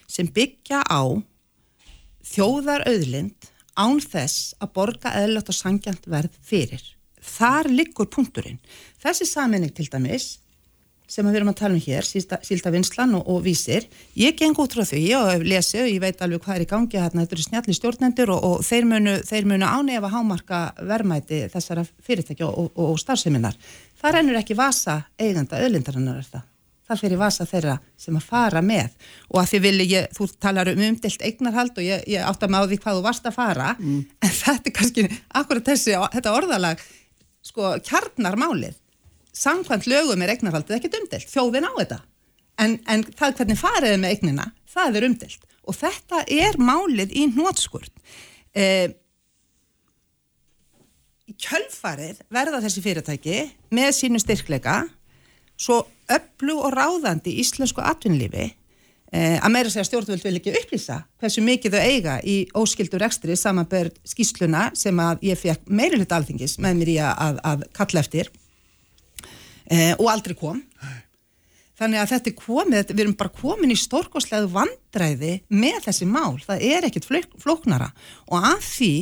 [0.09, 1.05] sem byggja á
[2.33, 6.81] þjóðar auðlind án þess að borga eðlögt og sangjant verð fyrir.
[7.27, 8.59] Þar liggur punkturinn.
[9.03, 10.37] Þessi saminning til dæmis
[11.07, 13.87] sem við erum að tala um hér, sílda vinslan og, og vísir,
[14.19, 16.69] ég geng út frá því og hef lesið og ég veit alveg hvað er í
[16.73, 19.15] gangi hérna, þetta eru snjalli stjórnendur og, og þeir munu,
[19.47, 23.55] munu ánefa hámarka verðmæti þessara fyrirtækja og, og starfseminar.
[23.97, 26.45] Það rennur ekki vasa eiganda öðlindarinnar er það.
[26.87, 28.93] Fyrir vasa þeirra sem að fara með
[29.27, 32.63] og að því vilja ég, þú talar um umdilt eignarhald og ég, ég átta mig
[32.63, 33.97] á því hvað þú varst að fara mm.
[34.23, 35.03] en þetta er kannski
[35.35, 36.85] akkurat þessi, þetta orðalag
[37.47, 38.77] sko kjarnarmálið
[39.37, 41.99] samkvæmt lögum er eignarhaldið ekkert umdilt þjóðin á þetta.
[42.57, 47.27] En, en það hvernig fariði með eignina það er umdilt og þetta er málið í
[47.35, 47.93] hnótskurt
[48.57, 48.95] eh,
[51.37, 53.41] kjölfarið verða þessi fyrirtæki
[53.75, 54.79] með sínu styrkleika
[55.59, 55.83] svo
[56.13, 58.49] öllu og ráðandi íslensku atvinnlífi
[59.07, 63.95] að meira segja stjórnvöld vil ekki upplýsa hversu mikið þau eiga í óskildur ekstri samanberð
[64.03, 68.31] skýsluna sem að ég fekk meiri hlut alþingis með mér í að, að kalla eftir.
[69.71, 70.59] Eh, og aldrei kom.
[71.77, 76.39] Þannig að þetta er komið við erum bara komin í stórkoslega vandræði með þessi mál,
[76.41, 77.91] það er ekkit flóknara.
[78.31, 78.93] Og að því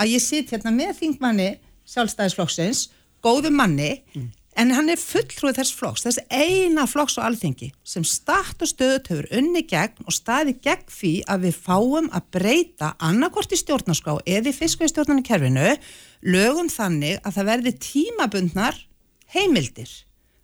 [0.00, 1.48] að ég sitt hérna með þingmanni
[1.90, 2.84] sjálfstæðisflokksins,
[3.24, 4.28] góðu manni mm.
[4.60, 9.08] En hann er fulltrúið þess flokks þess eina flokks og alþengi sem start og stöðut
[9.08, 14.18] hefur unni gegn og staði gegn því að við fáum að breyta annarkort í stjórnarská
[14.20, 15.70] eða í fiskveistjórnarni kerfinu
[16.28, 18.80] lögum þannig að það verði tímabundnar
[19.32, 19.94] heimildir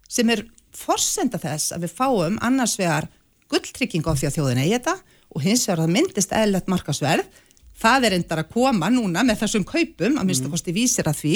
[0.08, 0.46] sem er
[0.76, 3.10] forsenda þess að við fáum annars vegar
[3.52, 4.96] gulltrygging á því að þjóðin eigi þetta
[5.36, 7.42] og hins vegar að myndist eðlert markasverð
[7.76, 11.20] það er endar að koma núna með þessum kaupum að minnst að kosti vísir að
[11.20, 11.34] því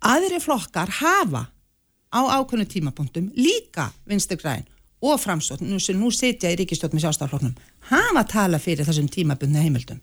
[0.00, 1.46] aðri flokkar hafa
[2.08, 4.66] á ákveðnu tímapunktum líka vinstur græn
[5.04, 7.56] og framsókn sem nú setja í ríkistjótt með sjálfstafloknum
[7.90, 10.00] hafa tala fyrir þessum tímabundna heimildum.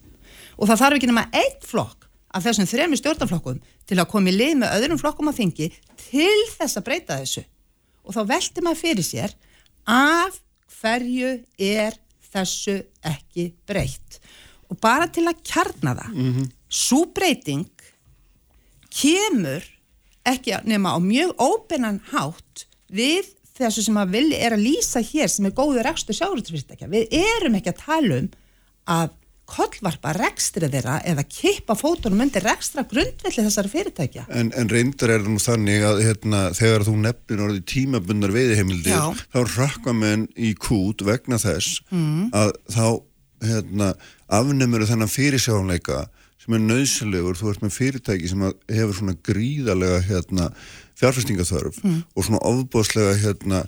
[0.55, 4.35] Og það þarf ekki nema eitt flokk af þessum þremi stjórnaflokkum til að koma í
[4.35, 5.69] lið með öðrum flokkum á þingi
[6.07, 7.43] til þess að breyta þessu.
[8.05, 9.35] Og þá velti maður fyrir sér
[9.89, 10.39] af
[10.79, 11.95] hverju er
[12.31, 14.19] þessu ekki breytt?
[14.71, 16.51] Og bara til að kjarna það mm -hmm.
[16.69, 17.69] svo breyting
[18.89, 19.63] kemur
[20.28, 25.30] ekki nema á mjög ópennan hátt við þessu sem að vilja er að lýsa hér
[25.32, 28.34] sem er góður rekstur sjáurutfyrirtækja við erum ekki að tala um
[28.95, 29.13] að
[29.45, 34.26] kollvarpa rekstrið þeirra eða kippa fótunum undir rekstra grundvelli þessari fyrirtækja.
[34.34, 39.21] En, en reyndar er það nú þannig að hérna, þegar þú nefnir orðið tímabundar veiðiheimildir
[39.21, 42.32] þá rakka menn í kút vegna þess mm.
[42.34, 42.88] að þá
[43.45, 43.91] hérna,
[44.34, 46.05] afnemur þennan fyrirsjáleika
[46.45, 50.51] sem er nöðsalegur, þú ert með fyrirtæki sem hefur svona gríðalega hérna,
[50.99, 52.03] fjárfestingathörf mm.
[52.15, 53.65] og svona ofbóðslega hérna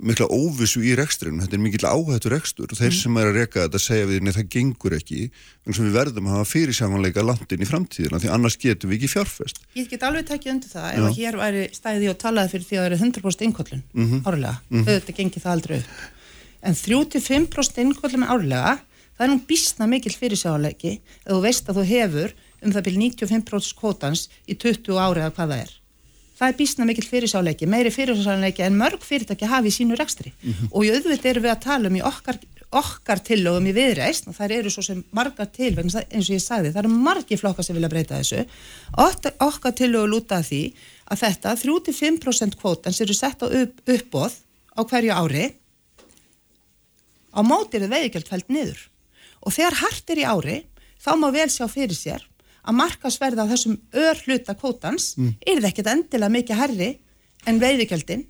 [0.00, 3.66] mikla óvissu í rekstrinu, þetta er mikill áhættur rekstur og þeir sem er að reka
[3.66, 5.26] þetta segja við að það gengur ekki,
[5.68, 9.10] en sem við verðum að hafa fyrirsjámanleika landin í framtíðina því annars getum við ekki
[9.12, 9.60] fjárfest.
[9.76, 12.78] Ég get alveg tekið undir það, ef að hér væri stæði og talaði fyrir því
[12.78, 14.24] að það eru 100% innkollun mm -hmm.
[14.24, 14.88] árlega, mm -hmm.
[14.88, 16.00] auðvitað gengir það aldrei upp
[16.60, 18.78] en 35% innkollun árlega,
[19.20, 22.32] það er nú bísna mikill fyrirsjámanleiki ef þú veist að þú hefur
[22.64, 25.74] um það byrj 95% kvotans í 20 ári eða hvað það er.
[26.40, 30.32] Það er bísna mikill fyrirsáleiki, meiri fyrirsáleiki en mörg fyrirtæki hafi í sínu rekstri.
[30.40, 30.68] Mm -hmm.
[30.72, 32.38] og í auðvitað eru við að tala um í okkar,
[32.70, 35.94] okkar tillögum í viðreist og það eru svo sem margar til, eins
[36.30, 38.46] og ég sagði, það eru margi flokkar sem vilja breyta þessu.
[38.96, 40.72] Okkar, okkar tillögu lúta því
[41.12, 44.32] að þetta 35% kvótans eru sett á upp, uppbóð
[44.78, 45.52] á hverju ári.
[47.36, 48.89] Á mótir er veiðgjald fælt niður
[49.40, 50.58] og þegar hart er í ári
[51.00, 52.26] þá má vel sjá fyrir sér
[52.60, 55.32] að markasverða á þessum ör hluta kvótans mm.
[55.40, 56.90] er það ekkert endilega mikið herri
[57.48, 58.26] en veiðigjöldin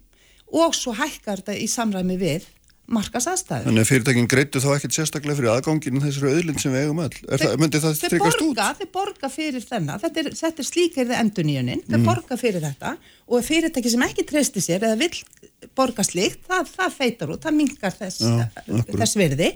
[0.55, 2.47] og svo hækkar þetta í samræmi við
[2.91, 3.69] markasaðstæður.
[3.69, 7.19] Þannig að fyrirtækin greittu þá ekkert sérstaklega fyrir aðganginu þessari auðlind sem við eigum öll.
[7.29, 8.63] Er það, myndi það tryggast út?
[8.81, 12.97] þeir borga fyrir þennan, þetta er, er slíkirði enduníunin, þeir borga fyrir þetta
[13.31, 17.59] og fyrirtæki sem ekki treysti sér eða vill borga slíkt, það, það feitar út, það
[17.61, 18.97] mingar þess, akkurat.
[19.05, 19.53] þess virði.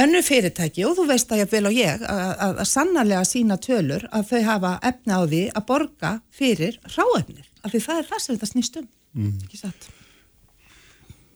[0.00, 3.58] Önnu fyrirtæki, og þú veist það ég vel og ég, að, að, að sannarlega sína
[3.60, 8.08] tölur að þau hafa efna á því að borga fyrir ráefnir, af því það er
[8.08, 8.88] það sem þetta snýst um,
[9.44, 9.90] ekki satt.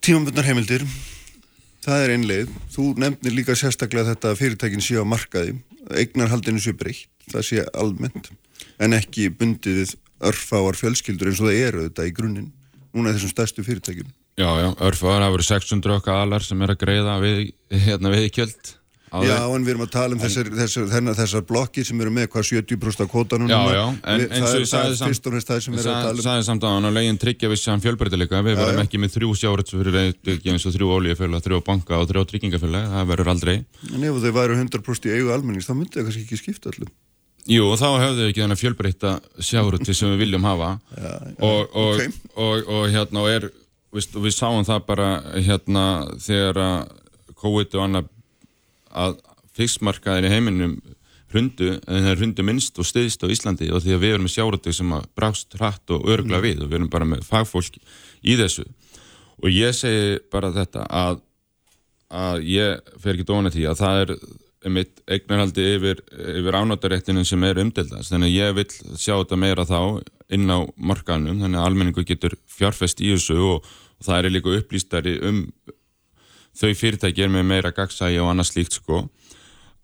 [0.07, 0.87] Tímambundnar heimildir,
[1.85, 2.57] það er einleið.
[2.73, 5.59] Þú nefnir líka sérstaklega þetta að fyrirtækin séu á markaði,
[5.93, 8.33] eignarhaldinu séu breytt, það sé almennt,
[8.81, 12.53] en ekki bundið örfáar fjölskyldur eins og það eru þetta í grunninn,
[12.97, 14.09] núna þessum stærstu fyrirtækjum.
[14.37, 17.39] Já, já, örfáðar, það voru 600 okkar alar sem er að greiða við,
[17.87, 18.75] hérna, við kjöld.
[19.07, 22.27] Já, en við erum að tala um þessar, þessar, þessar, þessar blokkir sem eru með
[22.35, 25.29] hvað 70% af kvotanum Já, já, en Við- eins og ég sagði það samt- fyrst
[25.31, 26.25] og fremst það sem við erum að tala um.
[26.27, 29.31] sagði samt að hann á leginn tryggja vissi hann fjölbreytileika, við verðum ekki með þrjú
[29.41, 33.57] sjárat fyrir ekki eins og þrjú ólíufélag, þrjú banka og þrjú tryggingafélag, það verður aldrei.
[33.95, 36.91] En ef þau væru 100% í eigu almennings, þá myndi það kannski ekki skipta öllum.
[37.47, 40.73] Jú, og þá höfðu við ekki þennan fjölbreytta sjáruti sem við viljum hafa
[41.39, 42.17] og, og, ok.
[42.35, 43.47] og, og, hérna og er,
[43.97, 45.87] veist, og við sáum það bara hérna
[46.23, 48.13] þegar að COVID og annað
[48.97, 49.19] að
[49.57, 50.79] fiskmarkaðir í heiminum
[51.33, 54.35] hrundu, en það hrundu minnst og stiðst á Íslandi og því að við erum með
[54.37, 57.79] sjáruti sem að brást hratt og örgla við og við erum bara með fagfólk
[58.23, 58.65] í þessu.
[59.43, 61.21] Og ég segi bara þetta að,
[62.09, 64.17] að ég fer ekki dóna því að það er
[64.73, 69.67] mitt eignarhaldi yfir, yfir ánóttaréttinin sem er umdeldast þannig að ég vil sjá þetta meira
[69.69, 69.81] þá
[70.35, 73.69] inn á markanum þannig að almenningu getur fjárfest í þessu og,
[74.01, 75.43] og það er líka upplýstari um
[76.57, 79.03] þau fyrirtæki er með meira gagsægi og annað slíkt sko.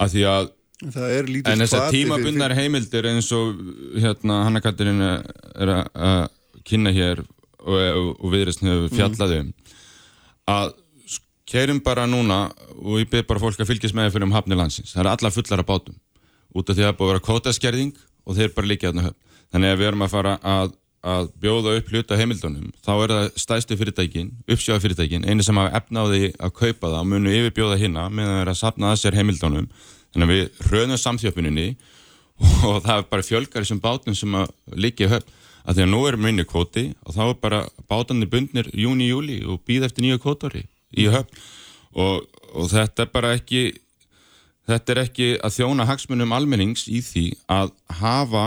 [0.00, 0.50] Að því að
[0.82, 3.60] en þessar hvati fyrir- tímabundnar heimildir eins og
[4.02, 6.22] hérna Hanna Katrín er að að
[6.66, 9.52] kynna hér og, og, viðreysn hefur fjallað um
[10.50, 10.72] að
[11.52, 12.40] keirum bara núna
[12.80, 15.30] og ég byrð bara fólk að fylgjast með fyrir um hafni landsins, það er alla
[15.30, 15.96] fullar af bátum.
[16.52, 17.92] Út af því að það búið að vera kótaskerðing
[18.26, 19.18] og þeir bara líka hérna höfn.
[19.52, 20.72] Þannig að við erum að fara að,
[21.02, 25.80] að bjóða upp hluta heimildunum, þá er það stæstu fyrirtækin, uppsjáða fyrirtækin einu sem hafa
[25.80, 29.66] efnaði að kaupa það munu yfirbjóða hinna meðan það er að sapna að sér heimildunum.
[30.12, 31.66] Þannig að við hröðum samþjöpuninni
[32.68, 35.38] og það er bara fjölgar þessum bátum sem að í höfn.
[35.62, 37.58] Að því að nú er minni kvóti og þá er bara
[37.90, 40.64] bátanir bundnir júni, júli og býð eftir nýja kvótori
[40.98, 41.42] í höfn.
[41.92, 43.68] Og, og þetta er bara ekki
[44.70, 48.46] þetta er ekki að þjóna hagsmunum almennings í því að hafa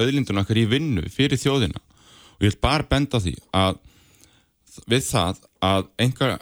[0.00, 1.80] auðlindun okkar í vinnu fyrir þjóðina
[2.40, 3.76] og ég vil bara benda því að
[4.88, 6.38] við það að einhver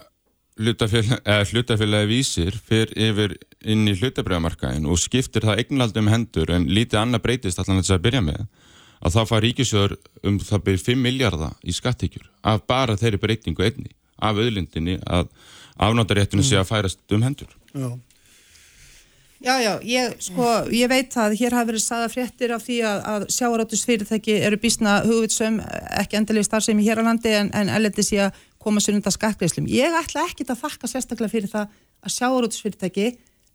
[0.58, 3.34] hlutafélagi vísir fyrir yfir
[3.66, 7.96] inn í hlutabræðamarkaðin og skiptir það eignaldi um hendur en lítið annað breytist allan þess
[7.96, 8.42] að byrja með
[8.98, 9.96] að þá fær ríkisjóður
[10.26, 15.30] um það byrja 5 miljardar í skattíkjur af bara þeirri breytingu einni af auðlindinni að
[15.78, 17.90] afnóttaréttinu sé að færast um hendur Já.
[19.38, 23.02] Já, já, ég, sko, ég veit að hér hafa verið saða fréttir af því að,
[23.12, 25.60] að sjáarátusfyrirtæki eru bísna hugvitsum,
[26.00, 29.70] ekki endilega starfsemi hér á landi en, en ellendi sé að koma sér undan skattgreislum.
[29.70, 31.70] Ég ætla ekkit að þakka sérstaklega fyrir það
[32.02, 33.08] að sjáarátusfyrirtæki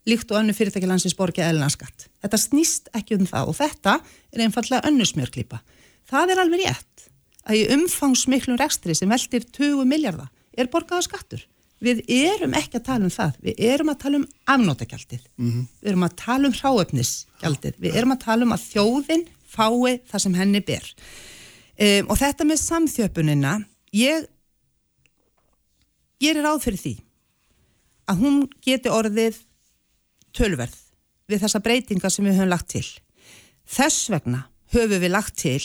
[0.08, 2.08] líkt og önnu fyrirtæki landsins borgi eðlunarskatt.
[2.24, 3.98] Þetta snýst ekki um það og þetta
[4.32, 5.60] er einfallega önnu smjörklípa.
[6.08, 7.08] Það er alveg rétt
[7.44, 11.44] að í umfangsmiklum rekstri sem veldir 20 miljardar er borgaða skattur.
[11.84, 15.24] Við erum ekki að tala um það, við erum að tala um afnótagjaldið,
[15.82, 19.24] við erum að tala um hráöfnisgjaldið, við erum að tala um að þjóðin
[19.54, 20.86] fái það sem henni ber.
[21.74, 23.52] Um, og þetta með samþjöpunina,
[23.92, 24.28] ég
[26.22, 26.94] gerir ráð fyrir því
[28.10, 29.40] að hún geti orðið
[30.34, 30.76] tölverð
[31.30, 32.86] við þessa breytinga sem við höfum lagt til.
[33.64, 35.60] Þess vegna höfum við lagt til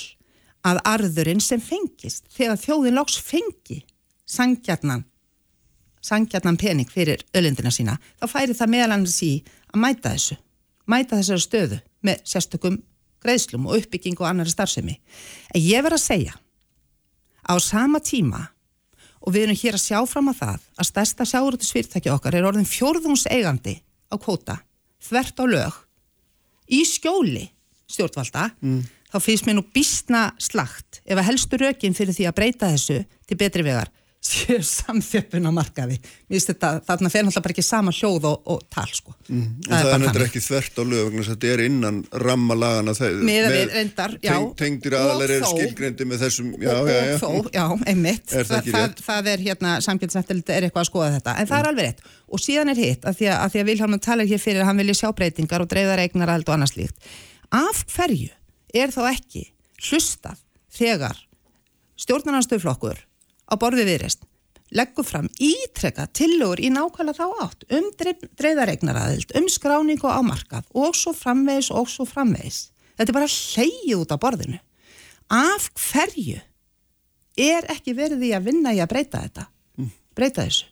[0.67, 3.83] að arðurinn sem fengist, þegar þjóðin loks fengi
[4.29, 5.05] sangjarnan
[6.05, 9.33] sangjarnan pening fyrir öllindina sína, þá færi það meðal annars í
[9.73, 10.37] að mæta þessu,
[10.89, 12.77] mæta þessari stöðu með sérstökum
[13.23, 14.95] greiðslum og uppbygging og annari starfsemi.
[15.53, 16.37] En ég verð að segja,
[17.43, 18.45] á sama tíma,
[19.19, 22.69] og við erum hér að sjá fram að það, að stærsta sjáurútusfyrirtæki okkar er orðin
[22.69, 23.75] fjórðungseigandi
[24.09, 24.61] á kvóta,
[25.03, 25.79] þvert á lög,
[26.71, 27.49] í skjóli
[27.89, 28.49] stjórnvalda,
[29.09, 32.99] þá finnst mér nú býstna slagt ef að helstu rökin fyrir því að breyta þessu
[33.27, 33.89] til betri vegar
[34.19, 35.95] séu samþjöppun á markaði.
[36.27, 39.13] Þetta, þarna fer náttúrulega bara ekki sama hljóð og, og tal, sko.
[39.29, 39.45] Mm.
[39.63, 40.27] Það er bara nefndir þannig.
[40.27, 42.95] ekki þvert á lög þetta er innan rammalagana
[44.25, 44.35] já.
[44.59, 47.65] Tengdir Og aðalir eru þó- skilgreindi með þessum Já, og, já, já og þó, já,
[47.93, 51.59] einmitt Er það það, það er hérna, samgjöldsendild er eitthvað að skoða þetta en það
[51.59, 54.29] er alveg rétt og síðan er hitt að því að, að, því að Vilhelm talar
[54.29, 57.11] hér fyrir að hann vilja sjá breytingar og dreifðar eignar og annað slíkt
[57.55, 58.31] af hverju
[58.83, 59.45] er þá ekki
[59.89, 60.41] hlustað
[60.79, 61.21] þegar
[61.99, 63.05] stjórnarnarstöðflokkur
[63.49, 64.25] á borði viðreist
[64.75, 70.97] leggur fram ítrekka tillögur í nákvæmlega þá átt um dreifðaregnaraðild, um skráningu á markað og
[70.97, 72.69] svo framvegis og svo framvegis.
[72.97, 74.59] Þetta er bara hleyið út á borðinu.
[75.29, 76.41] Af hverju
[77.39, 79.47] er ekki verið í að vinna í að breyta þetta?
[80.17, 80.67] Breyta þessu.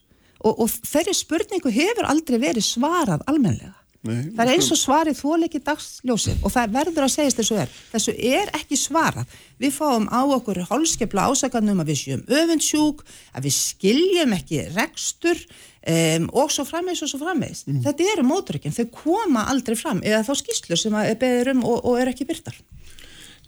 [0.46, 3.74] Og, og þeirri spurningu hefur aldrei verið svarað almenlega.
[4.06, 7.74] Nei, Það er eins og svarið þóleiki dagsljósið og það verður að segjast þessu er.
[7.92, 9.34] Þessu er ekki svarað.
[9.58, 15.42] Við fáum á okkur hálskepla ásakarnum að við séum öfundsjúk, að við skiljum ekki rekstur
[15.42, 17.66] um, og svo frammeins og svo frammeins.
[17.66, 21.80] Þetta eru mótrykkin, þau koma aldrei fram eða þá skýslu sem að beður um og,
[21.82, 22.58] og er ekki byrtar.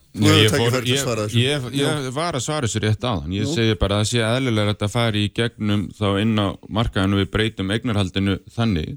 [0.09, 1.77] Hefur ég, fór, til að svara ég, þessu.
[1.77, 4.65] ég, ég var að svara þessu rétt áðan ég segi bara að það sé eðlilega
[4.65, 8.95] að þetta fari í gegnum þá inn á markaðinu við breytum eignarhaldinu þannig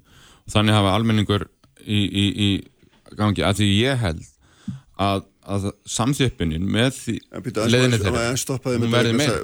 [0.51, 1.49] þannig hafa almenningur
[1.84, 2.49] í, í, í
[3.18, 3.45] gangi.
[3.47, 4.24] Að því ég held
[5.03, 8.24] að, að samþjöppunin með aðeins, þeirra
[8.66, 9.36] hún með verði meira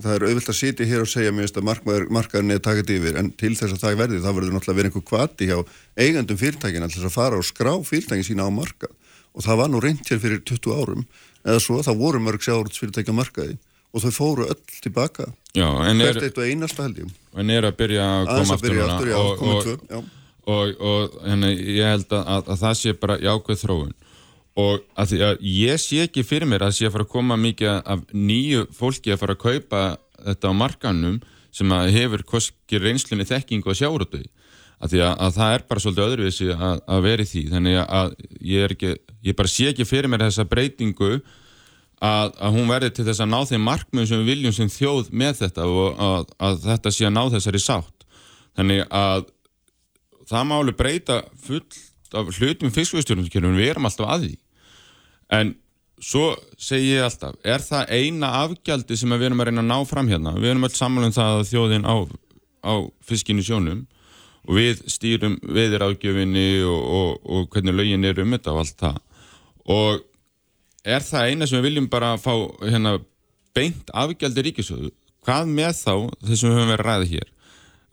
[0.00, 3.30] það er auðvilt að sitja hér og segja að markaður, markaðurinn er takit yfir en
[3.30, 5.58] til þess að það verði þá verður náttúrulega verið einhver kvati hjá
[6.00, 8.94] eigandum fyrirtækina til þess að fara og skrá fyrirtækin sína á markað.
[9.30, 11.04] Og það var nú reynd hér fyrir 20 árum
[11.46, 13.54] eða svo það voru mörg sjáurðsfyrirtæki á markaði
[13.90, 15.26] og þau fóru öll tilbaka.
[15.56, 17.14] Já, er, hvert eitt og einasta held ég.
[17.40, 20.12] En er að byrja að koma að byrja aftur, já, og, og,
[20.50, 23.96] og, og henni, ég held að, að, að það sé bara jákvæð þróun.
[24.60, 27.38] Og að því að ég sé ekki fyrir mér að sé að fara að koma
[27.40, 29.82] mikið af nýju fólki að fara að kaupa
[30.20, 31.20] þetta á markanum
[31.54, 34.22] sem að hefur koski reynslunni þekkingu og sjáruðu
[34.80, 37.42] að því að, að það er bara svolítið öðruvísi að, að vera í því.
[37.54, 38.12] Þannig að
[38.50, 38.92] ég er ekki
[39.26, 41.10] ég bara sé ekki fyrir mér þessa breytingu
[42.00, 45.10] að, að hún verði til þess að ná þeim markmiðum sem við viljum sem þjóð
[45.22, 48.06] með þetta og að, að þetta sé að ná þessari sátt.
[48.58, 49.26] Þannig að
[50.30, 51.80] það má alveg breyta fullt
[52.16, 54.32] af hlutum fiskvistjórnumkerfum, við erum alltaf að því.
[55.36, 55.54] En
[56.00, 59.78] svo segi ég alltaf, er það eina afgjaldi sem við erum að reyna að ná
[59.86, 60.34] fram hérna?
[60.40, 61.96] Við erum öll saman um það að þjóðin á,
[62.64, 62.74] á
[63.06, 63.84] fiskinu sjónum
[64.48, 68.78] og við stýrum veðir ágjöfinni og, og, og hvernig lögin er um þetta og allt
[68.80, 69.02] það.
[69.70, 70.06] Og
[70.84, 72.32] er það eina sem við viljum bara fá
[72.64, 72.98] hérna,
[73.56, 74.90] beint afgjaldi ríkisöðu
[75.26, 75.94] hvað með þá
[76.30, 77.28] þessum við höfum verið að ræða hér?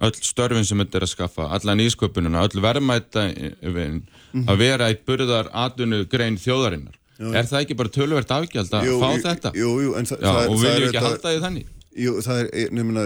[0.08, 5.50] Öll störfin sem þetta er að skaffa alla nýsköpununa, öll verðmæta að vera eitt burðar
[5.58, 6.94] atvinnu grein þjóðarinnar
[7.34, 9.52] er það ekki bara tölvert afgjald að Jú, fá jú, þetta?
[9.58, 11.66] jú, jú, en það- Já, það er- og er viljum ekki þetta- halda því þannig?
[11.98, 13.04] Jú, það, er, nefnina,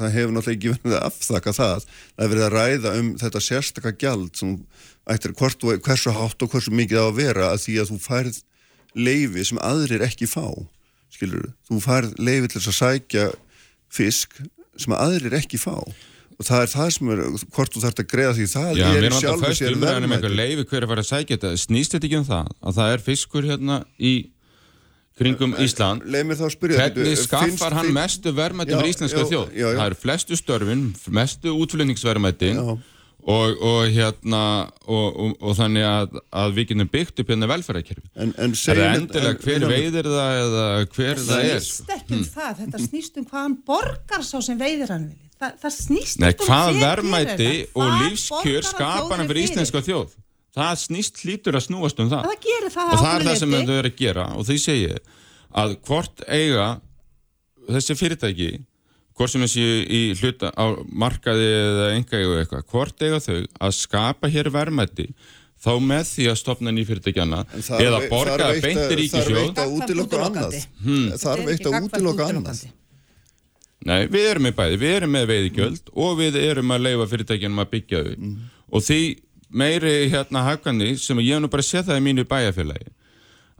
[0.00, 1.84] það hefur náttúrulega ekki verið að afþakka það.
[2.18, 4.56] Það er verið að ræða um þetta sérstaka gjald sem
[5.14, 7.98] ættir hvort, hversu hátt og hversu mikið það á að vera að því að þú
[8.02, 8.42] færð
[8.94, 10.46] leifi sem aðrir ekki fá.
[11.12, 11.80] Skilur þú?
[11.84, 13.28] færð leifi til þess að sækja
[13.92, 14.40] fisk
[14.80, 15.76] sem aðrir ekki fá.
[16.38, 17.20] Og það er það sem er,
[17.54, 20.14] hvort þú þarft að greiða því, það Já, er sér umræðan um
[21.02, 24.14] að sækja þetta snýst þetta ekki um það að það er fiskur hérna í
[25.20, 29.52] kringum Ísland Hvernig skaffar hann mestu fyrir íslenska já, þjóð?
[29.60, 32.62] Það eru flestu störfin, mestu útflutningsverðmættin.
[33.22, 34.42] Og, og hérna
[34.90, 38.08] og, og, og þannig að, að við getum byggt upp hérna velferðarkerfi.
[38.16, 40.64] En, en Er það endilega en- hver en- veiðir það eða
[40.96, 41.60] hver það er?
[41.62, 45.28] snýst ekki um það, þetta snýst um hvað hann borgar sá sem veiðir hann vilji.
[45.42, 50.18] Þa, það snýst Nei, um hvað verðmætti og lífskjör þjóðinni fyrir íslenska þjóð?
[50.52, 52.26] Það snýst hlýtur að snúast um það.
[52.28, 54.82] Það það og að það er það sem þau eru að gera og því segi
[54.90, 54.98] ég
[55.62, 56.66] að hvort eiga
[57.72, 58.50] þessi fyrirtæki
[59.18, 63.72] hvort sem þessi í hluta á markaði eða enga eiga eitthvað hvort eiga þau að
[63.78, 65.08] skapa hér verðmætti
[65.62, 69.60] þá með því að stopna ný fyrirtækjana En þarf- eða borga að- beinti ríkisjóð eitt
[69.62, 70.56] að útiloka annað.
[70.82, 71.10] Hmm.
[71.22, 72.62] Þarf eitt að útiloka annað.
[73.84, 77.62] Nei, við erum með bæði, við erum með veiðigjöld og við erum að leifa fyrirtækjanum
[77.64, 78.12] að byggja þau
[78.72, 78.98] og því
[79.62, 82.92] meiri hérna hagkvæmni sem ég hef nú bara séð það í mínu bæjarfélagi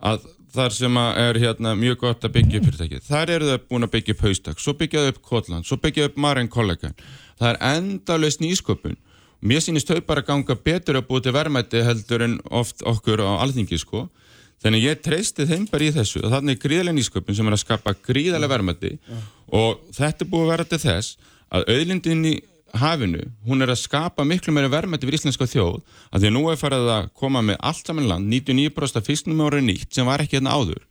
[0.02, 3.86] að þar sem er hérna mjög gott að byggja upp fyrirtæki þar eru þau búin
[3.86, 6.96] að byggja upp haustak, svo byggja þau upp Kotland, svo byggja þau upp Maren Kollegan
[7.42, 8.98] það er endalust nýsköpun.
[9.42, 13.42] Mér sýnist þau bara ganga betur að búið til verðmætti heldur en oft okkur á
[13.42, 14.06] alþingi sko.
[14.62, 17.62] Þannig ég treysti þeim bara í þessu og þannig er gríðarlega nýsköpun sem er að
[17.64, 18.92] skapa gríðarlega verðmætti
[19.58, 22.34] og þetta búið að vera til þess að auðlindin í
[22.78, 26.44] hafinu, hún er að skapa miklu meira verðmætti fyrir íslenska þjóð að því að nú
[26.50, 30.24] er farið að koma með allt saman land 99% af fisknum ára nýtt sem var
[30.24, 30.82] ekki hérna áður.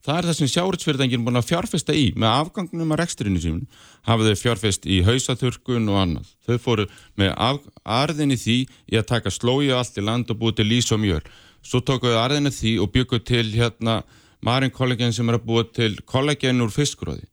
[0.00, 3.66] Það er það sem sjáuritsfyrirtækinn búin að fjárfesta í með afgangnum að reksturinu sínum
[4.08, 6.30] hafa þau fjárfest í hausaþurkun og annað.
[6.48, 6.86] Þau fóru
[7.20, 10.68] með af, arðin í því í að taka slói allt í land og búið til
[10.70, 11.20] lís og mjöl
[11.62, 14.00] svo tókuðu arðinu því og bygguðu til hérna
[14.44, 17.26] Marin kollegen sem er að búa til kollegen úr fiskróði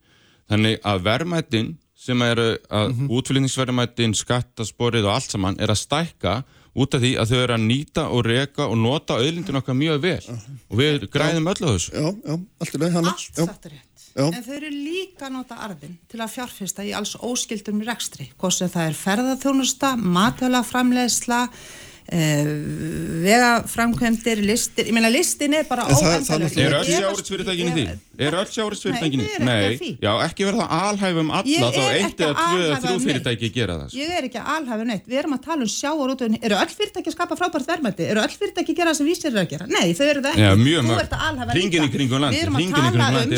[0.52, 1.70] þannig að verðmættin
[2.08, 3.10] sem eru að mm -hmm.
[3.18, 6.38] útflýningsverðmættin, skattasporið og allt saman er að stækka
[6.78, 10.02] út af því að þau eru að nýta og reka og nota auðlindin okkar mjög
[10.02, 10.24] vel
[10.70, 13.72] og við græðum öll á þessu Já, já, allt er leið, hann Allt satt er
[13.72, 13.88] rétt.
[14.18, 14.26] Já.
[14.34, 18.32] En þau eru líka að nota arðin til að fjárfesta í alls óskildum rekstri.
[18.42, 21.42] Hvort sem það er ferðarþjónusta, matvæla framleiðsla,
[23.28, 24.86] vegaframkvæmdir, listir.
[24.88, 27.86] Ég meina listin er bara náttúrulega- Er öll Ég- sjáuritsfyrirtækin í því?
[28.20, 29.90] Er öll sjáuritsfyrirtækin í Nei, því.
[30.00, 33.74] já, ekki verða alhæfum alla þá eitt eða tvö eða alhæfa þrjú um fyrirtæki gera
[33.78, 33.88] það.
[33.90, 33.98] sko.
[33.98, 37.08] Ég er ekki að alhafa neitt, við erum að tala um sjávarútvegin, eru öll fyrirtæki
[37.08, 39.66] að skapa frábært verðmætti, eru öll fyrirtæki að gera það sem vísir eru að gera?
[39.68, 42.88] Nei, þau eru það ekki, Já, þú ert að landið, Við erum að hringinn í
[42.88, 43.32] kringum tala um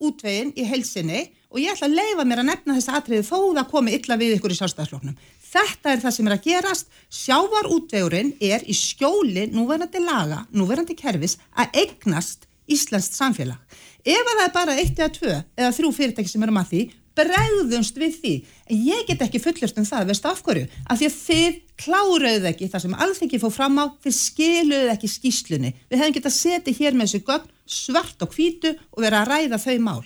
[0.00, 1.20] sjávarútvegin í heilsinni
[1.50, 4.34] og ég ætla að leifa mér að nefna þessi atriði þó það komi illa við
[4.36, 5.14] ykkur í sjálfstæðsloknum.
[5.56, 6.90] Þetta er það sem er að gerast,
[7.22, 13.58] sjávarútvegurinn er í skjóli núverandi laga, núverandi kerfis að eignast Íslenskt samfélag.
[14.02, 16.80] Ef að það er bara eitt eða tvö eða þrjú fyrirtæki sem erum að því,
[17.16, 18.32] bregðumst við því.
[18.66, 20.66] En ég get ekki fullurst um það, veistu af hverju?
[20.90, 25.12] Af því að þið kláruðu ekki það sem alþengi fór fram á, þið skiluðu ekki
[25.14, 25.72] skýslunni.
[25.86, 29.62] Við hefum getað setið hér með þessu gögn svart og hvítu og verið að ræða
[29.62, 30.04] þau mál.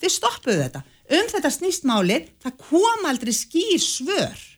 [0.00, 0.84] Þið stoppuðu þetta.
[1.06, 4.55] Um þetta snýst málið, það kom aldrei skýr svör.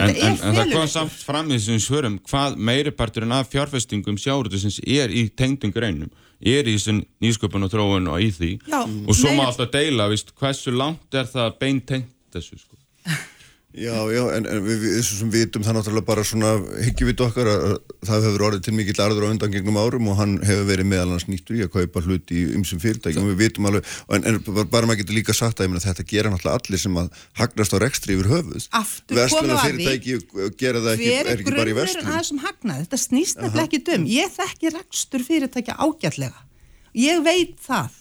[0.00, 4.80] En, en, en það kom samt fram í þessum svörum hvað meiriparturinn af fjárfestingum sjáurútusins
[4.86, 6.10] er í tengdum greinum
[6.40, 8.50] er í þessum nýsköpun og þróun og í því.
[8.70, 12.56] Já, og svo má meiri- alltaf deila víst, hversu langt er það beint tengt þessu
[12.62, 12.78] sko.
[13.70, 16.56] Já, já, en, en við, við þessu sem vitum það náttúrulega bara svona
[16.88, 17.64] hyggjuvit okkar að
[18.00, 20.88] að það hefur orðið til mikill arður á undan gegnum árum og hann hefur verið
[20.88, 24.26] meðal hans nýttur í að kaupa hluti í ymsum fyrirtækjum og við vitum alveg, en,
[24.26, 24.38] en
[24.72, 27.76] bara, maður getur líka sagt að ég meina, þetta gera náttúrulega allir sem að hagnast
[27.76, 28.66] á rekstri yfir höfuð.
[28.80, 29.88] Aftur við að því.
[29.92, 32.08] ekki, Hver er er ekki bara í grunnurinn verslun.
[32.08, 32.86] að þessum hagnaði?
[32.86, 34.10] Þetta snýst nefnilega ekki dum.
[34.10, 36.44] Ég þekki rekstur fyrirtækja ágætlega.
[36.96, 37.98] Ég veit það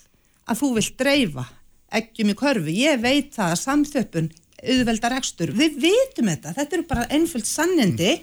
[0.50, 1.50] að þú vilt dreifa
[2.00, 2.72] eggjum í körfu.
[2.74, 4.32] Ég veit það að samþjöppun
[4.64, 5.54] auðvelda rekstur.
[5.56, 6.54] Við vitum þetta.
[6.58, 8.18] Þetta eru bara einföld sannindi.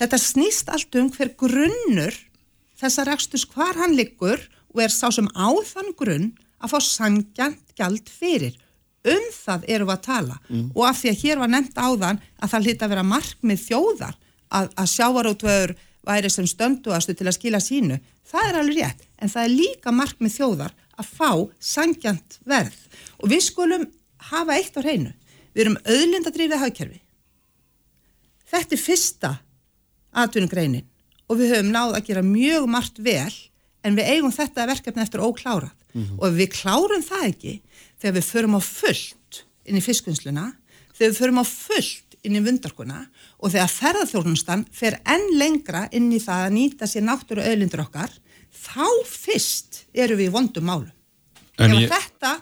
[0.00, 2.16] Þetta snýst allt um hver grunnur
[2.80, 4.40] þessa reksturs hvar hann liggur
[4.72, 6.32] og er sá sem á þann grunn
[6.62, 8.56] að fá sangjant gjald fyrir.
[9.02, 10.36] Um það eru við að tala
[10.78, 14.18] og af því að hér var nefnt áðan að það hlýtt að vera markmið þjóðar
[14.52, 15.72] að, að sjávarótvöður
[16.06, 17.98] væri sem stönduastu til að skila sínu.
[18.26, 22.78] Það er alveg rétt, en það er líka markmið þjóðar að fá sangjant verð.
[23.22, 23.88] Og við skulum
[24.30, 25.12] hafa eitt á hreinu.
[25.52, 27.00] Við erum auðlindadrýfið hagkerfi.
[28.52, 29.30] Þetta er fyrsta
[30.22, 30.86] atvinnugreinin
[31.30, 33.32] og við höfum náð að gera mjög margt vel
[33.86, 35.72] en við eigum þetta verkefni eftir óklárað
[36.18, 37.54] og ef við klárum það ekki
[38.00, 40.44] þegar við förum á fullt inn í fiskvinnsluna,
[40.96, 43.00] þegar við förum á fullt inn í vundarkuna
[43.42, 48.12] og þegar ferðarþjónustan fer enn lengra inn í það að nýta sér náttúru auðlindur okkar,
[48.52, 50.90] þá fyrst eru við í vondum málum.
[51.58, 52.32] En Ef ég- þetta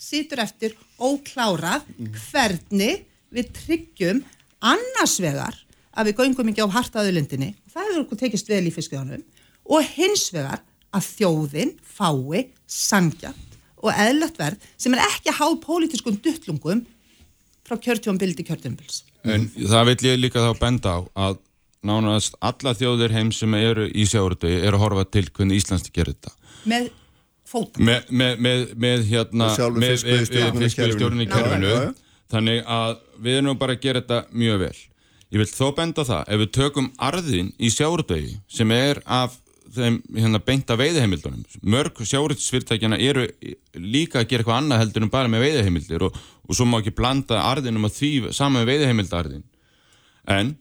[0.00, 1.86] situr eftir óklárað
[2.30, 3.04] hvernig
[3.34, 4.22] við tryggjum
[4.60, 5.56] annars vegar
[5.96, 9.22] að við göngum ekki á hartaðulindinni, það hefur okkur tekist vel í fiskjónum,
[9.70, 10.62] og hins vegar
[10.94, 16.82] að þjóðin fái sangjant og eðlert verð sem er ekki háð pólitískum duttlungum
[17.66, 19.04] frá kjörtjónbild til kjörtjónbils.
[19.24, 21.40] En það vil ég líka þá benda á að
[21.86, 26.12] nánast alla þjóðir heim sem eru í sjáurútvegi eru að horfa til hvernig Íslands gerir
[26.12, 26.34] þetta.
[26.68, 26.90] Með
[27.50, 27.84] fótum.
[27.86, 31.74] Me, með, með, með hérna með- fiskveiðistjórnun í kerfinu.
[31.74, 32.96] Já, já, þannig að
[33.26, 34.78] við erum bara að gera þetta mjög vel
[35.30, 39.36] ég vil þó benda það ef við tökum arðin í sjáurútvegi sem er af
[39.70, 43.28] þeim hérna beinta veiðheimildunum mörg sjáurútsfyrirtækjana eru
[43.78, 46.16] líka að gera eitthvað annað heldur en bara með veiðheimildir og,
[46.48, 49.44] og svo má ekki blanda arðinum að því saman með veiðheimildarðin
[50.34, 50.56] en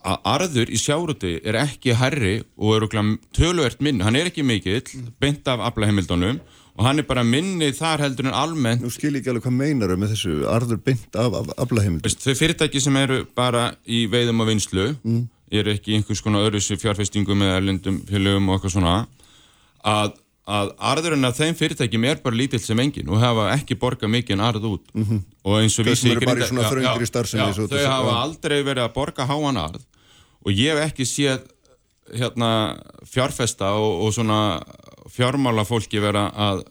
[0.00, 4.44] að arður í sjáruti er ekki herri og er okkur töluvert minni, hann er ekki
[4.46, 4.80] mikill
[5.20, 6.40] beint af aflaheimildunum
[6.80, 8.80] og hann er bara minni þar heldur en almennt.
[8.80, 12.06] Nú skil ég ekki alveg hvað meinar með þessu arður beint af, af aflaheimild.
[12.06, 14.86] Veist, þau fyrirtæki sem eru bara í veiðum og vinslu
[15.50, 18.96] eru ekki einhvers konar öðruðsir fjárfestingum eða erlendum félögum og eitthvað svona
[19.84, 20.14] að,
[20.50, 24.42] að arðurinn af þeim fyrirtækjum er bara lítill sem engin og hafa ekki borgað mikinn
[24.42, 24.90] arð út.
[25.46, 29.86] Og eins og já, starfsemi, já, svo þau hafa aldrei verið að borga háan arð.
[30.44, 31.46] Og ég hef ekki séð
[32.10, 32.50] hérna
[33.06, 34.40] fjárfesta og, og svona
[35.14, 36.64] fjármála fólki vera að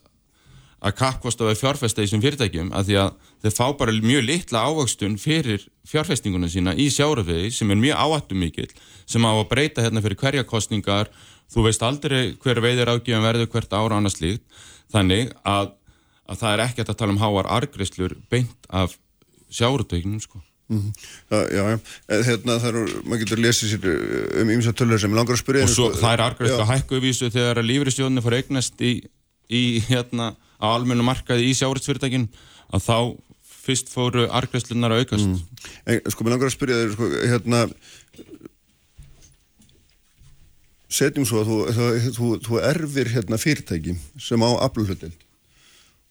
[0.80, 3.10] að kappkosta við fjárfesta í þessum fyrirtækjum að því að
[3.44, 8.40] þeir fá bara mjög litla ávöxtun fyrir fjárfestinguna sína í sjárafegi sem er mjög áættum
[8.44, 8.70] mikill
[9.10, 11.12] sem á að breyta hérna fyrir hverja kostningar
[11.52, 14.46] þú veist aldrei hver veiðir ágjöfum verður hvert ára annars líkt
[14.94, 15.74] þannig að,
[16.30, 18.96] að það er ekkert að tala um háar argrislur beint af
[19.52, 21.80] sjárutöknum sko Já, já, já.
[22.14, 25.42] Eh, Hérna, það eru, maður getur lesið sér eh, um ýmsa tölur sem langar að
[25.42, 25.64] spyrja.
[25.66, 26.62] og svo sko, það er argriðslu já.
[26.62, 28.92] að hækku vísu þegar að lífrisjóðinu fór eignast í,
[29.50, 30.28] í hérna
[30.60, 32.28] á almennu markaði í sjáuritsfyrirtækin
[32.76, 32.98] að þá
[33.70, 35.30] fyrst fóru argræslunar að aukast.
[35.30, 35.64] Mm.
[35.86, 37.64] En, sko, mér langar að spyrja þér, sko, hérna,
[40.90, 45.26] setjum svo að þú, þú, þú, þú erfir hérna fyrirtæki sem á afluhlutild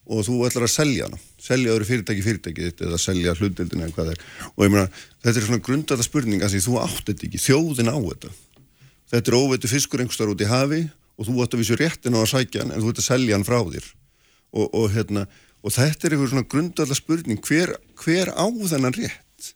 [0.09, 3.97] og þú ætlar að selja hana, selja öðru fyrirtæki fyrirtæki þitt eða selja hlutildinu eða
[3.97, 4.23] hvað það er
[4.55, 4.87] og ég meina,
[5.25, 8.33] þetta er svona grundata spurning að því þú átt þetta ekki, þjóðin á þetta
[9.13, 10.81] þetta er óveitu fiskur einhverstar út í hafi
[11.19, 13.37] og þú ætti að vísu réttin á að sækja hann en þú ætti að selja
[13.37, 13.91] hann frá þér
[14.53, 15.25] og, og, hérna,
[15.63, 19.51] og þetta er einhver svona grundata spurning hver, hver á þennan rétt?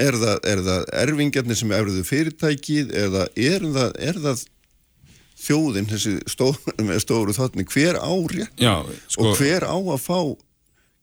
[0.00, 4.44] Er það, er það erfingjarnir sem erfðu fyrirtækið eða er það, er það
[5.40, 8.56] þjóðin, þessi stóru, stóru þáttni, hver á rétt?
[8.60, 8.76] Já,
[9.08, 10.20] sko, og hver á að fá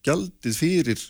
[0.08, 1.06] gjaldið fyrir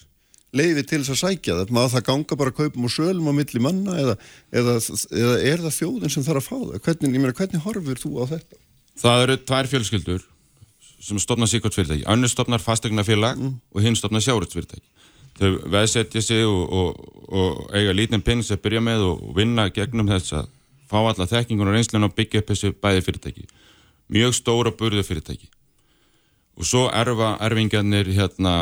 [0.58, 3.34] leiði til þess að sækja það, maður það ganga bara að kaupum og sölum á
[3.36, 4.16] milli manna eða,
[4.56, 4.78] eða,
[5.12, 6.80] eða er það þjóðin sem þarf að fá það?
[6.88, 8.60] Hvernig, ég meina, hvernig horfur þú á þetta?
[8.98, 10.26] það eru tvær fjölskyldur
[10.99, 12.06] sem stopna síkvært fyrirtæki.
[12.10, 13.60] Önnur stopnar fastegnafélag Mm.
[13.76, 14.86] og hinn stopnar sjáuritsfyrirtæki.
[15.38, 20.07] Þau veðsetja sig og, og, og eiga lítinn penning sem byrja með og vinna gegnum
[20.10, 20.48] þess að
[20.90, 23.45] fá alla þekkingun og reynslun og byggja upp þessu bæði fyrirtæki.
[24.10, 25.49] Mjög stóra burðu fyrirtæki.
[26.57, 28.53] Og svo erfa erfingjarnir hérna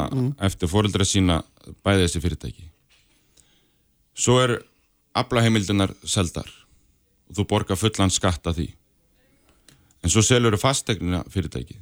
[0.44, 1.44] eftir fóreldra sína
[1.86, 2.66] bæði þessi fyrirtæki.
[4.16, 4.57] Svo er
[5.16, 6.49] aflaheimildunar seldar
[7.30, 8.68] og þú borgar fullan skatt af því.
[10.03, 11.78] En svo selur þú fastegnina fyrirtæki.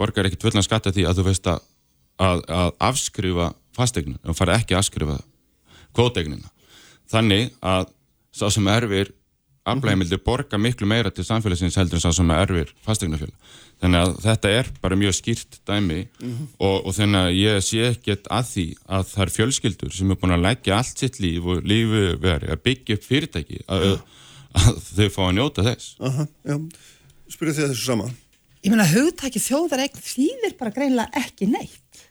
[0.00, 1.64] Borgar ekki fullan skatt af því að þú veist að,
[2.22, 4.20] að, að afskrifa fastegnina.
[4.26, 5.18] Þú farið ekki að afskrifa
[5.96, 6.52] kvótegnina.
[7.12, 7.90] Þannig að
[8.32, 9.12] sá sem erfir
[9.68, 13.34] aflægimildir borga miklu meira til samfélagsins heldur en sá sem erfir fastegnafjöla.
[13.82, 16.00] Þannig að þetta er bara mjög skýrt dæmi
[16.58, 20.18] og, og þannig að ég sé ekkert að því að það er fjölskyldur sem er
[20.22, 23.86] búin að leggja allt sitt líf og lífi veri að byggja upp fyrirtæki að,
[24.58, 25.94] að þau fá að njóta þess.
[26.10, 26.58] Aha, já,
[27.36, 28.10] spyrja þið þessu sama
[28.62, 32.04] Ég meina, hugtæki þjóðaregn þýðir bara greinlega ekki neitt.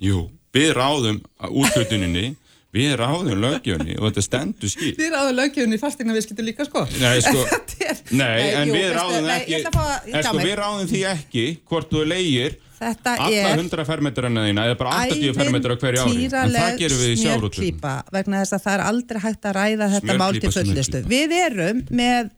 [0.00, 0.24] Jú,
[0.56, 1.18] við ráðum
[1.50, 2.32] útgötuninni,
[2.72, 4.96] við ráðum lögjöfni og þetta stendur skýrt.
[4.96, 6.86] Þið ráðu lögjöfni fastegna viðskiptu líka, sko.
[7.02, 7.44] Nei, sko,
[7.90, 10.54] er- nei, en jú, við ráðum nei, ekki, Ég ætla að fá en sko, við
[10.62, 15.36] ráðum því ekki hvort þú leigir Þetta alla er 100 fermetrana þína eða bara 80
[15.36, 16.24] fermetra hverju ári.
[16.26, 17.52] En það gerum við í sjárótum.
[17.60, 21.02] smjörklípa vegna þess að það er aldrei hægt að ræða þetta mál til fullistu.
[21.12, 22.32] Við erum með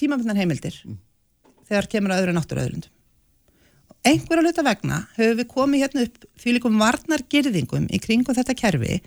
[0.00, 0.80] tímabundnar heimildir
[1.68, 2.92] þegar kemur að öðru náttúruöðrundum.
[4.06, 9.00] Einhverja hluta vegna höfum við komið hérna upp því líkum varnargirðingum í kringum þetta kerfi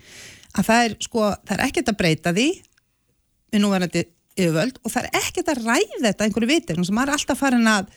[0.58, 2.48] að það er sko, það er ekkert að breyta því
[3.50, 4.04] við núverandi
[4.36, 7.90] yfirvöld og það er ekkert að ræða þetta einhverju vitegn sem er alltaf farin að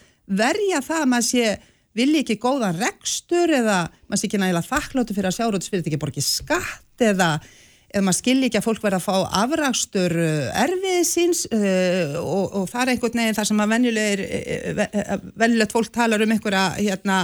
[0.44, 1.52] verja það að maður sé
[1.98, 7.04] vilji ekki góðan rekstur eða maður sé ekki nægilega þakkláttu fyrir að sjárótsfyrirtæki borgi skatt
[7.04, 7.30] eða
[7.94, 12.70] eða maður skilji ekki að fólk verða að fá afrakstur erfið síns uh, og, og
[12.72, 17.20] það er einhvern veginn þar sem að venjulegir, uh, venjulegt fólk talar um einhverja hérna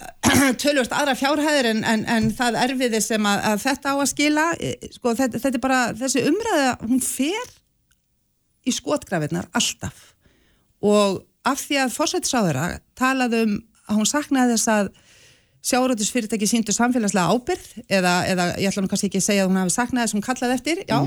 [0.62, 4.46] tölvast aðra fjárhæðir en, en, en það erfiði sem að, að þetta á að skila.
[4.60, 7.52] Eh, sko þetta, þetta er bara þessi umræða, hún fer
[8.64, 10.10] í skotgrafinnar alltaf.
[10.84, 12.66] Og af því að fórsættisráðura
[12.98, 13.54] talaði um
[13.90, 14.92] að hún saknaði þess að
[15.66, 19.60] sjárótusfyrirtæki síndu samfélagslega ábyrð eða, eða ég ætla nú kannski ekki að segja að hún
[19.60, 20.98] hafi saknaði þess að hún kallaði eftir, já.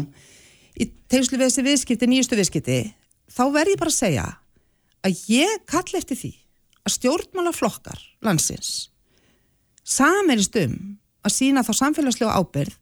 [0.73, 2.77] Í tengslu við þessi viðskipti, nýjustu viðskipti
[3.33, 4.25] þá verð ég bara að segja
[5.03, 6.31] að ég kalli eftir því
[6.83, 8.71] að stjórnmálaflokkar landsins
[9.83, 10.77] saminist um
[11.23, 12.77] að sína þá samfélagslega ábyrð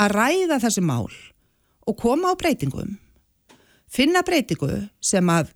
[0.00, 1.10] að ræða þessi mál
[1.88, 2.96] og koma á breytingum
[3.90, 5.52] finna breytingu sem að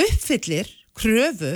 [0.00, 1.54] uppfyllir kröfu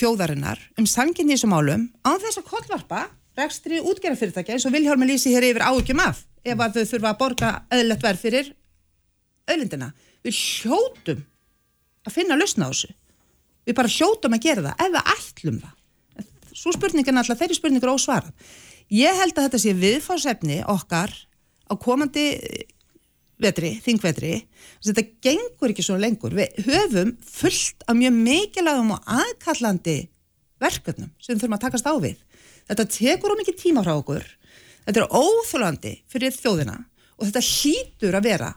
[0.00, 3.02] þjóðarinnar um sangin í þessum málum á þess að kollvarpa
[3.38, 7.20] rekstri útgerðarfyrirtækja eins og Viljálmi lýsi hér yfir áhugjum af ef að þau þurfa að
[7.20, 8.48] borga öðlegt verð fyrir
[9.50, 9.90] öðlindina.
[10.24, 11.22] Við hljótum
[12.06, 12.90] að finna lausna á þessu.
[13.68, 15.76] Við bara hljótum að gera það við ætlum það.
[16.60, 18.32] Svo spurningin alltaf, þeirri spurningur ósvarað.
[18.90, 21.12] Ég held að þetta sé viðfársefni okkar
[21.70, 22.26] á komandi
[23.40, 24.32] vetri, þingvetri
[24.84, 26.34] þetta gengur ekki svo lengur.
[26.36, 29.98] Við höfum fullt af mjög mikilvægum og aðkallandi
[30.60, 32.18] verkefnum sem þurfum að takast á við.
[32.70, 34.24] Þetta tekur of mikið tíma frá okkur.
[34.86, 36.76] Þetta er óþólandi fyrir þjóðina
[37.20, 38.50] og þetta hlýtur að vera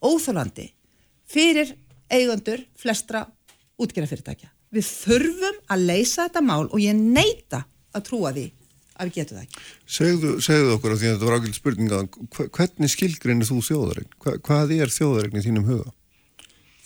[0.00, 0.70] óþólandi
[1.30, 1.74] fyrir
[2.10, 3.24] eigundur flestra
[3.80, 4.50] útgerðarfyrirtækja.
[4.70, 8.46] Við þurfum að leysa þetta mál og ég neita að trúa því
[9.00, 9.64] að við getum það ekki.
[9.96, 12.00] Segðu, segðu okkur af því að þetta var ákveld spurninga
[12.58, 14.14] hvernig skilgreinir þú þjóðaregn?
[14.20, 15.92] Hva, hvað er þjóðaregn í þínum huga?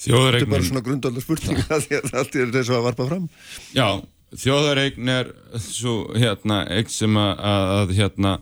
[0.05, 3.29] Þetta er bara svona grundalda spurninga af því að allt er þess að varpa fram.
[3.77, 3.89] Já,
[4.45, 5.33] þjóðaregn er
[5.63, 7.45] svo hérna, eitt sem að,
[7.79, 8.35] að hérna,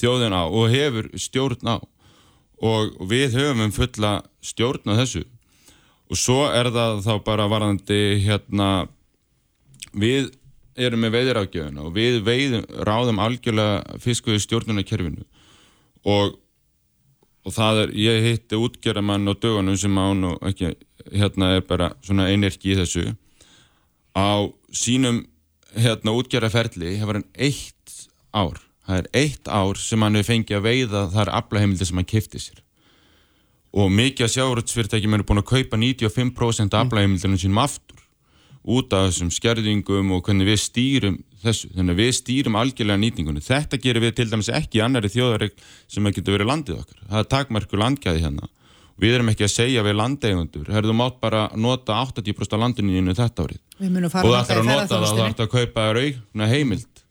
[0.00, 1.76] þjóðin á og hefur stjórn á.
[2.60, 5.24] Og við höfum fulla stjórn á þessu.
[6.10, 8.70] Og svo er það þá bara varandi hérna
[9.96, 10.30] við
[10.86, 15.26] erum með veiðirákjöfuna og við veiðum, ráðum algjörlega fiskuði stjórnunarkerfinu
[16.08, 16.38] og,
[17.44, 20.72] og það er, ég hitti útgerðamann á dögunum sem án og ekki,
[21.12, 23.12] hérna er bara svona einerki í þessu.
[24.16, 25.24] Á sínum
[25.76, 28.58] hérna útgerðaferli hefur hann eitt ár
[28.90, 32.42] það er eitt ár sem hann hefur fengið að veiða þar aflaheimildi sem hann kifti
[32.42, 32.60] sér.
[33.70, 37.99] Og mikið að sjáuröldsfyrirtækjum eru búin að kaupa 95% aflaheimildinu sínum aftur
[38.68, 43.42] út af þessum skerðingum og hvernig við stýrum þessu, þannig að við stýrum algjörlega nýtingunni.
[43.44, 47.02] Þetta gerir við til dæmis ekki í annari þjóðaregl sem að getur verið landið okkar.
[47.06, 48.50] Það er takmarku landgæði hérna.
[49.00, 53.46] Við erum ekki að segja við landeigundur, herðu mátt bara nota 80% af landinu þetta
[53.46, 53.60] árið.
[53.80, 57.04] og það ætlar að nota það, það ætlar að kaupa raugna heimild.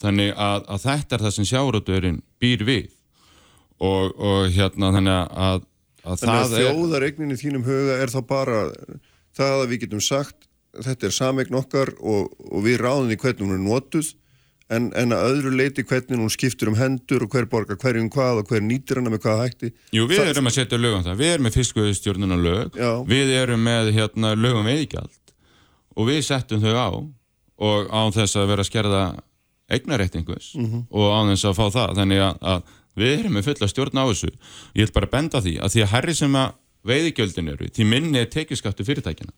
[0.00, 2.88] Þannig að, að þetta er það sem sjáuröldurinn býr við
[3.78, 5.64] og, og hérna þannig að,
[6.04, 8.60] að þannig að þjóðaregnin í þínum huga er þá bara
[9.36, 13.46] það að við getum sagt þetta er samegn okkar og, og við ráðum í hvernig
[13.46, 14.12] hún er notuð
[14.70, 18.42] en, en að öðru leiti hvernig hún skiptur um hendur og hver borgar hverjum hvað
[18.42, 19.72] og hver nýtir hana með hvað hætti.
[19.96, 22.90] Jú, við það, erum að setja lög um það, við erum með fiskvöðustjórnuna lög, já.
[23.08, 25.34] við erum með hérna, lög um eigjald
[25.96, 26.88] og við settum þau á
[27.60, 29.02] og á þess að vera að skerða
[29.70, 30.86] eignaréttingus mm -hmm.
[30.90, 31.96] og á þess að fá það.
[31.98, 32.62] Þannig að, að
[33.00, 34.30] við erum með fulla stjórn á þessu.
[34.74, 36.54] Ég vil bara benda því að því að herri sem að
[36.86, 39.34] veiðigjöldin eru, því minni er tekjuskattu fyrirtækina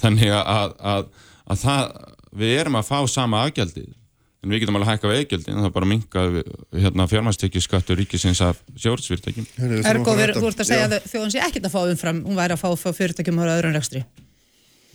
[0.00, 1.10] þannig að, að,
[1.46, 1.82] að það,
[2.42, 3.90] við erum að fá sama afgjaldið
[4.42, 6.24] en við getum alveg að hækka við afgjaldið en það er bara að minka
[6.82, 9.46] hérna, fjármæstekki skattur ríkisins af sjórnsfyrirtækjum
[9.92, 12.64] Ergo, þú ert að segja að þjóðan sé ekkert að fá umfram hún væri að
[12.64, 14.02] fá fyrirtækjum á öðrun rekstri.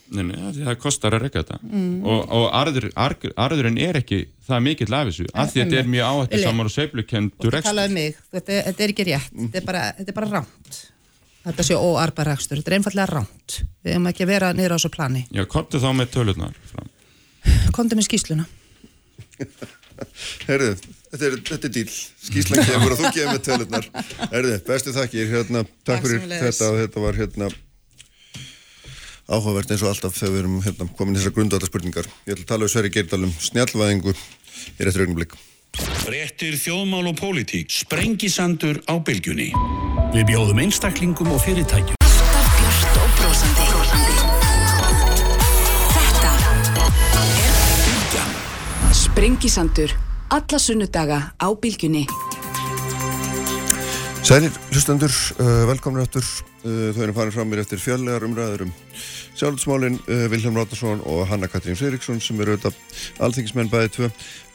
[0.08, 1.58] Nei, nei, það kostar að rekka þetta.
[1.68, 1.96] Mm.
[2.08, 5.82] og, og arður, arður, arðurinn er ekki það mikill af þessu, af því að þetta
[5.82, 9.50] er mjög áhættu samar og seiflukendur talaði um mig, þetta, þetta er ekki rétt, mm.
[9.52, 10.80] þetta er bara, bara rámt
[11.46, 14.94] þetta sé óarbarækstur, þetta er einfallega ránt við hefum ekki að vera niður á þessu
[14.94, 15.26] plani.
[15.32, 16.94] Já, kontu þá með tölurnar fram.
[17.76, 18.48] Kontu með skýsluna
[20.48, 20.74] Herðu,
[21.12, 23.88] þetta er, þetta er dýl skýslan kemur og þú kemur með tölurnar.
[24.34, 27.50] Herðu, bestu þakkir, hérna takk fyrir þetta og þetta var hérna
[29.28, 32.10] áhugavert eins og alltaf þegar við erum hérna, komin í þessar grundvallarspurningar.
[32.28, 35.36] Ég ætla að tala um Sverri Geirdalum snjallvæðingu í réttur augnublik
[36.08, 39.52] Réttir þjóðmál og pólitík Sprengisandur á bylgjunni
[40.18, 41.98] Við bjóðum einstaklingum og fyrirtækjum.
[42.00, 44.14] Alltaf björnt og brósandi.
[45.92, 46.32] Þetta
[47.34, 48.32] er Bilgjan.
[48.96, 49.96] Sprengisandur.
[50.32, 52.08] Alla sunnudaga á Bilgjunni.
[54.28, 56.26] Sælir, hlustendur, uh, velkomna áttur.
[56.60, 58.74] Uh, þau erum farin fram mér eftir fjallegar umræður um
[59.40, 62.76] sjálfsmálinn uh, Vilhelm Ráttarsson og Hanna Katrín Freiriksson sem eru auðvitað
[63.24, 64.10] alþingismenn bæðið tvö.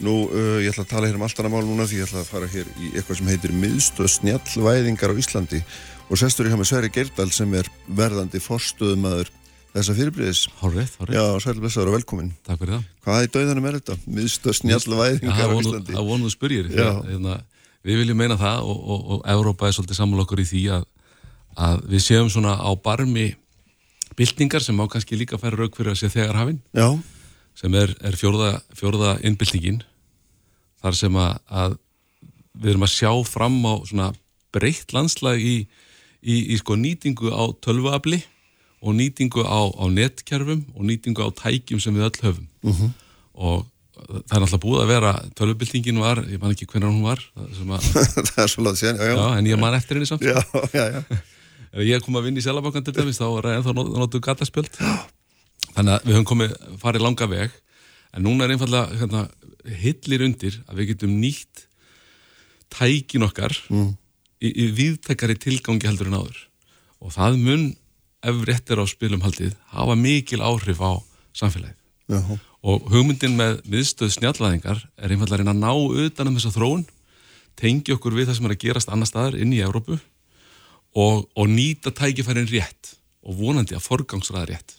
[0.04, 2.20] Nú, uh, ég ætla að tala hér um allt annað mál núna því ég ætla
[2.20, 5.62] að fara hér í eitthvað sem heitir miðstöð snjallvæðingar á Íslandi
[6.10, 9.32] og sestur ég hjá með Sverri Geirdal sem er verðandi forstöðumadur
[9.72, 10.42] þessa fyrirbliðis.
[10.60, 11.16] Hárið, hárið.
[11.16, 12.28] Já, Sverri Blessaður og velkomin.
[12.44, 12.84] Takk fyrir það.
[13.08, 13.96] Hvað í dauðanum er þetta?
[14.20, 15.96] Miðstöð snjallvæðingar á Íslandi.
[15.96, 16.68] Það vonuðu spyrjir.
[16.76, 17.38] Hérna,
[17.82, 20.84] við viljum meina það og, og, og Európa er svolítið saman okkur í því að,
[21.68, 23.32] að við séum svona á barmi
[24.18, 26.60] byltingar sem má kannski líka færa raug fyrir að sé þegar hafinn
[27.58, 29.82] sem er, er fjórða, fjórða innbyltingin
[30.82, 31.78] þar sem að, að
[32.52, 34.10] við erum að sjá fram á svona
[34.52, 35.56] breytt landslag í,
[36.20, 38.20] í, í sko nýtingu á tölvuafli
[38.82, 42.82] og nýtingu á, á netkerfum og nýtingu á tækjum sem við öll höfum uh mhm.
[42.82, 42.90] -huh.
[43.32, 43.66] og
[44.02, 48.42] það er náttúrulega búið að vera tölvubildingin var, ég man ekki hvernig hún var það
[48.44, 49.26] er svolítið sér, já, já.
[49.38, 50.24] En ég man eftir henni samt.
[50.26, 50.38] Já,
[50.74, 51.00] já, já.
[51.72, 54.78] Ef ég kom að vinna í selabankan til dæmis þá er það ennþá notuð gataspjöld.
[55.72, 57.58] Þannig að við höfum komið farið langa veg.
[58.12, 59.22] En núna er einfallega hérna,
[59.80, 61.66] hillir undir að við getum nýtt
[62.72, 63.90] tækin okkar mm.
[64.44, 66.42] í, í viðtækari tilgangi heldur en áður.
[67.00, 67.68] Og það mun
[68.22, 71.00] ef réttir á spilum haldið hafa mikil áhrif á
[71.32, 71.78] samfélagið.
[72.12, 72.20] Já
[72.62, 75.72] og hugmyndin með miðstöð snjallvæðingar er einfallega að ná
[76.06, 76.84] utanum þessa þróun,
[77.58, 79.98] tengi okkur við það sem er að gerast annar staðar inn í Európu
[80.94, 82.94] og, og nýta tækifærin rétt
[83.26, 84.76] og vonandi að forgangsraða rétt.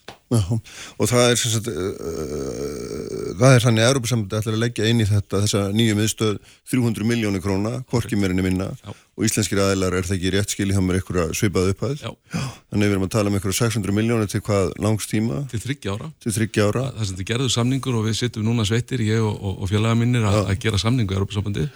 [0.97, 5.07] Og það er, sagt, uh, það er þannig að Európa-samhætti ætlar að leggja inn í
[5.10, 6.38] þetta þessa nýju miðstöð
[6.72, 8.93] 300 miljónu króna, hvorki meirinni minna Já.
[8.93, 12.95] og íslenskir aðeinar er það ekki rétt skil í hamar eitthvað svipað upphæð þannig við
[12.95, 15.43] erum að tala um eitthvað 600 miljónu til hvað langs tíma?
[15.51, 16.10] Til 30 ára.
[16.23, 16.88] Til 30 ára.
[16.88, 19.72] Það, það sem þið gerðu samningur og við sittum núna sveitir, ég og, og, og
[19.72, 21.69] félaga minnir að, að gera samningu í Európa-samhætti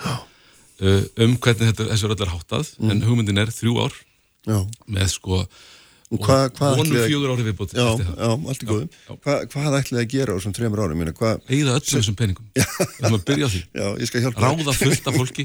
[0.81, 2.93] uh, um hvernig þetta, þessu er allar háttað mm.
[2.93, 3.97] en hugmyndin er þrjú ár
[4.47, 4.61] Já.
[4.87, 5.41] með sko
[6.07, 6.77] og hva, hvað
[9.51, 10.95] hva, ætlaði að gera á þessum trefnur ári
[11.51, 12.45] eigða öllum þessum peningum.
[12.55, 12.63] Við
[13.03, 13.61] ætlum að byrja á því.
[13.75, 15.43] Já, ég skal hjálpa ráða fullt af fólki.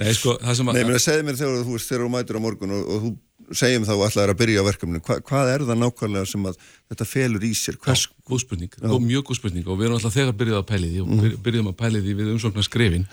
[0.00, 2.44] Nei, sko, það sem að nei, að segja mér þegar þú, þegar þú mætir á
[2.46, 3.12] morgun og, og þú
[3.60, 6.58] segjum þá allar að byrja á verkefninu, hva, hvað er það nákvæmlega sem að
[6.92, 7.78] þetta felur í sér?
[7.84, 8.08] Hvers...
[8.08, 9.68] Já, góð spurning, góð, mjög góð spurning.
[9.68, 11.38] Og við erum alltaf þegar byrjuð að pæli því og mm.
[11.44, 13.08] byrjuðum að pæli því við umsóknar skrifin.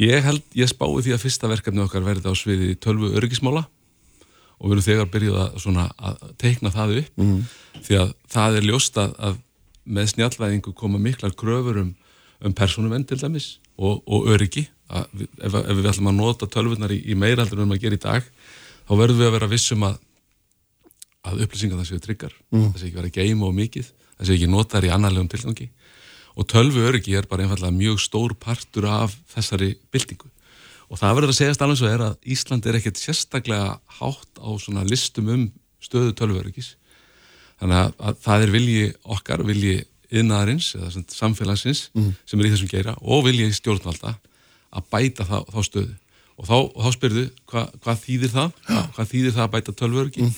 [0.00, 3.64] Ég held, ég spái því að fyrsta verkefni okkar verði á sviði tölvu örgismála
[4.62, 7.40] og við erum þegar byrjuð að, að teikna það upp mm.
[7.82, 9.40] því að það er ljóst að, að
[9.82, 11.90] með snjallvæðingu koma miklar kröfur um,
[12.46, 16.94] um persónuvenn til dæmis og, og öryggi að ef, ef við ætlum að nota tölvunar
[16.94, 18.28] í, í meiraldur en við gerum í dag
[18.86, 19.98] þá verðum við að vera vissum að
[21.22, 22.70] að upplýsingar það séu tryggar mm.
[22.72, 25.68] það séu ekki verið að geima og mikið það séu ekki notaður í annarlegum tilgangi
[26.32, 30.30] og tölvu öryggi er bara einfallega mjög stór partur af þessari byltingu
[30.92, 34.50] og það verður að segjast alveg svo er að Ísland er ekkert sérstaklega hátt á
[34.60, 35.46] svona listum um
[35.82, 36.74] stöðu tölvu öryggis
[37.62, 38.84] þannig að, að það er vilji
[39.16, 39.78] okkar, vilji
[40.12, 42.12] yðnaðarins eða samfélagsins mm.
[42.28, 44.16] sem er í þessum geira og vilji stjórnvalda
[44.72, 45.94] að bæta þá, þá stöðu.
[46.40, 48.52] Og þá, og þá spyrðu hva, hvað þýðir það?
[48.66, 50.36] Hva, hvað þýðir það að bæta tölvörgi mm.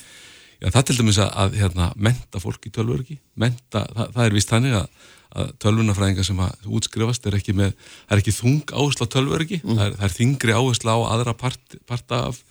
[0.63, 4.37] Já, það til dæmis að, að hérna, menta fólk í tölvörgi menta, það, það er
[4.37, 7.75] vist þannig að, að tölvunafræðingar sem að útskrifast er ekki með,
[8.07, 9.79] það er ekki þung áherslu á tölvörgi, mm.
[9.79, 12.43] það, er, það er þingri áherslu á aðra part, parta af,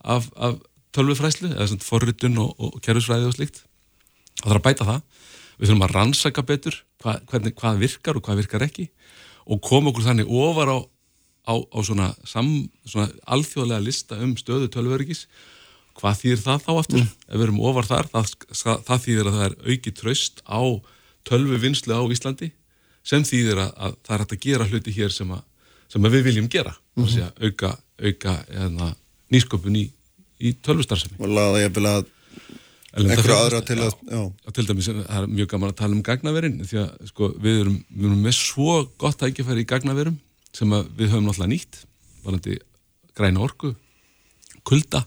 [0.00, 0.60] af, af
[0.96, 3.60] tölvufræslu eða svona forritun og, og kerfisfræði og slikt
[4.40, 5.02] það þarf að bæta það
[5.60, 8.88] við þurfum að rannsaka betur hvað, hvernig, hvað virkar og hvað virkar ekki
[9.50, 10.78] og koma okkur þannig ofar á
[11.48, 12.48] á, á svona, sam,
[12.84, 15.26] svona alþjóðlega lista um stöðu tölvörgis
[15.98, 17.02] hvað þýðir það þá aftur?
[17.02, 17.10] Mm.
[17.26, 18.32] Ef við erum ofar þar, það,
[18.86, 20.62] það þýðir að það er auki tröst á
[21.28, 22.50] tölvu vinslu á Íslandi
[23.06, 25.44] sem þýðir að, að það er hægt að gera hluti hér sem, að,
[25.92, 27.44] sem að við viljum gera mm -hmm.
[27.46, 28.94] auka, auka eða,
[29.30, 29.84] nýsköpun í,
[30.40, 32.08] í tölvustarfsemi og laða ég vilja að
[32.90, 34.22] einhverju aðra til að, já.
[34.46, 37.60] að til dæmis, það er mjög gaman að tala um gagnaverin því að sko, við,
[37.62, 40.18] erum, við erum með svo gott tækifæri í gagnaverum
[40.56, 41.84] sem við höfum náttúrulega nýtt
[42.24, 42.58] varandi
[43.14, 43.74] græna orku
[44.66, 45.04] kulda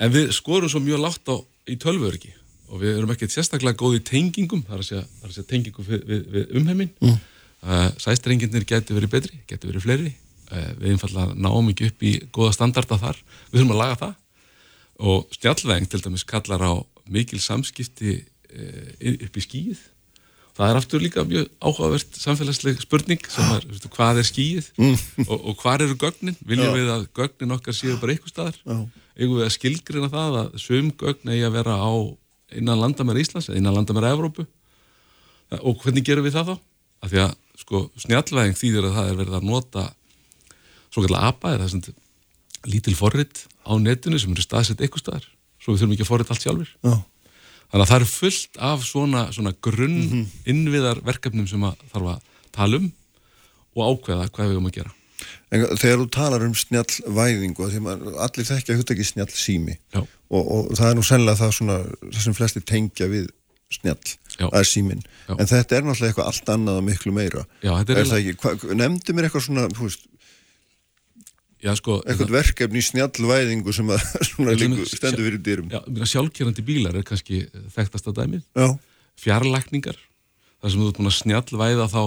[0.00, 1.36] en við skorum svo mjög látt á
[1.68, 2.32] í tölvörki
[2.72, 5.50] og við erum ekkert sérstaklega góð í tengingum það er að segja, er að segja
[5.50, 7.20] tengingum við, við, við umheimin mm.
[7.68, 10.12] uh, sæstrenginir getur verið betri, getur verið fleiri.
[10.52, 14.18] Uh, við einfallega náum ekki upp í góða standarda þar, við þurfum að laga það.
[15.12, 16.72] Og stjálfveng til dæmis kallar á
[17.12, 19.88] mikil samskipti uh, upp í skýð
[20.56, 24.66] það er aftur líka mjög áhugavert samfélagsleg spurning sem er, veistu, hvað er skýið?
[24.76, 24.98] Mm.
[25.24, 26.36] og, og hvað eru gögnin?
[26.44, 26.74] Viljum Já.
[26.76, 28.58] við að gögnin okkar séu bara eitthvað staðar?
[29.16, 31.92] Eigum við að skilgrina það að söm gögn eigi að vera á
[32.58, 34.46] innan landamæra Íslands eða innan landamæra Evrópu
[35.60, 36.54] og hvernig gerum við það þá?
[37.02, 39.86] Af því að sko snjallvæðing þýðir að það er verið að nota
[40.92, 41.96] svo kallar APA eða þessum
[42.72, 45.26] lítil forrið á netinu sem eru staðsett eitthvað staðar
[45.62, 46.94] svo við þurfum ekki að forrið allt sjálfur Já
[47.72, 50.24] Þannig að það eru fullt af svona, svona grunn mm -hmm.
[50.52, 52.90] innviðar verkefnum sem að þarf að tala um
[53.72, 54.92] og ákveða hvað við erum að gera.
[55.52, 57.68] En þegar þú talar um snjallvæðingu,
[58.26, 59.78] allir þekkja hútt ekki snjall sími
[60.32, 61.78] og, og það er nú sennilega það, svona,
[62.08, 63.28] það sem flesti tengja við
[63.72, 64.46] snjall, Já.
[64.46, 65.02] það er símin.
[65.28, 65.34] Já.
[65.38, 67.44] En þetta er náttúrulega eitthvað allt annað og miklu meira.
[67.62, 70.08] Nefndi mér eitthvað svona, veist,
[71.62, 74.00] Já, sko, eitthvað verkefni í snjallvæðingu sem að
[74.58, 75.78] líku, stendur fyrir dyrum Já,
[76.10, 77.44] sjálfkjörandi bílar er kannski
[77.76, 78.72] þekktast að dæmið
[79.22, 80.00] fjarlækningar,
[80.58, 82.00] þar sem þú ert búin að snjallvæða þá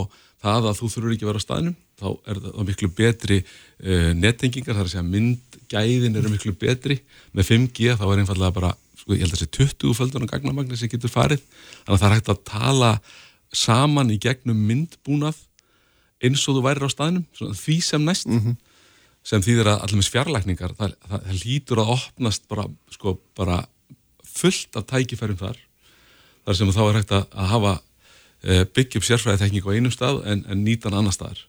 [0.43, 4.11] það að þú þurfur ekki að vera á staðnum þá er það miklu betri uh,
[4.17, 6.99] nettengingar, þar að segja myndgæðin eru miklu betri,
[7.31, 10.79] með 5G þá er einfallega bara, sko, ég held að það sé 20 földunar gagnamagnir
[10.79, 11.43] sem getur farið.
[11.85, 12.91] Þannig að það er hægt að tala
[13.55, 15.39] saman í gegnum myndbúnað
[16.25, 18.61] eins og þú værir á staðnum, því sem næst mm -hmm
[19.25, 23.57] sem þýðir að allir með fjarlækningar það, það, það lítur að opnast bara, sko, bara
[24.35, 25.59] fullt af tækifærum þar.
[26.45, 30.21] Þar sem þá er hægt að, að hafa e, byggja upp sérfræðitekník á einum stað
[30.29, 31.41] en, en nýtan annar staðar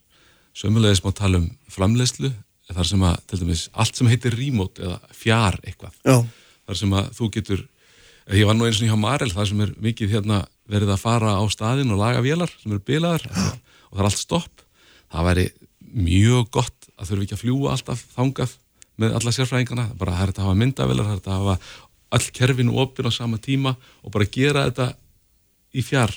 [0.57, 2.33] sömulegis má tala um framlegslu
[2.67, 6.17] þar sem að, til dæmis, allt sem heitir remote eða fjár eitthvað Já.
[6.67, 7.65] þar sem að þú getur
[8.35, 11.37] ég var nú eins og í Hamarel þar sem er mikið hérna, verið að fara
[11.39, 14.65] á staðin og laga vélar sem eru bilaðar og það er allt stopp
[15.13, 15.47] það væri
[15.97, 18.57] mjög gott að þurfi ekki að fljúa alltaf þangað
[18.97, 21.57] með alla sérfræðingarna, bara það er að hafa myndavelar, það er að hafa
[22.17, 24.87] all kerfinu opinn á sama tíma og bara gera þetta
[25.77, 26.15] í fjár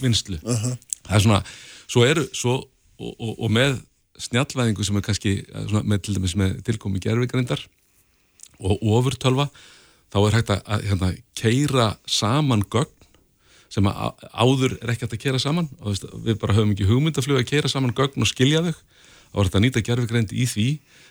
[0.00, 0.38] vinslu.
[0.40, 0.78] Uh -huh.
[1.04, 1.42] Það er svona,
[1.86, 2.54] svo eru, svo,
[2.98, 3.78] og, og, og með
[4.22, 5.32] snjallvæðingu sem er kannski,
[5.68, 7.62] svona, með til dæmis með tilkomi gerðvigrindar
[8.56, 9.50] og ofurtölva,
[10.12, 12.92] þá er hægt að hérna, keira saman gögn
[13.72, 17.48] sem áður er ekki hægt að keira saman og við bara höfum ekki hugmyndaflug að
[17.50, 20.68] keira saman gögn og skilja þau þá er þetta nýta gerfigreind í því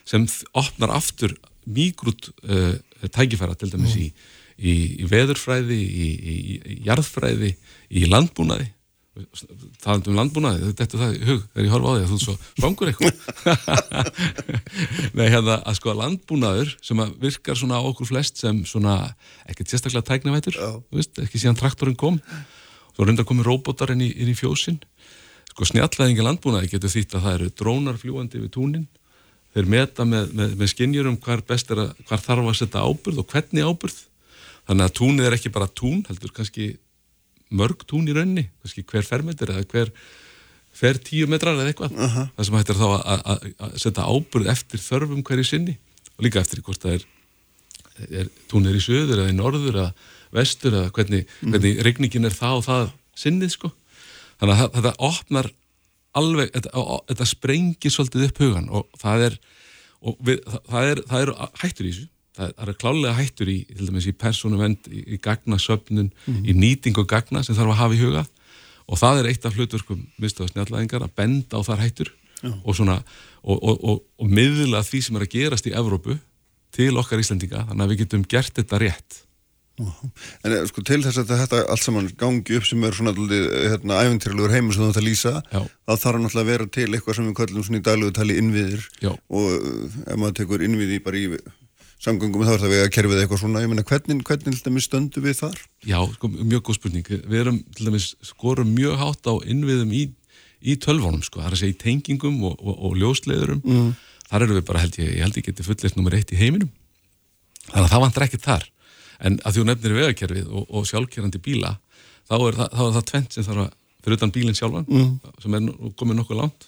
[0.08, 0.26] sem
[0.56, 1.36] opnar aftur
[1.66, 2.78] mýgrút uh,
[3.12, 4.02] tækifæra til dæmis mm.
[4.02, 4.08] í,
[4.56, 7.52] í, í veðurfræði, í, í jarðfræði,
[7.92, 8.72] í landbúnaði
[9.84, 12.24] talandi um landbúnaði, þetta er það hug þegar ég horfa á því að þú er
[12.26, 13.14] svo svangur eitthvað.
[15.18, 18.98] Nei, hérna að sko landbúnaður sem að virkar svona á okkur flest sem svona,
[19.48, 22.20] ekkert sérstaklega tæknavætur, þú veist, ekki síðan traktorinn kom.
[22.96, 24.82] Svo reyndar komið róbótar inn í, inn í fjósin
[25.56, 28.88] sko snjallæðingi landbúnaði getur þýtt að það eru drónar fljúandi við túnin.
[29.56, 33.22] Þeir meta með, með, með skinnjurum hvar best er að, hvar þarf að setja ábyrð
[33.22, 34.02] og hvernig ábyrð
[34.66, 36.74] þannig að túnið er ekki bara tún, heldur kannski
[37.54, 39.92] mörg tún í raunni, kannski hver fermetur eða hver
[40.76, 42.30] fer tíu metrar eða eitthvað uh -huh.
[42.36, 43.46] það sem hættir þá að,
[43.80, 45.78] setja ábyrð eftir þörfum hverju sinni
[46.18, 47.06] og líka eftir hvort það er,
[48.24, 49.92] er tún er í söður eða í norður eða
[50.36, 51.52] vestur eða hvernig, mm.
[51.52, 53.72] hvernig regningin er það og það sinnið sko
[54.40, 55.52] þannig að þetta opnar
[56.16, 59.40] alveg, þetta, þetta sprengir svolítið upp hugan og það er
[60.06, 63.90] og við, það, er, það eru hættur í þessu það er klálega hættur í, til
[63.90, 66.44] dæmis í persónuvend, í, í gagnasöfnun mm.
[66.46, 68.26] í nýtingu gagna sem þarf að hafa í huga
[68.86, 72.14] og það er eitt af hlutverkum mistaðsnjallæðingar að benda á þar hættur
[72.44, 72.52] Já.
[72.54, 73.00] og svona
[73.42, 76.18] og, og, og, og miðla því sem er að gerast í Evrópu
[76.76, 79.22] til okkar Íslandinga þannig að við getum gert þetta rétt
[79.76, 83.98] En eh, sko til þess að þetta allt saman gangi upp sem er svona hérna,
[84.06, 87.28] æfintýrluður heimur sem þú ætti að lýsa þá þarf náttúrulega að vera til eitthvað sem
[87.28, 89.12] við kallum svona í daglegu tali innviðir Já.
[89.12, 91.26] og eh, ef maður tekur innviði bara í
[92.06, 93.62] samgöngum þá er það við að kerfið eitthvað svona.
[93.64, 95.62] Ég menna hvernig, hvernig til dæmis stöndu við þar?
[95.86, 97.10] Já, sko, mjög góð spurning.
[97.10, 100.04] Við erum til dæmis skorum mjög hátt á innviðum í,
[100.62, 103.90] í tölvónum sko, það er að segja í tengingum og, og, og ljósleðurum mm.
[104.30, 106.72] þar eru við bara held ég, ég held ég geti fullist nummer eitt í heiminum.
[107.72, 108.70] Þannig að það vantar ekkert þar.
[109.26, 111.76] En að þú nefnir vegakerfið og, og sjálfkerrandi bíla
[112.28, 113.76] þá er það, það, það tvent sem þarf að
[114.06, 115.14] fyrir utan bílinn sjálfan mm.
[115.42, 116.68] sem er komið nokkuð langt.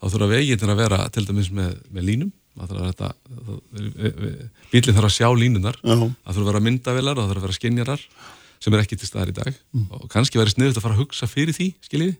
[0.00, 2.30] Þá þurfa veginn að vera til dæmis með, með línum
[4.72, 7.58] bílinn þarf að sjá línunar það þurfa að vera myndavelar og það þurfa að vera
[7.58, 8.04] skinjarar
[8.62, 9.56] sem er ekki til staðar í dag.
[9.74, 9.88] Mm.
[9.90, 12.18] og kannski verið sniðut að fara að hugsa fyrir því skiljiði?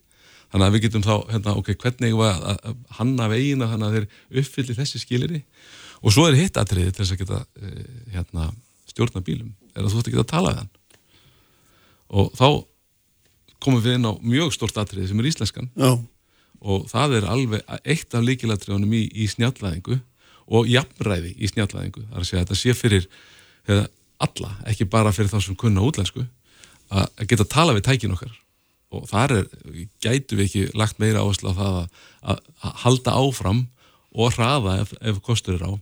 [0.52, 4.42] Þannig að við getum þá, hérna, ok, hvernig að, að hanna vegina þannig að þeir
[4.42, 5.40] uppfylli þessi skiljiri
[6.02, 7.86] og svo er hitt aðtriði til þess að geta eh,
[8.16, 8.50] hérna
[8.90, 10.72] stjórna bílum er að þú ætti ekki að tala við hann.
[12.12, 12.48] Og þá
[13.62, 15.70] komum við inn á mjög stort atrið sem er íslenskan.
[15.78, 15.92] Já.
[16.62, 19.96] og það er alveg eitt af líkilatriðunum í, í snjallæðingu
[20.47, 23.09] og jafnræði í snjallæðingu það er að segja að þetta sé fyrir
[23.69, 23.85] eða,
[24.23, 26.24] alla, ekki bara fyrir þá sem kunna útlensku
[26.93, 28.32] að geta að tala við tækin okkar.
[28.93, 29.47] Og þar er,
[30.05, 33.62] gætu við ekki lagt meira áherslu á það að, að, að halda áfram
[34.12, 35.73] og hraða ef, ef kostur er á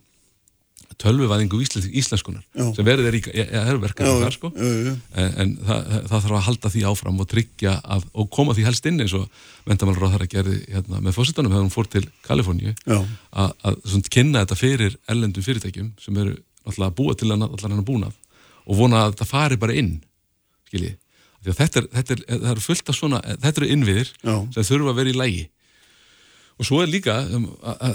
[1.01, 2.65] tölvuvæðingu íslenskunar já.
[2.77, 3.23] sem verður er í
[3.63, 4.51] erverkanu þar sko.
[4.53, 8.57] Já, en, en það, það þarf að halda því áfram og tryggja að, og koma
[8.57, 9.27] því helst inn eins og
[9.69, 13.79] mentamálur á þar að gerði hérna, með fósittanum þegar hún fór til Kaliforníu að, að
[13.85, 16.37] svona, kynna þetta fyrir ellendum fyrirtækjum sem eru
[16.67, 18.19] alltaf að búa til allar hann að búnað
[18.67, 19.95] og vona að þetta fari bara inn
[20.69, 20.99] skiljið,
[21.49, 25.01] þetta er, þetta er, þetta er fullt af svona, þetta eru innviðir sem þurfa að
[25.01, 25.47] vera í lægi
[26.61, 27.47] Og svo er líka, um,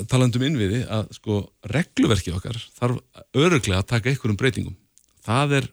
[0.10, 4.78] talandum innviði, að sko regluverkið okkar þarf öruglega að taka einhverjum breytingum.
[5.26, 5.68] Það er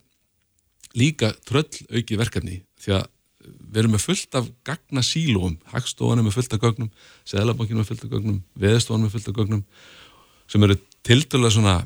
[1.01, 3.09] líka tröll auki verkefni því að
[3.43, 6.91] við erum með fullt af gagna sílóum, hagstofan er með fullt af gögnum,
[7.29, 9.63] seglabankinu með fullt af gögnum, veðstofan með fullt af gögnum
[10.53, 11.77] sem eru tildurlega svona,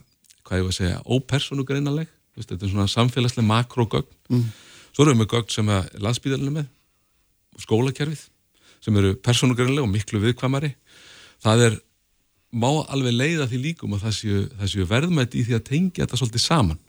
[0.43, 4.11] hvað ég var að segja, ópersonugreinaleg, þetta er svona samfélagslega makrogögn.
[4.33, 4.49] Mm.
[4.91, 6.67] Svo erum við með gögn sem er landsbíðalina með,
[7.63, 8.27] skólakerfið
[8.85, 10.75] sem eru persónugreinlega og miklu viðkvamari
[11.45, 11.77] það er,
[12.57, 16.05] má alveg leiða því líkum að það séu, það séu verðmætt í því að tengja
[16.05, 16.81] þetta svolítið saman.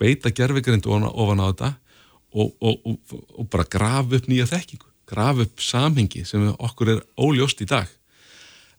[0.00, 1.70] Beita gerfegrind ofan á þetta
[2.32, 7.02] og, og, og, og bara grafa upp nýja þekkingu, grafa upp samhengi sem okkur er
[7.20, 7.90] óljóst í dag.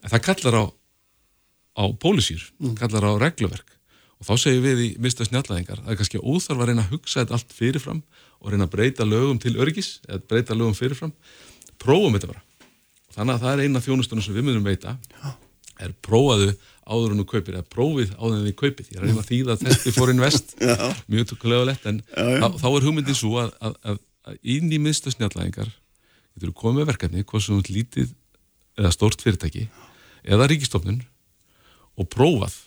[0.02, 0.64] En það kallar á
[1.78, 2.76] á pólisýr, mm.
[2.76, 3.78] kallar á regluverk.
[4.22, 6.94] Og þá segjum við í mista snjallæðingar að það er kannski óþarf að reyna að
[6.94, 8.02] hugsa þetta allt fyrirfram
[8.42, 11.14] og reyna að breyta lögum til örgis eða breyta lögum fyrirfram.
[11.82, 12.44] Prófum þetta bara
[13.16, 14.96] þannig að það er eina þjónustunum sem við munum veita.
[15.82, 16.54] Er prófaðu
[16.86, 18.90] áður en þú kaupir eða prófið áður en þið kaupið.
[18.92, 20.56] Ég er að reyna að þýða þessi fórin vest
[21.12, 22.42] mjög tökulegulegt en já, já.
[22.42, 26.58] Þá, þá er hugmyndin svo að, að, að, að inn í miðstu snjallæðingar getur þú
[26.62, 28.12] komið verkefni hvað sem er lítið
[28.80, 29.68] eða stórt fyrirtæki
[30.24, 31.02] eða ríkistofnun
[32.00, 32.58] og prófað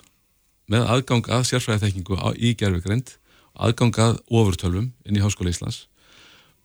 [0.70, 3.16] með aðgang að sérfræðiþekkingu í gerfegreind
[3.54, 5.84] aðgang að ofurtölvum inn í Háskóla Íslands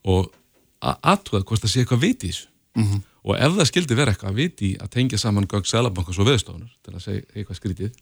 [0.07, 0.31] og
[0.79, 2.47] aðtúað hvort það sé eitthvað viti í þessu.
[2.77, 3.01] Mm -hmm.
[3.23, 6.71] Og ef það skildi vera eitthvað að viti að tengja saman gögg selabankars og veðstofunar
[6.85, 7.97] til að segja eitthvað skrítið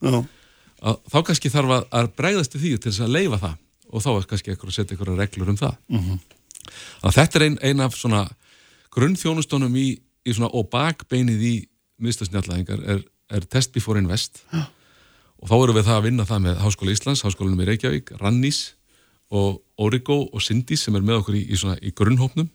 [0.82, 3.56] að, þá kannski þarf að, að bregðast til því til þess að leifa það.
[3.88, 5.76] Og þá er kannski eitthvað að setja eitthvað reglur um það.
[5.88, 7.12] Mm -hmm.
[7.16, 8.24] þetta er einn ein af svona
[8.92, 9.88] grunnþjónustónum í,
[10.28, 11.56] í svona og bakbeinið í
[12.04, 14.44] miðstasnjallæðingar er, er test before invest.
[14.52, 14.68] Já.
[15.38, 18.74] og þá eru við það að vinna það með Háskóla Íslands, Háskólanum í Reykjavík, Rannís
[19.30, 22.50] og Origo og Sindis sem er með okkur í, í, í grunnhópnum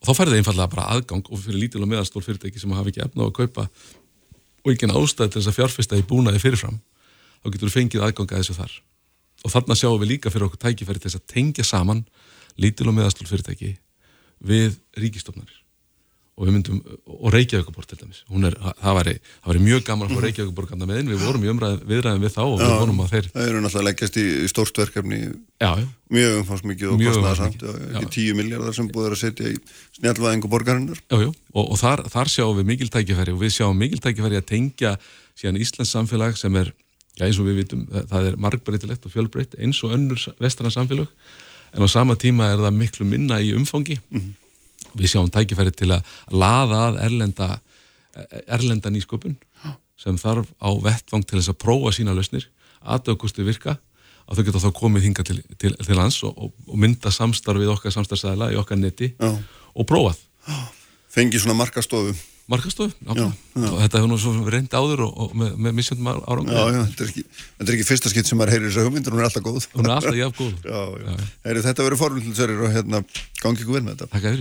[0.00, 3.04] og þá færði einfallega bara aðgang og fyrir lítil og meðalstól fyrirtæki sem hafa ekki
[3.04, 3.66] efna á að kaupa
[4.64, 6.80] og ekki en ástæð til þess að fjárfesta í búnaði fyrirfram
[7.40, 8.74] þá getur við fengið aðgang að þessu þar.
[9.44, 12.04] Og þarna sjáum við líka fyrir okkur tækifæri til þess að tengja saman
[12.60, 13.74] lítil og meðalstól fyrirtæki
[14.44, 15.60] við ríkistofnarir
[16.40, 18.22] og við myndum, og Reykjavíkuborg til dæmis.
[18.48, 19.12] Er, það væri,
[19.42, 22.22] það væri mjög gaman að fá Reykjavíkuborg andan með inn, við vorum í umræð, viðræðin
[22.24, 25.18] við þá og við vonum að þeir Það eru náttúrulega leggjast í, í stórt verkefni.
[25.60, 25.84] Já, já.
[26.16, 29.60] mjög umfangsmikið og kostnæðarsamt ekki tíu miljardar sem búður að setja í
[29.98, 31.04] snjálfæðingu borgarinnar.
[31.12, 34.48] Já, og, og þar, þar sjáum við mikil tækifæri og við sjáum mikil tækifæri að
[34.48, 34.96] tengja
[35.36, 36.72] síðan Íslands samfélag sem er
[37.20, 41.10] já eins og við vitum, það er margbreytilegt og fjölbreytt eins og önnur vestrana samfélag
[41.76, 44.00] en á sama tíma er það miklu minna í umfangi.
[44.08, 44.39] Mm -hmm
[44.94, 47.50] við sjáum tækifæri til að laða að erlenda,
[48.46, 49.36] erlenda nýsköpun
[50.00, 52.46] sem þarf á vettvang til þess að prófa sína lausnir,
[52.80, 53.76] aðdaugustu virka
[54.30, 57.94] að þau geta þá komið hinga til, til, til lands og, og mynda samstarfið okkar
[57.96, 59.30] samstarfsæðila í okkar neti Já.
[59.74, 60.20] og prófað.
[61.10, 62.14] Fengi svona markastofu.
[62.50, 66.56] Markastofu, þetta hefur nú svo reyndi áður og, og með, með missjöndum árangur.
[66.90, 69.28] Þetta er þetta er ekki fyrsta skitt sem maður heyrir þess að hugmyndur, hún er
[69.28, 69.68] alltaf góð.
[69.70, 70.56] Er alltaf góð.
[70.74, 71.28] já, já.
[71.46, 73.02] Heyri, þetta verður formulsverðir og hérna
[73.42, 74.18] gangi ykkur vel með þetta.
[74.18, 74.40] Að.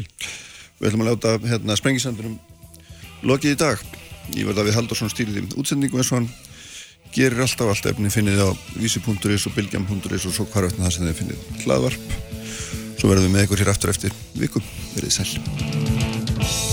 [0.80, 2.38] Við ætlum að láta hérna, sprengisandunum
[3.30, 3.84] lokið í dag.
[4.38, 6.30] Ég verða við Haldursson stýrið í útsendingu eins og hann
[7.14, 11.08] gerir alltaf allt efni finnið á vísi.is og bilgjam.is og svo hvar öllum það sem
[11.10, 12.18] þið finnið hlaðvarp.
[13.00, 14.66] Svo verðum við með ykkur hér aftur eftir vikum.
[14.96, 16.69] Verðið sæl.